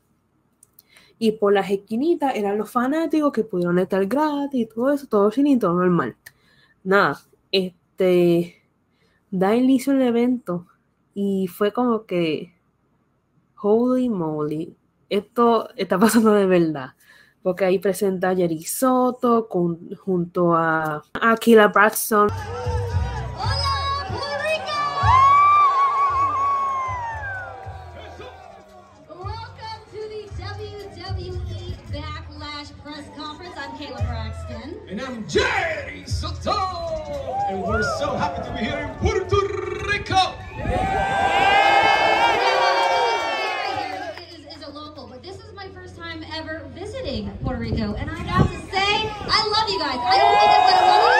Y 1.19 1.33
por 1.33 1.53
las 1.53 1.71
esquinitas 1.71 2.35
eran 2.35 2.59
los 2.59 2.71
fanáticos 2.71 3.33
que 3.33 3.45
pudieron 3.45 3.79
estar 3.79 4.05
gratis 4.07 4.61
y 4.61 4.67
todo 4.67 4.91
eso, 4.91 5.07
todo 5.07 5.31
sin 5.31 5.59
todo 5.59 5.75
normal. 5.75 6.17
Nada, 6.85 7.19
este 7.51 8.63
da 9.31 9.55
inicio 9.55 9.93
el 9.93 10.03
evento 10.03 10.67
y 11.15 11.49
fue 11.49 11.73
como 11.73 12.05
que 12.05 12.55
holy 13.61 14.09
moly, 14.09 14.77
esto 15.09 15.69
está 15.77 15.99
pasando 15.99 16.33
de 16.33 16.47
verdad. 16.47 16.91
Porque 17.43 17.65
ahí 17.65 17.79
presenta 17.79 18.31
a 18.31 18.37
Jerry 18.37 18.65
Soto 18.65 19.49
junto 19.49 20.55
a 20.55 21.03
Aquila 21.15 21.69
Braxton. 21.69 22.29
We're 37.77 37.83
so 37.99 38.17
happy 38.17 38.43
to 38.43 38.51
be 38.55 38.61
here 38.65 38.79
in 38.79 38.89
Puerto 39.05 39.37
Rico. 39.85 40.33
This 45.23 45.37
is 45.37 45.53
my 45.55 45.69
first 45.75 45.95
time 45.95 46.25
ever 46.33 46.71
visiting 46.75 47.31
Puerto 47.43 47.61
Rico, 47.61 47.93
and 47.93 48.09
I 48.11 48.15
have 48.15 48.49
to 48.51 48.59
say, 48.73 49.11
I 49.29 49.41
love 49.53 49.69
you 49.69 49.79
guys. 49.79 49.99
I 50.01 50.17
don't 50.17 50.39
think 50.41 50.53
it's 50.57 50.73
what 50.73 50.75
I 50.75 50.89
love 50.89 51.17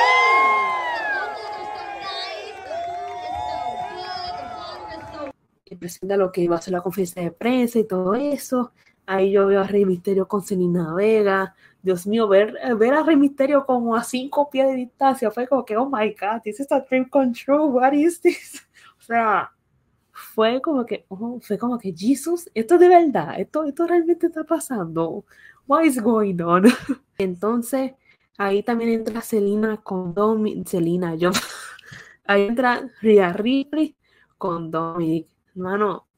presenta 5.79 6.17
lo 6.17 6.33
que 6.33 6.41
iba 6.41 6.57
a 6.57 6.63
ser 6.63 6.73
la 6.73 6.81
conferencia 6.81 7.21
de 7.21 7.33
prensa 7.33 7.79
y 7.79 7.85
todo 7.85 8.15
eso. 8.15 8.73
Ahí 9.05 9.31
yo 9.31 9.47
veo 9.47 9.61
a 9.61 9.67
Rey 9.67 9.85
Misterio 9.85 10.27
con 10.27 10.43
Selena 10.43 10.95
Vega, 10.95 11.55
Dios 11.87 12.05
mío, 12.05 12.27
ver, 12.27 12.59
ver 12.77 12.95
a 12.95 13.05
Rey 13.05 13.15
Misterio 13.15 13.65
como 13.65 13.95
a 13.95 14.03
cinco 14.03 14.51
pies 14.51 14.67
de 14.67 14.75
distancia 14.75 15.31
fue 15.31 15.47
como 15.47 15.65
que, 15.65 15.77
oh 15.77 15.89
my 15.89 16.09
God, 16.21 16.43
this 16.43 16.59
is 16.59 16.67
a 16.73 16.81
dream 16.81 17.09
come 17.09 17.33
true, 17.33 17.67
what 17.67 17.93
is 17.93 18.21
this? 18.21 18.67
O 18.99 19.03
sea, 19.03 19.53
fue 20.11 20.61
como 20.61 20.85
que, 20.85 21.07
oh, 21.07 21.39
fue 21.41 21.57
como 21.57 21.79
que, 21.79 21.95
Jesus, 21.97 22.51
esto 22.55 22.75
es 22.75 22.81
de 22.81 22.89
verdad, 22.89 23.39
esto, 23.39 23.63
esto 23.63 23.87
realmente 23.87 24.27
está 24.27 24.43
pasando, 24.43 25.25
what 25.69 25.85
is 25.85 26.03
going 26.03 26.41
on? 26.43 26.65
Entonces, 27.19 27.93
ahí 28.37 28.65
también 28.65 28.91
entra 28.91 29.21
Selena 29.21 29.77
con 29.77 30.13
Dominic, 30.13 30.67
Selena, 30.67 31.15
yo, 31.15 31.31
ahí 32.25 32.49
entra 32.49 32.91
Ria 33.01 33.33
Ripley 33.33 33.95
con 34.37 34.73
Dominic, 34.73 35.29
hermano, 35.55 36.09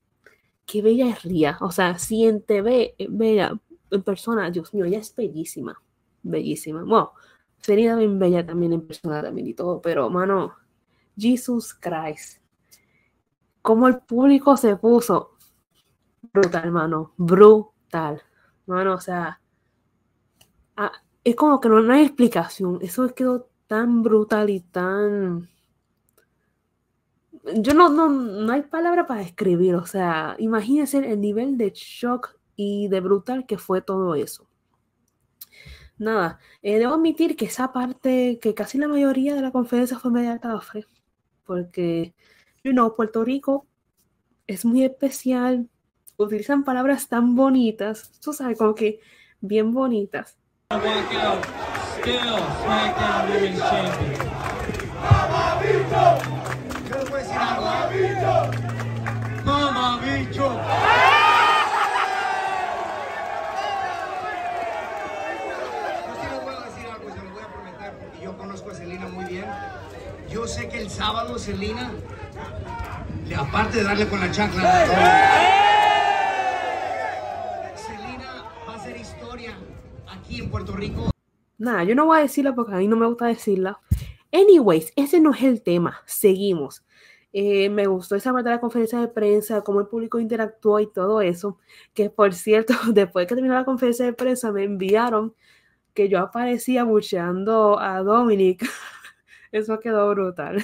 qué 0.65 0.81
bella 0.81 1.11
es 1.11 1.23
Ria, 1.25 1.59
o 1.61 1.71
sea, 1.71 1.99
si 1.99 2.25
en 2.25 2.41
TV, 2.41 2.95
bella, 3.11 3.53
en 3.91 4.03
persona, 4.03 4.51
Dios 4.51 4.73
mío, 4.75 4.85
ella 4.85 4.99
es 4.99 5.15
bellísima, 5.15 5.81
bellísima. 6.23 6.83
Bueno, 6.83 7.13
sería 7.61 7.97
bien 7.97 8.19
bella 8.19 8.45
también 8.45 8.73
en 8.73 8.87
persona 8.87 9.23
también 9.23 9.47
y 9.47 9.55
todo, 9.55 9.81
pero 9.81 10.11
mano, 10.11 10.55
Jesus 11.17 11.75
Christ, 11.75 12.41
cómo 13.63 13.89
el 13.89 13.99
público 13.99 14.57
se 14.57 14.77
puso 14.77 15.37
brutal, 16.33 16.71
mano, 16.71 17.13
brutal, 17.17 18.23
mano, 18.67 18.95
o 18.95 19.01
sea, 19.01 19.41
ah, 20.77 20.93
es 21.25 21.35
como 21.37 21.61
que 21.61 21.69
no, 21.69 21.81
no 21.81 21.93
hay 21.93 22.05
explicación, 22.05 22.79
eso 22.83 23.13
quedó 23.15 23.49
tan 23.67 24.03
brutal 24.03 24.51
y 24.51 24.61
tan 24.61 25.49
yo 27.55 27.73
no, 27.73 27.89
no, 27.89 28.09
no 28.09 28.53
hay 28.53 28.63
palabra 28.63 29.07
para 29.07 29.21
describir, 29.21 29.75
o 29.75 29.87
sea, 29.87 30.37
imagínense 30.39 30.99
el 30.99 31.21
nivel 31.21 31.57
de 31.57 31.73
shock 31.75 32.38
y 32.59 32.89
de 32.89 33.01
brutal 33.01 33.47
que 33.47 33.57
fue 33.57 33.81
todo 33.81 34.17
eso. 34.17 34.49
Nada, 35.97 36.41
eh, 36.61 36.79
debo 36.79 36.95
admitir 36.95 37.37
que 37.37 37.45
esa 37.45 37.73
parte, 37.73 38.41
que 38.43 38.53
casi 38.53 38.79
la 38.79 38.89
mayoría 38.89 39.37
de 39.37 39.43
la 39.43 39.53
conferencia 39.53 39.99
fue 39.99 40.11
media 40.11 40.41
café, 40.41 40.85
porque, 41.45 42.15
you 42.65 42.73
Puerto 42.97 43.25
Rico 43.25 43.69
es 44.49 44.65
muy 44.65 44.85
especial, 44.85 45.69
utilizan 46.17 46.65
palabras 46.65 47.09
tan 47.09 47.37
bonitas, 47.37 48.11
tú 48.21 48.33
sabes, 48.33 48.59
como 48.59 48.75
que 48.75 48.99
bien 49.41 49.73
bonitas. 49.73 50.37
El 71.09 71.15
sábado, 71.15 71.39
Celina, 71.39 71.91
aparte 73.37 73.79
de 73.79 73.85
darle 73.85 74.07
con 74.09 74.21
la 74.21 74.31
chancla, 74.31 74.87
Celina 77.75 78.45
va 78.69 78.75
a 78.75 78.77
hacer 78.77 78.97
historia 78.97 79.57
aquí 80.07 80.41
en 80.41 80.51
Puerto 80.51 80.73
Rico. 80.73 81.11
Nada, 81.57 81.85
yo 81.85 81.95
no 81.95 82.05
voy 82.05 82.19
a 82.19 82.23
decirla 82.23 82.55
porque 82.55 82.75
a 82.75 82.77
mí 82.77 82.87
no 82.89 82.97
me 82.97 83.07
gusta 83.07 83.27
decirla. 83.27 83.81
Anyways, 84.33 84.93
ese 84.97 85.21
no 85.21 85.33
es 85.33 85.43
el 85.43 85.63
tema. 85.63 86.03
Seguimos. 86.05 86.85
Eh, 87.33 87.71
me 87.71 87.87
gustó 87.87 88.15
esa 88.15 88.33
parte 88.33 88.51
de 88.51 88.57
la 88.57 88.61
conferencia 88.61 89.01
de 89.01 89.09
prensa, 89.09 89.63
cómo 89.63 89.81
el 89.81 89.87
público 89.87 90.21
interactuó 90.21 90.79
y 90.79 90.93
todo 90.93 91.23
eso. 91.23 91.59
Que 91.95 92.11
por 92.11 92.35
cierto, 92.35 92.75
después 92.93 93.27
que 93.27 93.35
terminó 93.35 93.55
la 93.55 93.65
conferencia 93.65 94.05
de 94.05 94.13
prensa, 94.13 94.53
me 94.53 94.65
enviaron 94.65 95.35
que 95.95 96.11
yo 96.11 96.19
aparecía 96.19 96.85
bucheando 96.85 97.79
a 97.81 98.03
Dominic 98.03 98.63
Eso 99.53 99.81
quedó 99.81 100.11
brutal. 100.11 100.63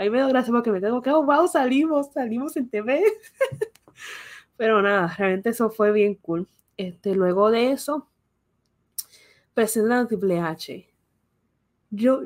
Ahí 0.00 0.08
me 0.08 0.16
dio 0.16 0.28
gracia 0.28 0.50
porque 0.50 0.72
me 0.72 0.80
tengo 0.80 1.02
que, 1.02 1.10
oh, 1.10 1.22
wow, 1.22 1.46
salimos, 1.46 2.10
salimos 2.14 2.56
en 2.56 2.70
TV. 2.70 3.04
Pero 4.56 4.80
nada, 4.80 5.14
realmente 5.18 5.50
eso 5.50 5.68
fue 5.68 5.92
bien 5.92 6.14
cool. 6.14 6.48
Este, 6.78 7.14
luego 7.14 7.50
de 7.50 7.72
eso, 7.72 8.08
presentan 9.52 9.98
a 9.98 10.08
Triple 10.08 10.40
H. 10.40 10.88
Yo 11.90 12.22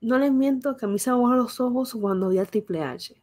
no 0.00 0.18
les 0.18 0.32
miento 0.32 0.78
que 0.78 0.86
a 0.86 0.88
mí 0.88 0.98
se 0.98 1.10
me 1.10 1.36
los 1.36 1.60
ojos 1.60 1.92
cuando 1.92 2.30
vi 2.30 2.38
a 2.38 2.46
Triple 2.46 2.82
H. 2.82 3.14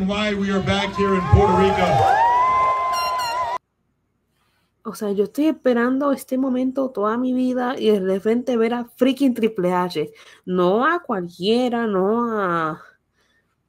why 0.00 0.34
we 0.34 0.50
are 0.50 0.60
back 0.60 0.94
here 0.96 1.14
in 1.14 1.22
Puerto 1.32 1.56
Rico. 1.56 1.86
O 4.84 4.94
sea, 4.94 5.10
yo 5.12 5.24
estoy 5.24 5.46
esperando 5.46 6.12
este 6.12 6.38
momento 6.38 6.90
toda 6.90 7.16
mi 7.18 7.32
vida 7.32 7.74
y 7.78 7.90
de 7.90 8.00
repente 8.00 8.56
ver 8.56 8.74
a 8.74 8.84
freaking 8.84 9.34
Triple 9.34 9.72
H. 9.72 10.12
No 10.44 10.84
a 10.86 11.00
cualquiera, 11.00 11.86
no 11.86 12.30
a, 12.40 12.80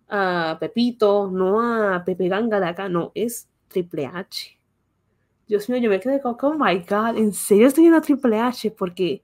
a 0.10 0.58
Pepito, 0.60 1.32
no 1.32 1.62
a 1.62 2.04
Pepe 2.04 2.28
Ganga 2.28 2.60
de 2.60 2.68
acá, 2.68 2.88
no, 2.90 3.12
es 3.16 3.50
Triple 3.68 4.06
H. 4.06 4.60
Dios 5.48 5.70
mío, 5.70 5.80
yo 5.80 5.90
me 5.90 6.00
quedé 6.00 6.22
como, 6.22 6.38
oh 6.42 6.54
my 6.54 6.80
god, 6.80 7.18
¿en 7.18 7.34
serio 7.34 7.68
estoy 7.68 7.84
viendo 7.84 7.98
a 7.98 8.02
Triple 8.02 8.40
H? 8.40 8.72
Porque 8.72 9.24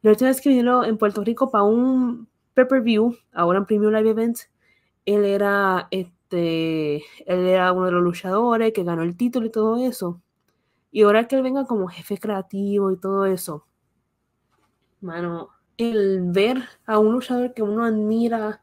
la 0.00 0.12
última 0.12 0.30
vez 0.30 0.40
que 0.40 0.48
vinieron 0.48 0.84
en 0.84 0.96
Puerto 0.96 1.22
Rico 1.22 1.50
para 1.50 1.64
un 1.64 2.28
pay-per-view, 2.54 3.14
ahora 3.32 3.58
en 3.58 3.66
Premium 3.66 3.92
Live 3.92 4.10
Event, 4.10 4.38
él 5.04 5.24
era, 5.24 5.88
este, 6.26 6.96
él 7.26 7.46
era 7.46 7.72
uno 7.72 7.86
de 7.86 7.92
los 7.92 8.02
luchadores 8.02 8.72
que 8.72 8.82
ganó 8.82 9.02
el 9.02 9.16
título 9.16 9.46
y 9.46 9.50
todo 9.50 9.76
eso. 9.76 10.20
Y 10.90 11.02
ahora 11.02 11.28
que 11.28 11.36
él 11.36 11.42
venga 11.42 11.66
como 11.66 11.88
jefe 11.88 12.18
creativo 12.18 12.90
y 12.90 12.98
todo 12.98 13.26
eso, 13.26 13.66
mano, 15.00 15.50
el 15.76 16.22
ver 16.24 16.64
a 16.86 16.98
un 16.98 17.12
luchador 17.12 17.54
que 17.54 17.62
uno 17.62 17.84
admira 17.84 18.62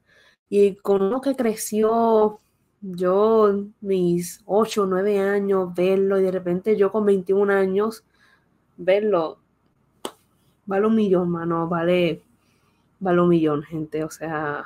y 0.50 0.76
con 0.78 1.04
uno 1.04 1.22
que 1.22 1.36
creció, 1.36 2.42
yo 2.82 3.66
mis 3.82 4.42
8 4.46 4.84
o 4.84 4.86
9 4.86 5.20
años, 5.20 5.74
verlo 5.74 6.20
y 6.20 6.24
de 6.24 6.32
repente 6.32 6.76
yo 6.78 6.92
con 6.92 7.06
21 7.06 7.54
años, 7.54 8.04
verlo, 8.78 9.40
vale 10.66 10.88
un 10.88 10.96
millón, 10.96 11.30
mano, 11.30 11.68
vale, 11.70 12.24
vale 13.00 13.22
un 13.22 13.30
millón, 13.30 13.64
gente, 13.64 14.04
o 14.04 14.10
sea, 14.10 14.66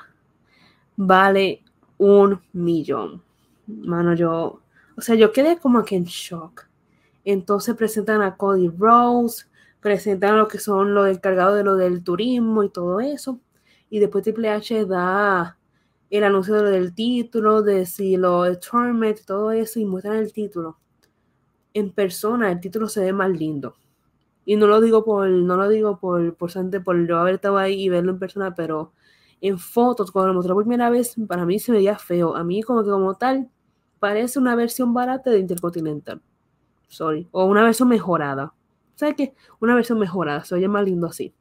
vale 0.95 1.63
un 1.97 2.41
millón. 2.53 3.21
Mano, 3.67 4.13
yo, 4.13 4.61
o 4.95 5.01
sea, 5.01 5.15
yo 5.15 5.31
quedé 5.31 5.57
como 5.57 5.83
que 5.83 5.95
en 5.95 6.05
shock. 6.05 6.67
Entonces 7.25 7.75
presentan 7.75 8.21
a 8.21 8.37
Cody 8.37 8.69
Rose, 8.69 9.45
presentan 9.81 10.37
lo 10.37 10.47
que 10.47 10.59
son 10.59 10.93
los 10.93 11.07
encargados 11.07 11.57
de 11.57 11.63
lo 11.63 11.75
del 11.75 12.03
turismo 12.03 12.63
y 12.63 12.69
todo 12.69 12.99
eso. 12.99 13.39
Y 13.89 13.99
después 13.99 14.23
Triple 14.23 14.49
H 14.49 14.85
da 14.85 15.57
el 16.09 16.23
anuncio 16.23 16.55
de 16.55 16.63
lo 16.63 16.69
del 16.69 16.93
título, 16.93 17.61
de 17.61 17.85
si 17.85 18.17
lo 18.17 18.43
de 18.43 18.55
tournament, 18.57 19.19
todo 19.25 19.51
eso, 19.51 19.79
y 19.79 19.85
muestran 19.85 20.17
el 20.17 20.31
título. 20.31 20.77
En 21.73 21.91
persona, 21.91 22.51
el 22.51 22.59
título 22.59 22.87
se 22.87 23.01
ve 23.01 23.13
más 23.13 23.29
lindo. 23.29 23.75
Y 24.45 24.55
no 24.55 24.67
lo 24.67 24.79
digo 24.79 25.03
por, 25.03 25.27
no 25.27 25.57
lo 25.57 25.67
digo 25.67 25.99
por, 25.99 26.35
por, 26.35 26.49
por 26.83 27.07
yo 27.07 27.17
haber 27.17 27.35
estado 27.35 27.57
ahí 27.57 27.83
y 27.83 27.89
verlo 27.89 28.11
en 28.11 28.19
persona, 28.19 28.55
pero 28.55 28.93
en 29.41 29.59
fotos, 29.59 30.11
cuando 30.11 30.29
lo 30.29 30.33
mostré 30.35 30.53
por 30.53 30.63
primera 30.63 30.89
vez, 30.89 31.15
para 31.27 31.45
mí 31.45 31.59
se 31.59 31.71
veía 31.71 31.97
feo. 31.97 32.35
A 32.35 32.43
mí 32.43 32.63
como 32.63 32.83
que 32.83 32.89
como 32.89 33.15
tal, 33.15 33.49
parece 33.99 34.39
una 34.39 34.55
versión 34.55 34.93
barata 34.93 35.31
de 35.31 35.39
Intercontinental 35.39 36.21
sorry, 36.87 37.27
o 37.31 37.45
una 37.45 37.63
versión 37.63 37.89
mejorada. 37.89 38.53
¿Sabes 38.95 39.15
qué? 39.15 39.35
Una 39.59 39.75
versión 39.75 39.99
mejorada, 39.99 40.43
se 40.43 40.55
oye 40.55 40.67
más 40.67 40.83
lindo 40.85 41.07
así. 41.07 41.33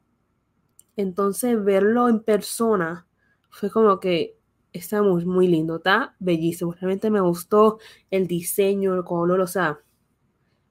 Entonces, 0.95 1.63
verlo 1.63 2.09
en 2.09 2.21
persona 2.21 3.07
fue 3.49 3.69
como 3.71 3.99
que 3.99 4.37
está 4.73 5.01
muy, 5.01 5.25
muy 5.25 5.47
lindo, 5.47 5.77
está 5.77 6.15
bellísimo. 6.19 6.73
Realmente 6.73 7.09
me 7.09 7.21
gustó 7.21 7.79
el 8.11 8.27
diseño, 8.27 8.93
el 8.95 9.03
color, 9.03 9.39
o 9.39 9.47
sea, 9.47 9.79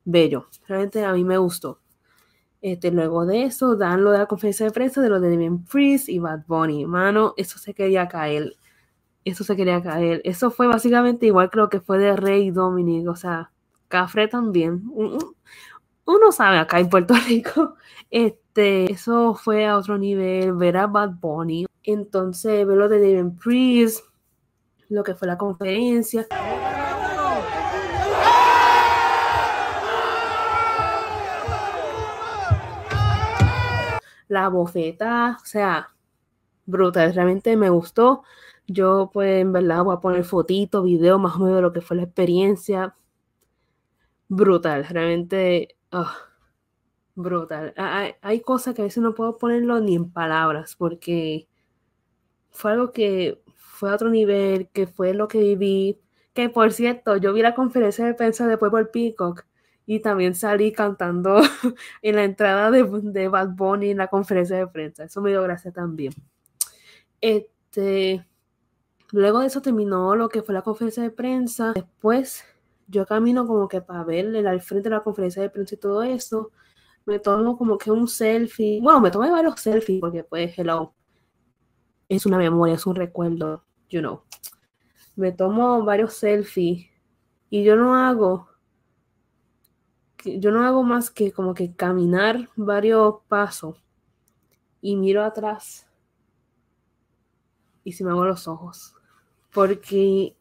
bello. 0.04 0.46
Realmente 0.68 1.04
a 1.04 1.12
mí 1.12 1.24
me 1.24 1.38
gustó. 1.38 1.80
Este, 2.66 2.90
luego 2.90 3.24
de 3.26 3.44
eso, 3.44 3.76
dan 3.76 4.02
lo 4.02 4.10
de 4.10 4.18
la 4.18 4.26
conferencia 4.26 4.66
de 4.66 4.72
prensa 4.72 5.00
de 5.00 5.08
lo 5.08 5.20
de 5.20 5.30
Damien 5.30 5.62
Priest 5.62 6.08
y 6.08 6.18
Bad 6.18 6.46
Bunny. 6.48 6.84
Mano, 6.84 7.32
eso 7.36 7.60
se 7.60 7.74
quería 7.74 8.08
caer. 8.08 8.56
Eso 9.24 9.44
se 9.44 9.54
quería 9.54 9.80
caer. 9.80 10.20
Eso 10.24 10.50
fue 10.50 10.66
básicamente 10.66 11.26
igual 11.26 11.48
lo 11.52 11.68
que 11.68 11.78
fue 11.78 11.98
de 11.98 12.16
Rey 12.16 12.50
Dominic. 12.50 13.08
O 13.08 13.14
sea, 13.14 13.52
Cafre 13.86 14.26
también. 14.26 14.82
Uno 16.06 16.32
sabe 16.32 16.58
acá 16.58 16.80
en 16.80 16.88
Puerto 16.90 17.14
Rico. 17.28 17.76
Este, 18.10 18.90
eso 18.90 19.36
fue 19.36 19.64
a 19.66 19.76
otro 19.76 19.96
nivel, 19.96 20.52
ver 20.54 20.76
a 20.76 20.88
Bad 20.88 21.20
Bunny. 21.20 21.66
Entonces, 21.84 22.66
ver 22.66 22.76
lo 22.76 22.88
de 22.88 22.98
David 22.98 23.38
Priest, 23.40 24.04
lo 24.88 25.04
que 25.04 25.14
fue 25.14 25.28
la 25.28 25.38
conferencia. 25.38 26.26
La 34.28 34.48
bofeta, 34.48 35.38
o 35.42 35.44
sea, 35.44 35.94
brutal, 36.66 37.14
realmente 37.14 37.56
me 37.56 37.70
gustó. 37.70 38.22
Yo, 38.66 39.10
pues, 39.12 39.42
en 39.42 39.52
verdad, 39.52 39.84
voy 39.84 39.96
a 39.96 40.00
poner 40.00 40.24
fotitos, 40.24 40.84
videos 40.84 41.20
más 41.20 41.36
o 41.36 41.40
menos 41.40 41.56
de 41.56 41.62
lo 41.62 41.72
que 41.72 41.80
fue 41.80 41.96
la 41.96 42.04
experiencia 42.04 42.94
brutal, 44.28 44.86
realmente 44.88 45.76
oh, 45.92 46.10
brutal. 47.14 47.74
Hay, 47.76 48.14
hay, 48.22 48.40
cosas 48.40 48.74
que 48.74 48.82
a 48.82 48.84
veces 48.84 49.02
no 49.02 49.14
puedo 49.14 49.38
ponerlo 49.38 49.80
ni 49.80 49.96
en 49.96 50.10
palabras 50.12 50.76
porque 50.76 51.48
fue 52.50 52.72
algo 52.72 52.92
que 52.92 53.42
fue 53.56 53.90
a 53.90 53.94
otro 53.94 54.10
nivel, 54.10 54.68
que 54.70 54.86
fue 54.86 55.14
lo 55.14 55.28
que 55.28 55.38
viví. 55.38 56.00
Que 56.34 56.48
por 56.50 56.72
cierto, 56.72 57.16
yo 57.16 57.32
vi 57.32 57.42
la 57.42 57.54
conferencia 57.54 58.04
de 58.06 58.14
prensa 58.14 58.46
después 58.46 58.70
por 58.70 58.90
Peacock 58.90 59.44
y 59.86 60.00
también 60.00 60.34
salí 60.34 60.72
cantando 60.72 61.40
en 62.02 62.16
la 62.16 62.24
entrada 62.24 62.70
de, 62.70 62.84
de 62.84 63.28
Bad 63.28 63.50
Bunny 63.50 63.90
en 63.90 63.98
la 63.98 64.08
conferencia 64.08 64.56
de 64.56 64.66
prensa. 64.66 65.04
Eso 65.04 65.20
me 65.20 65.30
dio 65.30 65.42
gracia 65.42 65.70
también. 65.72 66.12
Este, 67.20 68.26
luego 69.12 69.40
de 69.40 69.46
eso 69.46 69.62
terminó 69.62 70.16
lo 70.16 70.28
que 70.28 70.42
fue 70.42 70.54
la 70.54 70.62
conferencia 70.62 71.02
de 71.02 71.10
prensa. 71.10 71.72
Después 71.74 72.44
yo 72.88 73.06
camino 73.06 73.46
como 73.46 73.68
que 73.68 73.80
para 73.80 74.04
verle 74.04 74.46
al 74.46 74.60
frente 74.60 74.88
de 74.88 74.96
la 74.96 75.02
conferencia 75.02 75.42
de 75.42 75.50
prensa 75.50 75.74
y 75.74 75.78
todo 75.78 76.02
eso, 76.02 76.50
me 77.04 77.18
tomo 77.18 77.56
como 77.56 77.78
que 77.78 77.90
un 77.90 78.08
selfie, 78.08 78.80
bueno, 78.80 79.00
me 79.00 79.10
tomé 79.10 79.30
varios 79.30 79.60
selfies 79.60 80.00
porque 80.00 80.24
pues, 80.24 80.58
hello, 80.58 80.94
es 82.08 82.26
una 82.26 82.38
memoria, 82.38 82.74
es 82.74 82.86
un 82.86 82.96
recuerdo, 82.96 83.64
you 83.88 84.00
know. 84.00 84.22
Me 85.14 85.32
tomo 85.32 85.84
varios 85.84 86.14
selfies 86.14 86.86
y 87.48 87.64
yo 87.64 87.76
no 87.76 87.94
hago, 87.94 88.48
yo 90.26 90.50
no 90.50 90.64
hago 90.64 90.82
más 90.82 91.10
que 91.10 91.32
como 91.32 91.54
que 91.54 91.74
caminar 91.74 92.48
varios 92.56 93.16
pasos 93.28 93.76
y 94.80 94.96
miro 94.96 95.24
atrás 95.24 95.86
y 97.86 97.92
se 97.92 98.04
me 98.04 98.10
hago 98.10 98.24
los 98.24 98.48
ojos. 98.48 98.94
Porque 99.52 100.36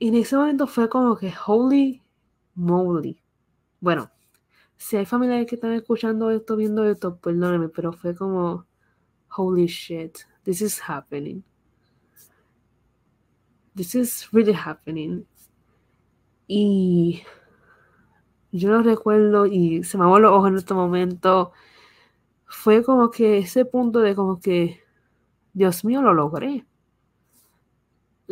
en 0.00 0.14
ese 0.16 0.36
momento 0.36 0.66
fue 0.66 0.88
como 0.88 1.16
que 1.16 1.32
holy 1.46 2.02
moly. 2.54 3.22
Bueno, 3.80 4.10
si 4.76 4.96
hay 4.96 5.06
familiares 5.06 5.46
que 5.46 5.54
están 5.54 5.72
escuchando 5.72 6.30
esto, 6.30 6.56
viendo 6.56 6.84
esto, 6.84 7.16
perdónenme, 7.16 7.68
pero 7.68 7.92
fue 7.92 8.16
como 8.16 8.66
holy 9.36 9.66
shit, 9.66 10.18
this 10.44 10.60
is 10.60 10.80
happening. 10.88 11.44
This 13.76 13.94
is 13.94 14.28
really 14.32 14.52
happening. 14.52 15.24
Y 16.48 17.22
yo 18.52 18.70
lo 18.70 18.82
recuerdo 18.82 19.46
y 19.46 19.84
se 19.84 19.98
me 19.98 20.04
abrió 20.04 20.20
los 20.20 20.32
ojos 20.32 20.48
en 20.50 20.56
este 20.56 20.74
momento. 20.74 21.52
Fue 22.46 22.84
como 22.84 23.10
que 23.10 23.38
ese 23.38 23.64
punto 23.64 24.00
de 24.00 24.14
como 24.14 24.40
que, 24.40 24.80
Dios 25.54 25.84
mío, 25.84 26.02
lo 26.02 26.14
logré 26.14 26.66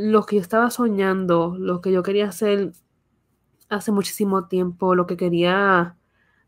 lo 0.01 0.25
que 0.25 0.37
yo 0.37 0.43
estaba 0.43 0.71
soñando, 0.71 1.55
lo 1.59 1.83
que 1.83 1.93
yo 1.93 2.03
quería 2.03 2.29
hacer 2.29 2.73
hace 3.69 3.93
muchísimo 3.93 4.49
tiempo, 4.49 4.95
lo 4.95 5.07
que 5.07 5.19
quería 5.19 5.99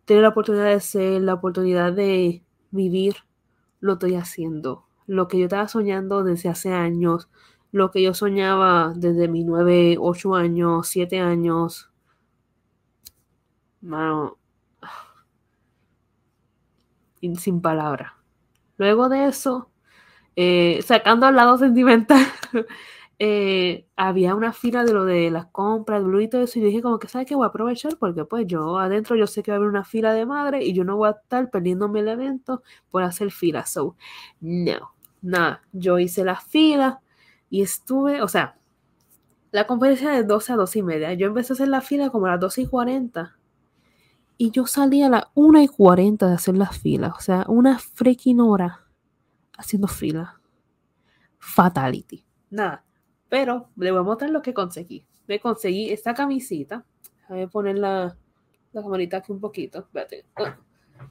tener 0.07 0.23
la 0.23 0.31
oportunidad 0.31 0.65
de 0.67 0.81
ser, 0.81 1.23
la 1.23 1.35
oportunidad 1.35 1.93
de 1.93 2.43
vivir, 2.71 3.17
lo 3.81 3.95
estoy 3.95 4.15
haciendo. 4.15 4.87
Lo 5.07 5.29
que 5.29 5.39
yo 5.39 5.45
estaba 5.45 5.69
soñando 5.69 6.25
desde 6.25 6.49
hace 6.49 6.73
años, 6.73 7.29
lo 7.73 7.91
que 7.91 8.03
yo 8.03 8.15
soñaba 8.15 8.95
desde 8.97 9.29
mis 9.29 9.45
9, 9.45 9.97
8 10.01 10.35
años, 10.35 10.89
7 10.89 11.21
años. 11.21 11.92
Mano, 13.83 14.39
sin 17.39 17.61
palabras. 17.61 18.13
Luego 18.79 19.09
de 19.09 19.27
eso, 19.27 19.71
eh, 20.37 20.81
sacando 20.83 21.27
al 21.27 21.37
lado 21.37 21.59
sentimental, 21.59 22.25
eh, 23.19 23.87
había 23.97 24.35
una 24.35 24.53
fila 24.53 24.85
de 24.85 24.93
lo 24.93 25.05
de 25.05 25.31
las 25.31 25.47
compras, 25.47 26.05
Blue 26.05 26.21
y 26.21 26.29
todo 26.29 26.43
eso, 26.43 26.59
y 26.59 26.63
dije 26.63 26.83
como 26.83 26.99
que, 26.99 27.09
¿sabes 27.09 27.29
qué? 27.29 27.35
Voy 27.37 27.45
a 27.45 27.49
aprovechar 27.49 27.97
porque 27.99 28.25
pues 28.25 28.47
yo 28.47 28.79
adentro 28.79 29.17
yo 29.17 29.27
sé 29.27 29.43
que 29.43 29.53
va 29.53 29.57
a 29.57 29.59
haber 29.59 29.69
una 29.69 29.85
fila 29.85 30.13
de 30.15 30.27
madre 30.27 30.65
y 30.65 30.73
yo 30.75 30.85
no 30.85 30.97
voy 30.97 31.09
a 31.09 31.13
estar 31.13 31.51
perdiéndome 31.51 32.01
el 32.01 32.09
evento 32.09 32.63
por 32.91 33.03
hacer 33.05 33.31
fila. 33.31 33.67
So, 33.67 33.97
no, 34.41 34.95
nada, 35.23 35.63
yo 35.73 35.99
hice 35.99 36.25
la 36.25 36.37
fila 36.37 37.01
y 37.51 37.63
estuve, 37.63 38.23
o 38.23 38.29
sea, 38.29 38.57
la 39.53 39.67
conferencia 39.67 40.11
de 40.11 40.25
12 40.25 40.53
a 40.53 40.57
12 40.57 40.79
y 40.81 40.83
media, 40.83 41.13
yo 41.15 41.29
empecé 41.29 41.53
a 41.53 41.55
hacer 41.55 41.69
la 41.69 41.83
fila 41.83 42.11
como 42.11 42.27
a 42.27 42.31
las 42.31 42.41
12 42.41 42.63
y 42.63 42.67
40 42.67 43.37
y 44.43 44.51
yo 44.51 44.67
salí 44.67 45.05
a 45.05 45.09
las 45.09 45.27
1 45.35 45.63
y 45.63 45.69
40 45.69 46.27
de 46.27 46.35
hacer 46.35 46.57
las 46.57 46.77
filas, 46.77 47.13
o 47.17 47.21
sea, 47.21 47.45
una 47.47 47.79
freaking 47.79 48.41
hora 48.41 48.89
haciendo 49.57 49.87
fila. 49.87 50.41
Fatality. 51.39 52.27
Nada. 52.51 52.85
Pero 53.29 53.69
le 53.77 53.93
voy 53.93 54.01
a 54.01 54.03
mostrar 54.03 54.31
lo 54.31 54.43
que 54.43 54.53
conseguí. 54.53 55.07
Me 55.29 55.39
conseguí 55.39 55.91
esta 55.91 56.13
camisita. 56.13 56.85
Voy 57.29 57.43
a 57.43 57.47
poner 57.47 57.79
la, 57.79 58.17
la 58.73 58.83
camarita 58.83 59.19
aquí 59.19 59.31
un 59.31 59.39
poquito. 59.39 59.87
Ah, 60.35 60.59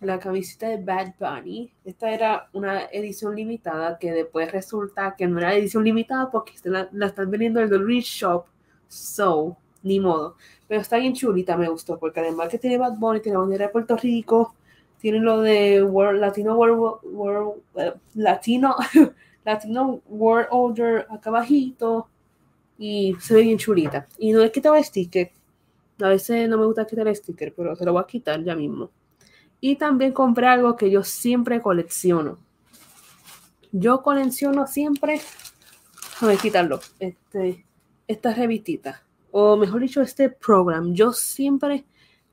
La 0.02 0.20
camisita 0.20 0.68
de 0.68 0.84
Bad 0.84 1.14
Bunny. 1.18 1.74
Esta 1.86 2.12
era 2.12 2.50
una 2.52 2.88
edición 2.88 3.34
limitada 3.34 3.98
que 3.98 4.12
después 4.12 4.52
resulta 4.52 5.16
que 5.18 5.26
no 5.26 5.38
era 5.38 5.56
edición 5.56 5.86
limitada 5.86 6.30
porque 6.30 6.56
la, 6.66 6.90
la 6.92 7.06
están 7.06 7.32
vendiendo 7.32 7.62
en 7.62 7.72
el 7.72 7.88
Rich 7.88 8.08
Shop. 8.08 8.48
So, 8.90 9.58
ni 9.84 10.00
modo. 10.00 10.36
Pero 10.68 10.82
está 10.82 10.98
bien 10.98 11.14
chulita, 11.14 11.58
me 11.58 11.70
gustó. 11.70 11.98
Porque 12.00 12.20
además 12.20 12.50
que 12.50 12.58
tiene 12.58 12.78
Bad 12.78 12.98
Bunny, 12.98 13.22
tiene 13.22 13.36
la 13.36 13.42
bandera 13.42 13.66
de 13.68 13.72
Puerto 13.72 13.98
Rico, 13.98 14.56
tiene 15.00 15.20
lo 15.20 15.42
de 15.42 15.80
Latino 16.14 16.56
World, 16.56 17.00
World 17.04 17.62
eh, 17.76 17.94
Latino, 18.16 18.76
Latino 19.46 20.02
World 20.08 20.48
Order 20.52 21.08
acá 21.10 21.30
abajito 21.30 22.08
y 22.78 23.16
se 23.20 23.34
ve 23.34 23.42
bien 23.42 23.58
chulita. 23.58 24.08
Y 24.18 24.32
no 24.32 24.42
he 24.42 24.52
quitado 24.52 24.76
el 24.76 24.84
sticker. 24.84 25.32
A 26.00 26.10
veces 26.10 26.50
no 26.50 26.58
me 26.58 26.66
gusta 26.66 26.86
quitar 26.86 27.08
el 27.08 27.16
sticker, 27.16 27.54
pero 27.56 27.76
se 27.76 27.86
lo 27.86 27.94
voy 27.94 28.02
a 28.02 28.08
quitar 28.08 28.44
ya 28.44 28.56
mismo. 28.56 28.90
Y 29.60 29.76
también 29.76 30.14
compré 30.14 30.48
algo 30.48 30.76
que 30.76 30.90
yo 30.90 31.04
siempre 31.04 31.62
colecciono. 31.62 32.40
Yo 33.72 34.02
colecciono 34.02 34.68
siempre, 34.68 35.22
déjame 36.14 36.38
quitarlo, 36.38 36.80
este, 37.00 37.66
esta 38.08 38.34
revistita. 38.34 39.04
O 39.32 39.58
mejor 39.58 39.82
dicho, 39.82 40.02
este 40.02 40.30
program. 40.30 40.94
Yo 40.94 41.14
siempre 41.14 41.86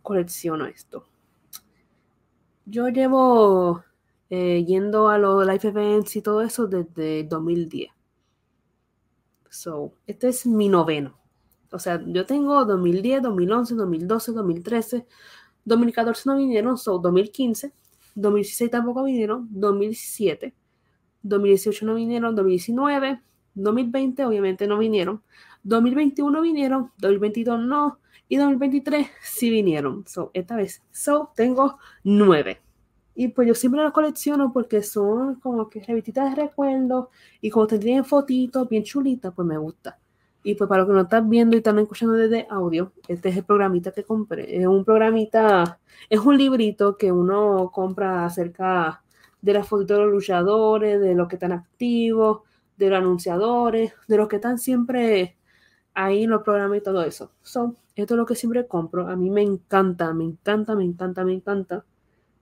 colecciono 0.02 0.66
esto 0.66 1.06
yo 2.70 2.88
llevo 2.88 3.82
eh, 4.30 4.64
yendo 4.66 5.08
a 5.08 5.18
los 5.18 5.46
live 5.46 5.68
events 5.68 6.16
y 6.16 6.22
todo 6.22 6.42
eso 6.42 6.66
desde 6.66 7.24
2010. 7.24 7.90
So, 9.50 9.94
este 10.06 10.28
es 10.28 10.46
mi 10.46 10.68
noveno. 10.68 11.18
O 11.72 11.78
sea, 11.78 12.02
yo 12.06 12.26
tengo 12.26 12.64
2010, 12.64 13.22
2011, 13.22 13.74
2012, 13.74 14.32
2013, 14.32 15.06
2014 15.64 16.22
no 16.26 16.36
vinieron, 16.36 16.78
so 16.78 16.98
2015, 16.98 17.72
2016 18.14 18.70
tampoco 18.70 19.04
vinieron, 19.04 19.48
2017, 19.50 20.54
2018 21.22 21.86
no 21.86 21.94
vinieron, 21.94 22.34
2019, 22.34 23.22
2020 23.62 24.24
obviamente 24.24 24.66
no 24.66 24.78
vinieron, 24.78 25.22
2021 25.62 26.40
vinieron, 26.40 26.92
2022 26.98 27.60
no, 27.60 27.98
y 28.28 28.36
2023 28.36 29.08
sí 29.22 29.50
vinieron. 29.50 30.04
So, 30.06 30.30
esta 30.34 30.56
vez. 30.56 30.82
So, 30.92 31.32
tengo 31.34 31.78
nueve. 32.04 32.60
Y 33.14 33.28
pues 33.28 33.48
yo 33.48 33.54
siempre 33.54 33.82
las 33.82 33.92
colecciono 33.92 34.52
porque 34.52 34.82
son 34.82 35.36
como 35.36 35.68
que 35.68 35.82
revistitas 35.82 36.30
de 36.30 36.42
recuerdo 36.42 37.10
y 37.40 37.50
como 37.50 37.66
te 37.66 37.78
tienen 37.78 38.04
fotitos 38.04 38.68
bien 38.68 38.84
chulitas, 38.84 39.32
pues 39.34 39.46
me 39.46 39.58
gusta. 39.58 39.98
Y 40.44 40.54
pues 40.54 40.68
para 40.68 40.82
los 40.82 40.88
que 40.88 40.94
no 40.94 41.00
están 41.00 41.28
viendo 41.28 41.56
y 41.56 41.58
están 41.58 41.78
escuchando 41.80 42.14
desde 42.14 42.46
audio, 42.48 42.92
este 43.08 43.30
es 43.30 43.36
el 43.36 43.44
programita 43.44 43.90
que 43.90 44.04
compré. 44.04 44.60
Es 44.60 44.66
un 44.66 44.84
programita, 44.84 45.80
es 46.08 46.20
un 46.20 46.38
librito 46.38 46.96
que 46.96 47.10
uno 47.10 47.70
compra 47.72 48.24
acerca 48.24 49.02
de 49.42 49.52
las 49.52 49.66
fotitos 49.66 49.98
de 49.98 50.04
los 50.04 50.12
luchadores, 50.12 51.00
de 51.00 51.14
los 51.14 51.28
que 51.28 51.36
están 51.36 51.52
activos, 51.52 52.42
de 52.78 52.90
los 52.90 52.98
anunciadores, 52.98 53.92
de 54.06 54.16
los 54.16 54.28
que 54.28 54.36
están 54.36 54.58
siempre 54.58 55.36
ahí 55.94 56.24
en 56.24 56.30
los 56.30 56.42
programas 56.42 56.78
y 56.78 56.82
todo 56.82 57.02
eso. 57.02 57.32
So, 57.42 57.76
esto 57.94 58.14
es 58.14 58.18
lo 58.18 58.26
que 58.26 58.36
siempre 58.36 58.66
compro. 58.66 59.08
A 59.08 59.16
mí 59.16 59.30
me 59.30 59.42
encanta, 59.42 60.14
me 60.14 60.24
encanta, 60.24 60.74
me 60.76 60.84
encanta, 60.84 61.24
me 61.24 61.34
encanta. 61.34 61.84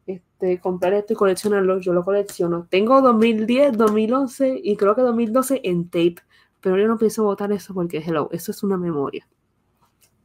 Este, 0.07 0.61
comprar 0.61 0.93
esto 0.93 1.15
y 1.15 1.17
coleccionarlo. 1.17 1.81
Yo 1.81 1.93
lo 1.93 2.05
colecciono. 2.05 2.67
Tengo 2.71 3.01
2010, 3.01 3.77
2011 3.77 4.61
y 4.63 4.77
creo 4.77 4.95
que 4.95 5.03
2012 5.03 5.63
en 5.65 5.89
tape. 5.89 6.17
Pero 6.61 6.77
yo 6.79 6.87
no 6.87 6.99
pienso 6.99 7.25
votar 7.25 7.51
eso 7.53 7.75
porque, 7.75 7.99
hello, 7.99 8.29
eso 8.33 8.51
es 8.51 8.63
una 8.63 8.77
memoria. 8.77 9.27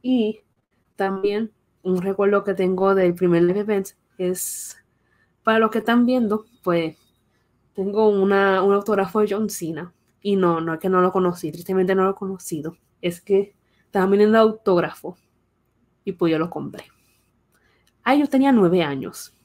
Y 0.02 0.40
también 0.96 1.52
un 1.82 2.02
recuerdo 2.02 2.44
que 2.44 2.54
tengo 2.54 2.94
del 2.94 3.14
primer 3.14 3.42
live 3.42 3.60
event 3.60 3.88
es, 4.18 4.76
para 5.42 5.58
los 5.58 5.70
que 5.70 5.78
están 5.78 6.06
viendo, 6.06 6.44
pues 6.62 6.96
tengo 7.74 8.08
una, 8.08 8.62
un 8.62 8.74
autógrafo 8.74 9.20
de 9.20 9.28
John 9.30 9.48
Cena. 9.48 9.92
Y 10.22 10.36
no, 10.36 10.60
no 10.60 10.74
es 10.74 10.80
que 10.80 10.88
no 10.88 11.00
lo 11.00 11.12
conocí, 11.12 11.50
tristemente 11.50 11.94
no 11.94 12.04
lo 12.04 12.10
he 12.10 12.14
conocido. 12.14 12.76
Es 13.00 13.20
que 13.20 13.54
estaba 13.84 14.06
vendiendo 14.06 14.38
autógrafo 14.38 15.16
y 16.04 16.12
pues 16.12 16.32
yo 16.32 16.38
lo 16.38 16.48
compré. 16.48 16.84
Ahí 18.04 18.20
yo 18.20 18.28
tenía 18.28 18.52
nueve 18.52 18.82
años. 18.82 19.36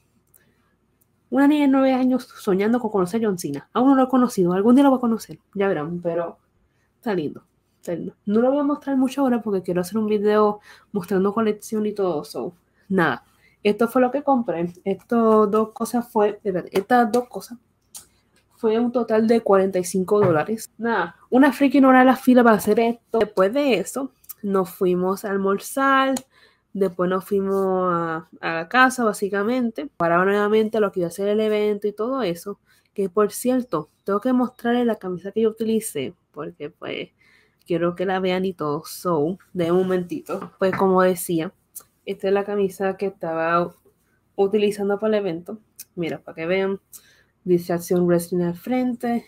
Una 1.30 1.46
niña 1.46 1.62
de 1.62 1.68
nueve 1.68 1.92
años 1.92 2.26
soñando 2.38 2.80
con 2.80 2.90
conocer 2.90 3.22
a 3.22 3.26
John 3.26 3.38
Cena. 3.38 3.68
Aún 3.72 3.88
no 3.88 3.94
lo 3.94 4.04
he 4.04 4.08
conocido, 4.08 4.52
algún 4.52 4.74
día 4.74 4.84
lo 4.84 4.90
voy 4.90 4.98
a 4.98 5.00
conocer, 5.00 5.38
ya 5.54 5.68
verán, 5.68 6.00
pero 6.00 6.38
está 6.96 7.14
lindo. 7.14 7.44
está 7.80 7.94
lindo. 7.94 8.14
No 8.24 8.40
lo 8.40 8.50
voy 8.50 8.60
a 8.60 8.64
mostrar 8.64 8.96
mucho 8.96 9.20
ahora 9.20 9.42
porque 9.42 9.62
quiero 9.62 9.82
hacer 9.82 9.98
un 9.98 10.06
video 10.06 10.60
mostrando 10.92 11.34
colección 11.34 11.84
y 11.86 11.92
todo 11.92 12.22
eso. 12.22 12.54
Nada, 12.88 13.24
esto 13.62 13.88
fue 13.88 14.00
lo 14.00 14.10
que 14.10 14.22
compré. 14.22 14.72
Estas 14.84 15.50
dos 15.50 15.72
cosas 15.72 16.10
fue, 16.10 16.40
estas 16.72 17.12
dos 17.12 17.28
cosas 17.28 17.58
fue 18.58 18.78
un 18.78 18.92
total 18.92 19.26
de 19.26 19.40
45 19.40 20.20
dólares. 20.20 20.70
Nada, 20.76 21.16
una 21.30 21.52
freaking 21.52 21.84
hora 21.84 22.00
de 22.00 22.04
la 22.04 22.16
fila 22.16 22.44
para 22.44 22.56
hacer 22.56 22.80
esto. 22.80 23.20
Después 23.20 23.52
de 23.52 23.74
eso, 23.74 24.12
nos 24.42 24.68
fuimos 24.68 25.24
a 25.24 25.30
almorzar, 25.30 26.14
después 26.72 27.08
nos 27.08 27.24
fuimos 27.24 27.92
a, 27.92 28.28
a 28.40 28.54
la 28.54 28.68
casa 28.68 29.04
básicamente, 29.04 29.88
para 29.96 30.22
nuevamente 30.24 30.80
lo 30.80 30.92
que 30.92 31.00
iba 31.00 31.08
a 31.08 31.12
ser 31.12 31.28
el 31.28 31.40
evento 31.40 31.86
y 31.86 31.92
todo 31.92 32.22
eso, 32.22 32.58
que 32.94 33.08
por 33.08 33.30
cierto, 33.32 33.90
tengo 34.04 34.20
que 34.20 34.32
mostrarles 34.32 34.86
la 34.86 34.96
camisa 34.96 35.30
que 35.30 35.42
yo 35.42 35.50
utilicé, 35.50 36.14
porque 36.32 36.70
pues 36.70 37.10
quiero 37.64 37.94
que 37.94 38.06
la 38.06 38.18
vean 38.18 38.44
y 38.44 38.54
todo, 38.54 38.82
so, 38.86 39.38
de 39.52 39.70
un 39.70 39.78
momentito, 39.78 40.52
pues 40.58 40.74
como 40.76 41.02
decía, 41.02 41.52
esta 42.06 42.26
es 42.26 42.32
la 42.32 42.44
camisa 42.44 42.96
que 42.96 43.06
estaba 43.06 43.72
utilizando 44.34 44.98
para 44.98 45.18
el 45.18 45.26
evento, 45.26 45.58
mira, 45.94 46.18
para 46.18 46.34
que 46.34 46.46
vean, 46.46 46.80
dice 47.48 47.72
Acción 47.72 48.06
Wrestling 48.06 48.42
al 48.42 48.56
frente, 48.56 49.26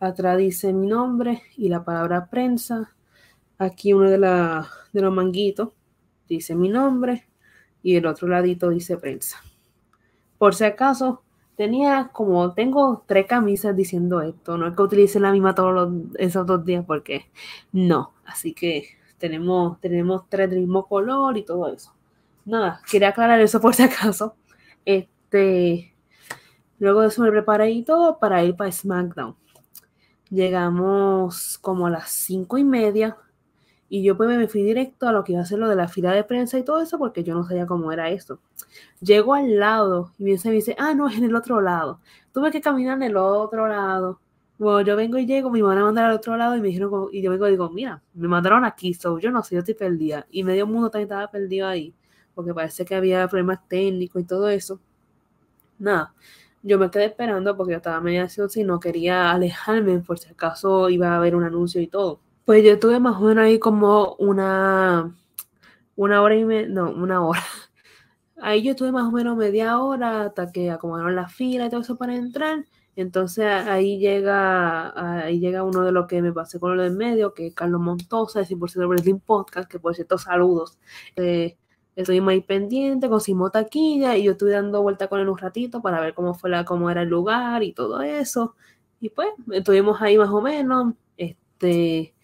atrás 0.00 0.38
dice 0.38 0.72
mi 0.72 0.86
nombre 0.86 1.42
y 1.56 1.68
la 1.68 1.84
palabra 1.84 2.28
prensa, 2.28 2.94
Aquí 3.58 3.92
uno 3.92 4.10
de, 4.10 4.18
la, 4.18 4.68
de 4.92 5.00
los 5.00 5.14
manguitos 5.14 5.70
dice 6.28 6.54
mi 6.54 6.68
nombre 6.68 7.26
y 7.82 7.96
el 7.96 8.06
otro 8.06 8.26
ladito 8.28 8.70
dice 8.70 8.96
prensa. 8.96 9.40
Por 10.38 10.54
si 10.54 10.64
acaso, 10.64 11.22
tenía 11.56 12.10
como, 12.12 12.52
tengo 12.54 13.04
tres 13.06 13.26
camisas 13.26 13.76
diciendo 13.76 14.20
esto. 14.22 14.58
No 14.58 14.66
es 14.66 14.74
que 14.74 14.82
utilice 14.82 15.20
la 15.20 15.30
misma 15.30 15.54
todos 15.54 15.92
esos 16.18 16.46
dos 16.46 16.64
días 16.64 16.84
porque 16.84 17.30
no. 17.72 18.14
Así 18.24 18.52
que 18.54 18.88
tenemos, 19.18 19.80
tenemos 19.80 20.28
tres 20.28 20.50
del 20.50 20.60
mismo 20.60 20.86
color 20.86 21.38
y 21.38 21.44
todo 21.44 21.72
eso. 21.72 21.94
Nada, 22.44 22.80
quería 22.90 23.10
aclarar 23.10 23.40
eso 23.40 23.60
por 23.60 23.74
si 23.74 23.84
acaso. 23.84 24.34
Este, 24.84 25.93
luego 26.84 27.00
de 27.00 27.08
eso 27.08 27.22
me 27.22 27.30
preparé 27.30 27.70
y 27.70 27.82
todo 27.82 28.18
para 28.18 28.44
ir 28.44 28.56
para 28.56 28.70
SmackDown. 28.70 29.36
Llegamos 30.30 31.58
como 31.58 31.86
a 31.86 31.90
las 31.90 32.10
cinco 32.10 32.58
y 32.58 32.64
media 32.64 33.16
y 33.88 34.02
yo 34.02 34.16
pues 34.16 34.28
me 34.36 34.48
fui 34.48 34.62
directo 34.62 35.06
a 35.06 35.12
lo 35.12 35.24
que 35.24 35.32
iba 35.32 35.42
a 35.42 35.46
ser 35.46 35.58
lo 35.58 35.68
de 35.68 35.76
la 35.76 35.88
fila 35.88 36.12
de 36.12 36.24
prensa 36.24 36.58
y 36.58 36.64
todo 36.64 36.80
eso 36.80 36.98
porque 36.98 37.22
yo 37.22 37.34
no 37.34 37.44
sabía 37.44 37.66
cómo 37.66 37.92
era 37.92 38.10
esto. 38.10 38.40
Llego 39.00 39.34
al 39.34 39.58
lado 39.58 40.12
y 40.18 40.24
me 40.24 40.32
dice, 40.32 40.74
ah, 40.78 40.94
no, 40.94 41.08
es 41.08 41.16
en 41.16 41.24
el 41.24 41.34
otro 41.36 41.60
lado. 41.60 42.00
Tuve 42.32 42.50
que 42.50 42.60
caminar 42.60 42.96
en 42.96 43.04
el 43.04 43.16
otro 43.16 43.68
lado. 43.68 44.20
Bueno, 44.58 44.80
yo 44.82 44.96
vengo 44.96 45.18
y 45.18 45.26
llego, 45.26 45.50
me 45.50 45.62
van 45.62 45.78
a 45.78 45.84
mandar 45.84 46.06
al 46.06 46.16
otro 46.16 46.36
lado 46.36 46.56
y 46.56 46.60
me 46.60 46.68
dijeron, 46.68 47.08
y 47.12 47.22
yo 47.22 47.30
vengo 47.30 47.46
y 47.48 47.52
digo, 47.52 47.70
mira, 47.70 48.02
me 48.14 48.28
mandaron 48.28 48.64
aquí, 48.64 48.94
so 48.94 49.18
yo 49.18 49.30
no 49.30 49.42
sé, 49.42 49.54
yo 49.56 49.60
estoy 49.60 49.74
perdida. 49.74 50.26
Y 50.30 50.44
medio 50.44 50.66
mundo 50.66 50.90
también 50.90 51.08
estaba 51.08 51.30
perdido 51.30 51.68
ahí. 51.68 51.94
porque 52.34 52.52
parece 52.54 52.84
que 52.84 52.94
había 52.94 53.26
problemas 53.28 53.60
técnicos 53.68 54.22
y 54.22 54.24
todo 54.24 54.48
eso. 54.48 54.80
Nada, 55.78 56.14
yo 56.64 56.78
me 56.78 56.90
quedé 56.90 57.04
esperando 57.04 57.56
porque 57.56 57.72
yo 57.72 57.76
estaba 57.76 58.00
media 58.00 58.22
ansiosa 58.22 58.58
y 58.58 58.64
no 58.64 58.80
quería 58.80 59.30
alejarme 59.30 59.98
por 60.00 60.18
si 60.18 60.30
acaso 60.30 60.88
iba 60.88 61.08
a 61.08 61.16
haber 61.18 61.36
un 61.36 61.44
anuncio 61.44 61.80
y 61.80 61.86
todo. 61.86 62.20
Pues 62.46 62.64
yo 62.64 62.72
estuve 62.72 62.98
más 63.00 63.16
o 63.16 63.20
menos 63.20 63.44
ahí 63.44 63.58
como 63.58 64.16
una, 64.18 65.14
una 65.94 66.22
hora 66.22 66.36
y 66.36 66.44
media, 66.44 66.68
no, 66.68 66.90
una 66.90 67.24
hora. 67.24 67.42
Ahí 68.36 68.62
yo 68.62 68.72
estuve 68.72 68.92
más 68.92 69.04
o 69.04 69.12
menos 69.12 69.36
media 69.36 69.78
hora 69.78 70.22
hasta 70.22 70.50
que 70.52 70.70
acomodaron 70.70 71.14
la 71.14 71.28
fila 71.28 71.66
y 71.66 71.70
todo 71.70 71.80
eso 71.80 71.96
para 71.96 72.14
entrar. 72.16 72.64
Entonces 72.96 73.46
ahí 73.46 73.98
llega, 73.98 75.22
ahí 75.24 75.40
llega 75.40 75.62
uno 75.62 75.82
de 75.82 75.92
los 75.92 76.06
que 76.06 76.20
me 76.20 76.32
pasé 76.32 76.60
con 76.60 76.76
lo 76.76 76.82
del 76.82 76.94
medio, 76.94 77.32
que 77.32 77.48
es 77.48 77.54
Carlos 77.54 77.80
Montosa, 77.80 78.40
de 78.40 78.46
100% 78.46 78.88
Wrestling 78.88 79.20
Podcast, 79.20 79.70
que 79.70 79.78
por 79.78 79.94
cierto 79.94 80.18
saludos. 80.18 80.78
Eh, 81.16 81.56
estoy 81.96 82.20
muy 82.20 82.40
pendiente, 82.40 83.08
conseguimos 83.08 83.52
taquilla 83.52 84.16
y 84.16 84.24
yo 84.24 84.32
estuve 84.32 84.52
dando 84.52 84.82
vuelta 84.82 85.08
con 85.08 85.20
él 85.20 85.28
un 85.28 85.38
ratito 85.38 85.80
para 85.82 86.00
ver 86.00 86.14
cómo 86.14 86.34
fue 86.34 86.50
la, 86.50 86.64
cómo 86.64 86.90
era 86.90 87.02
el 87.02 87.08
lugar 87.08 87.62
y 87.62 87.72
todo 87.72 88.02
eso. 88.02 88.54
Y 89.00 89.10
pues 89.10 89.28
estuvimos 89.52 90.00
ahí 90.02 90.18
más 90.18 90.30
o 90.30 90.40
menos. 90.40 90.94
Este, 91.16 92.14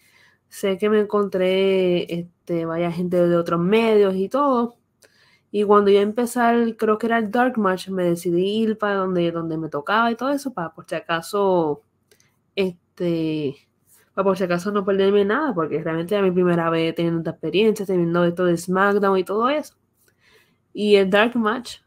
sé 0.49 0.77
que 0.77 0.89
me 0.89 0.99
encontré 1.01 2.13
este, 2.13 2.65
vaya 2.65 2.91
gente 2.91 3.27
de 3.27 3.37
otros 3.37 3.59
medios 3.59 4.15
y 4.15 4.29
todo. 4.29 4.77
Y 5.51 5.63
cuando 5.63 5.91
yo 5.91 5.99
empecé, 6.01 6.75
creo 6.77 6.97
que 6.97 7.07
era 7.07 7.17
el 7.19 7.31
Dark 7.31 7.57
Match, 7.59 7.89
me 7.89 8.03
decidí 8.03 8.63
ir 8.63 8.77
para 8.77 8.95
donde, 8.95 9.31
donde 9.31 9.57
me 9.57 9.69
tocaba 9.69 10.11
y 10.11 10.15
todo 10.15 10.31
eso, 10.31 10.53
para 10.53 10.73
por 10.73 10.85
si 10.87 10.95
acaso, 10.95 11.81
este, 12.55 13.57
para 14.13 14.25
por 14.25 14.37
si 14.37 14.43
acaso 14.43 14.71
no 14.71 14.83
perderme 14.83 15.25
nada, 15.25 15.53
porque 15.53 15.81
realmente 15.81 16.15
era 16.15 16.23
mi 16.23 16.31
primera 16.31 16.69
vez 16.69 16.95
teniendo 16.95 17.19
esta 17.19 17.31
experiencia, 17.31 17.85
teniendo 17.85 18.23
esto 18.25 18.45
de 18.45 18.57
SmackDown 18.57 19.17
y 19.17 19.23
todo 19.23 19.49
eso. 19.49 19.75
Y 20.73 20.95
el 20.95 21.09
Dark 21.09 21.35
Match 21.35 21.77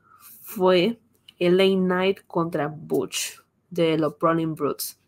fue 0.42 0.98
el 1.38 1.56
Late 1.56 1.76
Night 1.76 2.20
contra 2.26 2.68
Butch 2.68 3.40
de 3.70 3.98
los 3.98 4.18
Browning 4.18 4.54
Brutes. 4.54 4.98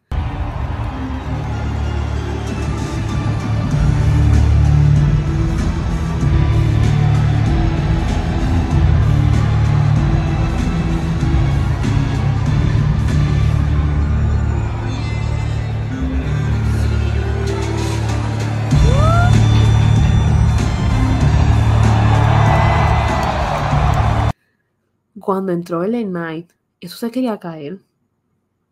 Cuando 25.27 25.51
entró 25.51 25.83
el 25.83 26.13
Night, 26.13 26.53
eso 26.79 26.97
se 26.97 27.11
quería 27.11 27.41
caer. 27.41 27.81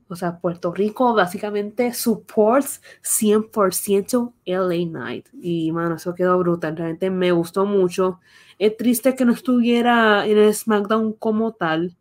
O 0.08 0.14
sea, 0.14 0.38
Puerto 0.38 0.72
Rico 0.72 1.12
básicamente 1.12 1.92
supports 1.92 2.80
100% 3.02 4.32
LA 4.44 4.86
Night. 4.86 5.26
Y, 5.42 5.72
mano, 5.72 5.96
eso 5.96 6.14
quedó 6.14 6.38
brutal. 6.38 6.76
Realmente 6.76 7.10
me 7.10 7.32
gustó 7.32 7.66
mucho. 7.66 8.20
Es 8.60 8.76
triste 8.76 9.16
que 9.16 9.24
no 9.24 9.32
estuviera 9.32 10.24
en 10.26 10.38
el 10.38 10.54
SmackDown 10.54 11.14
como 11.14 11.54
tal. 11.54 11.96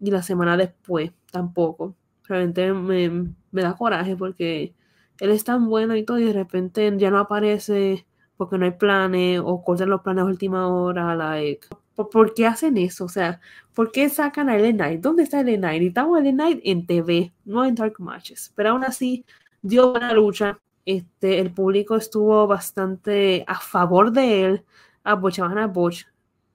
Y 0.00 0.10
la 0.10 0.24
semana 0.24 0.56
después 0.56 1.12
tampoco. 1.30 1.94
Realmente 2.24 2.72
me, 2.72 3.32
me 3.52 3.62
da 3.62 3.76
coraje 3.76 4.16
porque 4.16 4.74
él 5.20 5.30
es 5.30 5.44
tan 5.44 5.68
bueno 5.68 5.94
y 5.94 6.02
todo. 6.04 6.18
Y 6.18 6.24
de 6.24 6.32
repente 6.32 6.92
ya 6.96 7.12
no 7.12 7.20
aparece 7.20 8.04
porque 8.36 8.58
no 8.58 8.64
hay 8.64 8.72
planes. 8.72 9.40
O 9.44 9.62
cortan 9.62 9.90
los 9.90 10.00
planes 10.00 10.22
a 10.22 10.26
última 10.26 10.66
hora. 10.66 11.14
Like, 11.14 11.68
¿Por, 11.94 12.34
qué 12.34 12.46
hacen 12.46 12.78
eso? 12.78 13.04
O 13.04 13.08
sea, 13.08 13.40
¿por 13.74 13.92
qué 13.92 14.08
sacan 14.08 14.48
a 14.48 14.56
Ellen 14.56 14.76
Knight? 14.76 15.00
¿Dónde 15.00 15.24
está 15.24 15.40
Ellen 15.40 15.60
Knight? 15.60 15.82
Estamos 15.82 16.18
Ellen 16.18 16.36
Knight 16.36 16.60
en 16.64 16.86
TV, 16.86 17.32
no 17.44 17.64
en 17.64 17.74
Dark 17.74 17.94
Matches. 17.98 18.52
Pero 18.54 18.70
aún 18.70 18.84
así, 18.84 19.24
dio 19.60 19.90
buena 19.92 20.12
lucha. 20.12 20.58
Este, 20.86 21.38
el 21.38 21.52
público 21.52 21.96
estuvo 21.96 22.46
bastante 22.46 23.44
a 23.46 23.60
favor 23.60 24.10
de 24.12 24.44
él. 24.44 24.64
Apoyaban 25.04 25.58
a 25.58 25.66
Butch. 25.66 26.06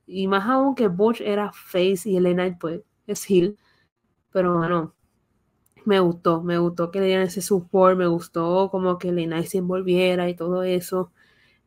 Y 0.08 0.28
más 0.28 0.48
aún 0.48 0.76
que 0.76 0.88
Butch 0.88 1.22
era 1.22 1.52
face 1.52 2.10
y 2.10 2.18
Ellen 2.18 2.34
Knight 2.36 2.58
pues 2.60 2.82
es 3.06 3.30
heel. 3.30 3.58
Pero 4.32 4.58
bueno, 4.58 4.94
me 5.86 6.00
gustó, 6.00 6.42
me 6.44 6.58
gustó 6.58 6.92
que 6.92 7.00
le 7.00 7.08
dieran 7.08 7.28
ese 7.28 7.42
support, 7.42 7.98
me 7.98 8.08
gustó 8.08 8.70
como 8.72 8.98
que 8.98 9.10
Ellen 9.10 9.30
Knight 9.30 9.48
se 9.48 9.60
envolviera 9.60 10.30
y 10.30 10.36
todo 10.36 10.64
eso. 10.64 11.12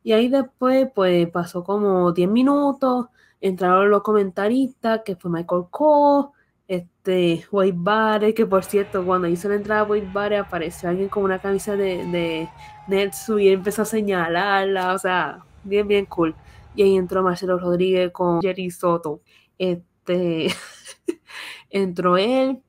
Y 0.03 0.13
ahí 0.13 0.29
después, 0.29 0.89
pues 0.93 1.29
pasó 1.29 1.63
como 1.63 2.11
10 2.11 2.29
minutos 2.29 3.07
entraron 3.41 3.89
los 3.89 4.03
comentaristas, 4.03 5.01
que 5.03 5.15
fue 5.15 5.31
Michael 5.31 5.65
Cole, 5.69 6.29
este, 6.67 7.43
Wade 7.51 7.73
Barre, 7.75 8.33
que 8.33 8.45
por 8.45 8.63
cierto, 8.63 9.05
cuando 9.05 9.27
hizo 9.27 9.49
la 9.49 9.55
entrada 9.55 9.83
Wade 9.83 10.09
Barre 10.13 10.37
apareció 10.37 10.89
alguien 10.89 11.09
con 11.09 11.23
una 11.23 11.39
camisa 11.39 11.75
de, 11.75 12.05
de 12.05 12.49
Netsu 12.87 13.39
y 13.39 13.49
empezó 13.49 13.81
a 13.81 13.85
señalarla, 13.85 14.93
o 14.93 14.97
sea, 14.97 15.43
bien, 15.63 15.87
bien 15.87 16.05
cool. 16.05 16.35
Y 16.75 16.83
ahí 16.83 16.95
entró 16.95 17.23
Marcelo 17.23 17.57
Rodríguez 17.59 18.11
con 18.11 18.41
Jerry 18.41 18.71
Soto. 18.71 19.21
Este, 19.57 20.47
entró 21.69 22.17
él. 22.17 22.61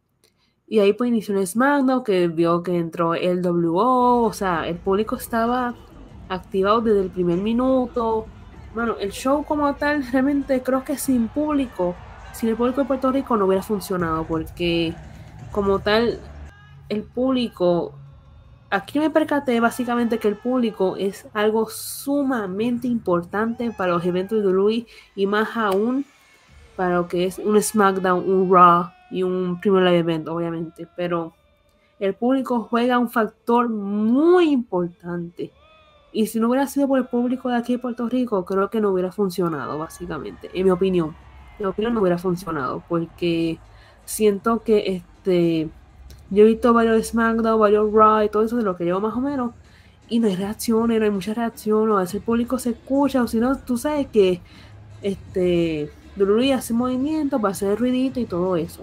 Y 0.66 0.78
ahí 0.80 0.94
pues 0.94 1.08
inició 1.08 1.36
un 1.36 1.46
SmackDown 1.46 2.02
que 2.02 2.28
vio 2.28 2.62
que 2.62 2.76
entró 2.76 3.14
el 3.14 3.46
WO, 3.46 4.24
o 4.24 4.32
sea, 4.32 4.66
el 4.66 4.76
público 4.76 5.16
estaba 5.16 5.74
activado 6.30 6.80
desde 6.80 7.02
el 7.02 7.10
primer 7.10 7.38
minuto, 7.38 8.26
bueno, 8.74 8.96
el 8.98 9.12
show 9.12 9.44
como 9.44 9.74
tal, 9.74 10.04
realmente 10.10 10.62
creo 10.62 10.84
que 10.84 10.96
sin 10.96 11.28
público, 11.28 11.94
sin 12.32 12.48
el 12.48 12.56
público 12.56 12.80
de 12.80 12.86
Puerto 12.86 13.12
Rico 13.12 13.36
no 13.36 13.46
hubiera 13.46 13.62
funcionado, 13.62 14.24
porque 14.24 14.94
como 15.50 15.78
tal, 15.80 16.18
el 16.88 17.02
público, 17.02 17.92
aquí 18.70 18.98
me 18.98 19.10
percaté 19.10 19.60
básicamente 19.60 20.18
que 20.18 20.28
el 20.28 20.36
público 20.36 20.96
es 20.96 21.26
algo 21.34 21.68
sumamente 21.68 22.88
importante 22.88 23.70
para 23.70 23.92
los 23.92 24.04
eventos 24.04 24.42
de 24.42 24.50
Louis 24.50 24.86
y 25.14 25.26
más 25.26 25.56
aún 25.56 26.06
para 26.76 26.96
lo 26.96 27.08
que 27.08 27.26
es 27.26 27.38
un 27.38 27.60
SmackDown, 27.60 28.28
un 28.28 28.50
Raw 28.50 28.90
y 29.10 29.22
un 29.22 29.60
primer 29.60 29.82
live 29.82 29.98
event, 29.98 30.28
obviamente, 30.28 30.88
pero 30.96 31.34
el 32.00 32.14
público 32.14 32.66
juega 32.70 32.98
un 32.98 33.10
factor 33.10 33.68
muy 33.68 34.50
importante 34.50 35.52
y 36.12 36.26
si 36.26 36.38
no 36.40 36.48
hubiera 36.48 36.66
sido 36.66 36.88
por 36.88 36.98
el 36.98 37.06
público 37.06 37.48
de 37.48 37.56
aquí 37.56 37.74
de 37.74 37.78
Puerto 37.78 38.08
Rico, 38.08 38.44
creo 38.44 38.68
que 38.70 38.80
no 38.80 38.90
hubiera 38.90 39.12
funcionado, 39.12 39.78
básicamente, 39.78 40.50
en 40.52 40.64
mi 40.64 40.70
opinión. 40.70 41.16
En 41.58 41.66
mi 41.66 41.70
opinión 41.70 41.94
no 41.94 42.00
hubiera 42.00 42.18
funcionado, 42.18 42.82
porque 42.88 43.58
siento 44.04 44.62
que 44.62 45.02
este 45.18 45.70
yo 46.30 46.44
he 46.44 46.46
visto 46.46 46.72
varios 46.72 47.06
SmackDown, 47.08 47.60
varios 47.60 47.92
Raw 47.92 48.22
y 48.22 48.28
todo 48.30 48.42
eso 48.42 48.56
de 48.56 48.62
lo 48.62 48.76
que 48.76 48.84
llevo 48.84 49.00
más 49.00 49.14
o 49.14 49.20
menos, 49.20 49.52
y 50.08 50.18
no 50.18 50.28
hay 50.28 50.36
reacciones, 50.36 50.98
no 50.98 51.04
hay 51.04 51.10
muchas 51.10 51.36
reacciones, 51.36 51.94
a 51.94 52.00
veces 52.00 52.14
el 52.16 52.22
público 52.22 52.58
se 52.58 52.70
escucha, 52.70 53.22
o 53.22 53.26
si 53.26 53.38
no, 53.38 53.58
tú 53.58 53.76
sabes 53.76 54.06
que 54.06 54.40
este 55.02 55.90
WWE 56.16 56.54
hace 56.54 56.72
movimientos 56.74 57.40
para 57.40 57.52
hacer 57.52 57.78
ruidito 57.78 58.18
y 58.18 58.24
todo 58.24 58.56
eso. 58.56 58.82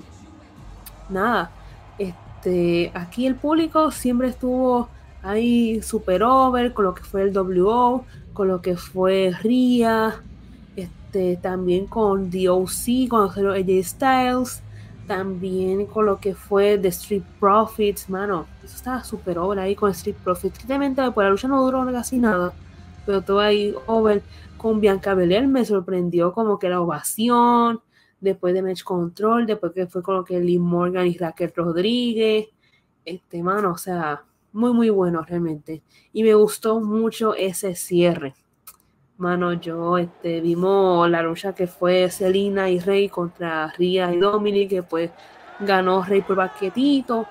Nada, 1.10 1.52
este, 1.98 2.92
aquí 2.94 3.26
el 3.26 3.36
público 3.36 3.92
siempre 3.92 4.28
estuvo 4.28 4.90
ahí 5.32 5.82
super 5.82 6.24
over 6.24 6.74
con 6.74 6.86
lo 6.86 6.94
que 6.96 7.04
fue 7.04 7.24
el 7.24 7.38
WO, 7.38 8.06
con 8.34 8.48
lo 8.48 8.62
que 8.62 8.76
fue 8.76 9.34
RIA, 9.42 10.22
este, 10.76 11.38
también 11.38 11.88
con 11.88 12.30
DOC, 12.30 13.08
con 13.10 13.30
AJ 13.30 13.84
Styles, 13.84 14.62
también 15.08 15.88
con 15.88 16.06
lo 16.06 16.20
que 16.20 16.36
fue 16.36 16.78
The 16.78 16.90
Street 16.90 17.24
Profits, 17.40 18.10
mano, 18.10 18.46
eso 18.64 18.76
estaba 18.76 19.04
super 19.04 19.40
over 19.40 19.60
ahí 19.60 19.76
con 19.76 19.90
Street 19.92 20.16
Profits. 20.24 20.68
Realmente 20.68 21.02
después 21.02 21.26
la 21.26 21.32
lucha 21.32 21.48
no 21.48 21.64
duró 21.64 21.86
casi 21.92 22.20
nada, 22.20 22.54
pero 23.06 23.22
todo 23.22 23.40
ahí 23.40 23.74
over 23.88 24.22
con 24.58 24.80
Bianca 24.80 25.16
Belair 25.16 25.48
me 25.48 25.66
sorprendió 25.66 26.32
como 26.32 26.60
que 26.60 26.70
la 26.70 26.80
ovación, 26.80 27.82
después 28.22 28.54
de 28.54 28.62
Match 28.62 28.84
Control, 28.84 29.46
después 29.46 29.72
que 29.74 29.88
fue 29.88 30.04
con 30.04 30.16
lo 30.16 30.24
que 30.24 30.40
Lee 30.40 30.60
Morgan 30.60 31.08
y 31.08 31.18
Raquel 31.18 31.54
Rodríguez, 31.56 32.50
este, 33.06 33.42
mano, 33.42 33.72
o 33.72 33.78
sea, 33.78 34.24
muy, 34.52 34.74
muy 34.74 34.90
bueno 34.90 35.22
realmente. 35.22 35.84
Y 36.14 36.24
me 36.24 36.34
gustó 36.34 36.80
mucho 36.80 37.36
ese 37.36 37.76
cierre. 37.76 38.34
Mano, 39.18 39.54
yo 39.54 39.98
este, 39.98 40.40
vimos 40.42 41.10
la 41.10 41.22
lucha 41.22 41.54
que 41.54 41.68
fue 41.68 42.10
Selina 42.10 42.70
y 42.70 42.80
Rey 42.80 43.10
contra 43.10 43.68
Ria 43.78 44.14
y 44.14 44.18
Dominic, 44.18 44.70
que 44.70 44.84
pues 44.84 45.12
ganó 45.60 46.04
Rey 46.04 46.22
por 46.22 46.38
baquetito. 46.38 47.28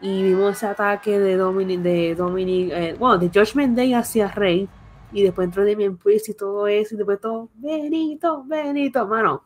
Y 0.00 0.22
vimos 0.22 0.56
ese 0.56 0.66
ataque 0.66 1.18
de 1.18 1.36
Dominic, 1.36 1.80
de 1.80 2.14
Dominic, 2.14 2.72
eh, 2.72 2.96
bueno, 2.98 3.18
de 3.18 3.28
Judgment 3.28 3.76
Day 3.76 3.92
hacia 3.94 4.28
Rey. 4.28 4.68
Y 5.12 5.22
después 5.22 5.46
entró 5.46 5.64
Demian 5.64 5.96
Priest 5.98 6.30
y 6.30 6.34
todo 6.34 6.66
eso. 6.66 6.94
Y 6.94 6.98
después 6.98 7.20
todo, 7.20 7.50
Benito, 7.54 8.42
Benito, 8.44 9.06
mano. 9.06 9.44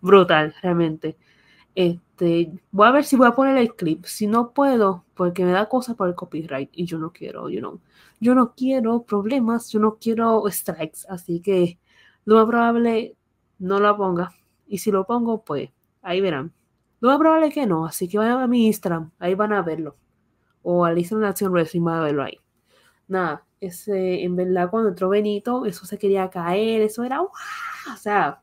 Brutal, 0.00 0.54
realmente. 0.62 1.16
Este, 1.74 2.05
voy 2.18 2.86
a 2.86 2.90
ver 2.92 3.04
si 3.04 3.16
voy 3.16 3.26
a 3.28 3.34
poner 3.34 3.56
el 3.56 3.74
clip. 3.74 4.04
Si 4.04 4.26
no 4.26 4.52
puedo, 4.52 5.04
porque 5.14 5.44
me 5.44 5.52
da 5.52 5.68
cosa 5.68 5.94
por 5.94 6.08
el 6.08 6.14
copyright 6.14 6.70
y 6.72 6.86
yo 6.86 6.98
no 6.98 7.12
quiero, 7.12 7.48
you 7.48 7.60
know, 7.60 7.80
yo 8.20 8.34
no 8.34 8.54
quiero 8.54 9.02
problemas, 9.02 9.70
yo 9.70 9.80
no 9.80 9.98
quiero 9.98 10.42
strikes, 10.48 11.00
así 11.08 11.40
que 11.40 11.78
lo 12.24 12.36
más 12.36 12.46
probable 12.46 13.16
no 13.58 13.80
lo 13.80 13.96
ponga. 13.96 14.32
Y 14.66 14.78
si 14.78 14.90
lo 14.90 15.06
pongo, 15.06 15.44
pues 15.44 15.70
ahí 16.02 16.20
verán. 16.20 16.52
Lo 17.00 17.08
más 17.10 17.18
probable 17.18 17.50
que 17.50 17.66
no, 17.66 17.86
así 17.86 18.08
que 18.08 18.18
vayan 18.18 18.40
a 18.40 18.46
mi 18.46 18.66
Instagram, 18.66 19.10
ahí 19.18 19.34
van 19.34 19.52
a 19.52 19.62
verlo. 19.62 19.96
O 20.62 20.84
al 20.84 20.98
Instagram 20.98 21.22
de 21.22 21.28
Acción 21.28 21.52
Wrestling 21.52 21.84
van 21.84 21.98
a 21.98 22.04
verlo 22.04 22.22
ahí. 22.24 22.38
Nada, 23.08 23.46
ese, 23.60 24.24
en 24.24 24.36
verdad 24.36 24.70
cuando 24.70 24.88
entró 24.90 25.08
Benito, 25.08 25.66
eso 25.66 25.86
se 25.86 25.98
quería 25.98 26.30
caer, 26.30 26.82
eso 26.82 27.04
era, 27.04 27.20
¡wow! 27.20 27.30
o 27.92 27.96
sea, 27.96 28.42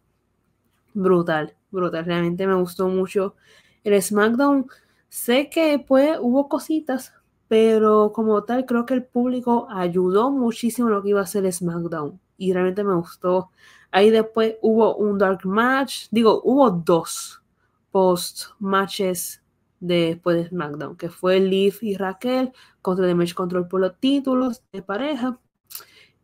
brutal, 0.93 1.55
brutal. 1.71 2.05
Realmente 2.05 2.47
me 2.47 2.55
gustó 2.55 2.87
mucho 2.87 3.35
el 3.83 4.01
SmackDown. 4.01 4.67
Sé 5.09 5.49
que 5.49 5.79
pues 5.79 6.17
hubo 6.19 6.49
cositas, 6.49 7.13
pero 7.47 8.11
como 8.13 8.43
tal 8.43 8.65
creo 8.65 8.85
que 8.85 8.95
el 8.95 9.03
público 9.03 9.67
ayudó 9.69 10.31
muchísimo 10.31 10.89
lo 10.89 11.03
que 11.03 11.09
iba 11.09 11.21
a 11.21 11.27
ser 11.27 11.51
SmackDown 11.51 12.19
y 12.37 12.53
realmente 12.53 12.83
me 12.83 12.95
gustó. 12.95 13.51
Ahí 13.91 14.09
después 14.09 14.55
hubo 14.61 14.95
un 14.95 15.17
dark 15.17 15.45
match, 15.45 16.07
digo, 16.09 16.41
hubo 16.43 16.69
dos 16.71 17.41
post 17.91 18.45
matches 18.59 19.43
después 19.79 20.37
de 20.37 20.49
SmackDown, 20.49 20.95
que 20.95 21.09
fue 21.09 21.39
Liv 21.39 21.77
y 21.81 21.95
Raquel 21.95 22.51
contra 22.81 23.05
The 23.05 23.15
Match 23.15 23.33
Control 23.33 23.67
por 23.67 23.81
los 23.81 23.99
títulos 23.99 24.63
de 24.71 24.81
pareja 24.81 25.37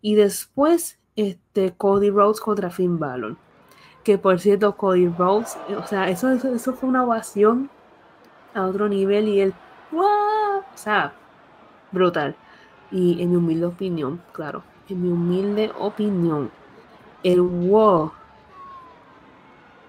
y 0.02 0.16
después 0.16 0.98
este 1.16 1.76
Cody 1.76 2.10
Rhodes 2.10 2.40
contra 2.40 2.70
Finn 2.70 2.98
Balor. 2.98 3.38
Que 4.04 4.18
por 4.18 4.40
cierto, 4.40 4.76
Cody 4.76 5.08
Rhodes, 5.08 5.58
o 5.78 5.86
sea, 5.86 6.10
eso, 6.10 6.30
eso, 6.30 6.74
fue 6.74 6.90
una 6.90 7.04
ovación 7.04 7.70
a 8.54 8.66
otro 8.66 8.88
nivel 8.88 9.28
y 9.28 9.42
él, 9.42 9.54
¡wow! 9.92 10.60
O 10.60 10.78
sea, 10.78 11.14
brutal. 11.92 12.36
Y 12.92 13.22
en 13.22 13.32
mi 13.32 13.36
humilde 13.38 13.66
opinión, 13.66 14.22
claro, 14.32 14.64
en 14.88 15.04
mi 15.04 15.10
humilde 15.10 15.72
opinión, 15.78 16.50
el 17.24 17.42
wow 17.42 18.12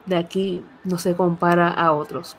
de 0.06 0.16
aquí 0.16 0.64
no 0.84 0.98
se 0.98 1.14
compara 1.14 1.68
a 1.68 1.92
otros. 1.92 2.36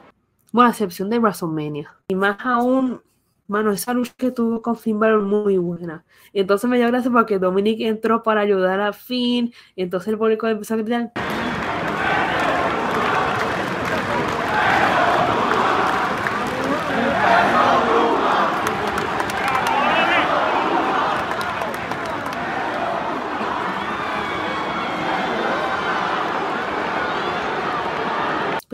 Bueno, 0.52 0.68
a 0.68 0.72
excepción 0.72 1.10
de 1.10 1.20
WrestleMania. 1.20 1.96
Y 2.10 2.16
más 2.16 2.38
aún, 2.44 3.02
mano, 3.48 3.72
esa 3.72 3.94
lucha 3.94 4.14
que 4.18 4.32
tuvo 4.32 4.62
con 4.62 4.76
Finn 4.76 5.00
Balor 5.00 5.22
muy 5.24 5.58
buena. 5.58 6.04
Entonces 6.34 6.70
me 6.70 6.78
dio 6.78 6.88
gracia 6.88 7.10
porque 7.10 7.40
Dominic 7.40 7.80
entró 7.82 8.22
para 8.22 8.42
ayudar 8.42 8.82
a 8.82 8.94
Finn. 8.94 9.54
Entonces 9.76 10.10
el 10.10 10.18
público 10.18 10.48
empezó 10.48 10.74
a 10.74 10.78
gritar. 10.78 11.12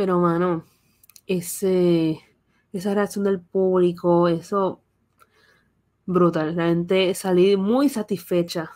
Pero, 0.08 0.22
mano, 0.22 0.64
ese, 1.26 2.22
esa 2.72 2.94
reacción 2.94 3.26
del 3.26 3.42
público, 3.42 4.30
eso, 4.30 4.82
brutal. 6.06 6.56
La 6.56 6.68
gente 6.68 7.14
salí 7.14 7.58
muy 7.58 7.90
satisfecha 7.90 8.72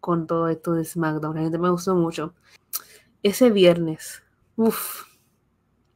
con 0.00 0.26
todo 0.26 0.48
esto 0.48 0.74
de 0.74 0.84
SmackDown. 0.84 1.36
La 1.36 1.42
gente 1.44 1.56
me 1.56 1.70
gustó 1.70 1.94
mucho. 1.94 2.34
Ese 3.22 3.50
viernes, 3.50 4.22
uff, 4.56 5.04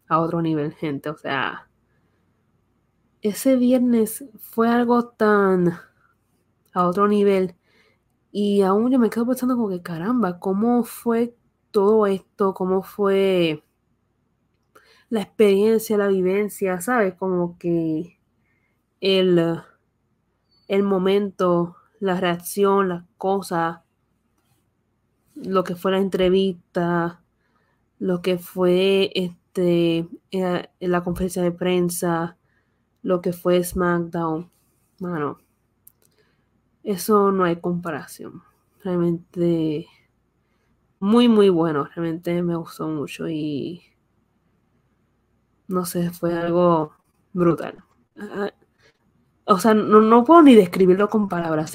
a 0.09 0.19
otro 0.19 0.41
nivel, 0.41 0.73
gente. 0.73 1.11
O 1.11 1.19
sea, 1.19 1.69
ese 3.21 3.57
viernes 3.57 4.25
fue 4.39 4.71
algo 4.71 5.09
tan 5.09 5.79
a 6.73 6.87
otro 6.87 7.07
nivel. 7.07 7.55
Y 8.33 8.63
aún 8.63 8.91
yo 8.91 8.99
me 8.99 9.11
quedo 9.11 9.27
pensando 9.27 9.57
como 9.57 9.69
que 9.69 9.83
caramba, 9.83 10.41
¿cómo 10.41 10.85
fue 10.85 11.37
todo 11.71 12.07
esto? 12.07 12.55
¿Cómo 12.55 12.83
fue 12.83 13.63
la 15.11 15.23
experiencia, 15.23 15.97
la 15.97 16.09
vivencia, 16.09 16.81
¿sabes? 16.81 17.15
Como 17.15 17.59
que 17.59 18.19
el, 19.01 19.61
el 20.69 20.83
momento, 20.83 21.77
la 22.01 22.21
reacción, 22.21 22.89
las 22.89 23.05
cosas, 23.17 23.81
lo 25.35 25.65
que 25.65 25.77
fue 25.77 25.93
la 25.93 25.99
entrevista, 25.99 27.23
lo 27.99 28.23
que 28.23 28.39
fue 28.39 29.11
este, 29.15 30.09
eh, 30.31 30.69
la 30.81 31.05
conferencia 31.05 31.43
de 31.43 31.53
prensa, 31.53 32.37
lo 33.03 33.21
que 33.21 33.33
fue 33.33 33.63
SmackDown. 33.63 34.51
Bueno, 34.99 35.39
eso 36.83 37.33
no 37.33 37.45
hay 37.45 37.57
comparación. 37.57 38.43
Realmente 38.83 39.87
muy, 41.01 41.29
muy 41.29 41.49
bueno. 41.49 41.89
Realmente 41.95 42.43
me 42.43 42.57
gustó 42.57 42.89
mucho 42.89 43.29
y 43.29 43.83
no 45.69 45.85
sé, 45.85 46.11
fue 46.11 46.37
algo 46.37 46.93
brutal. 47.33 47.85
Ah, 48.19 48.51
o 49.45 49.59
sea, 49.59 49.75
no, 49.75 50.25
puedo 50.25 50.43
ni 50.43 50.55
describirlo 50.55 51.09
con 51.09 51.29
palabras. 51.29 51.75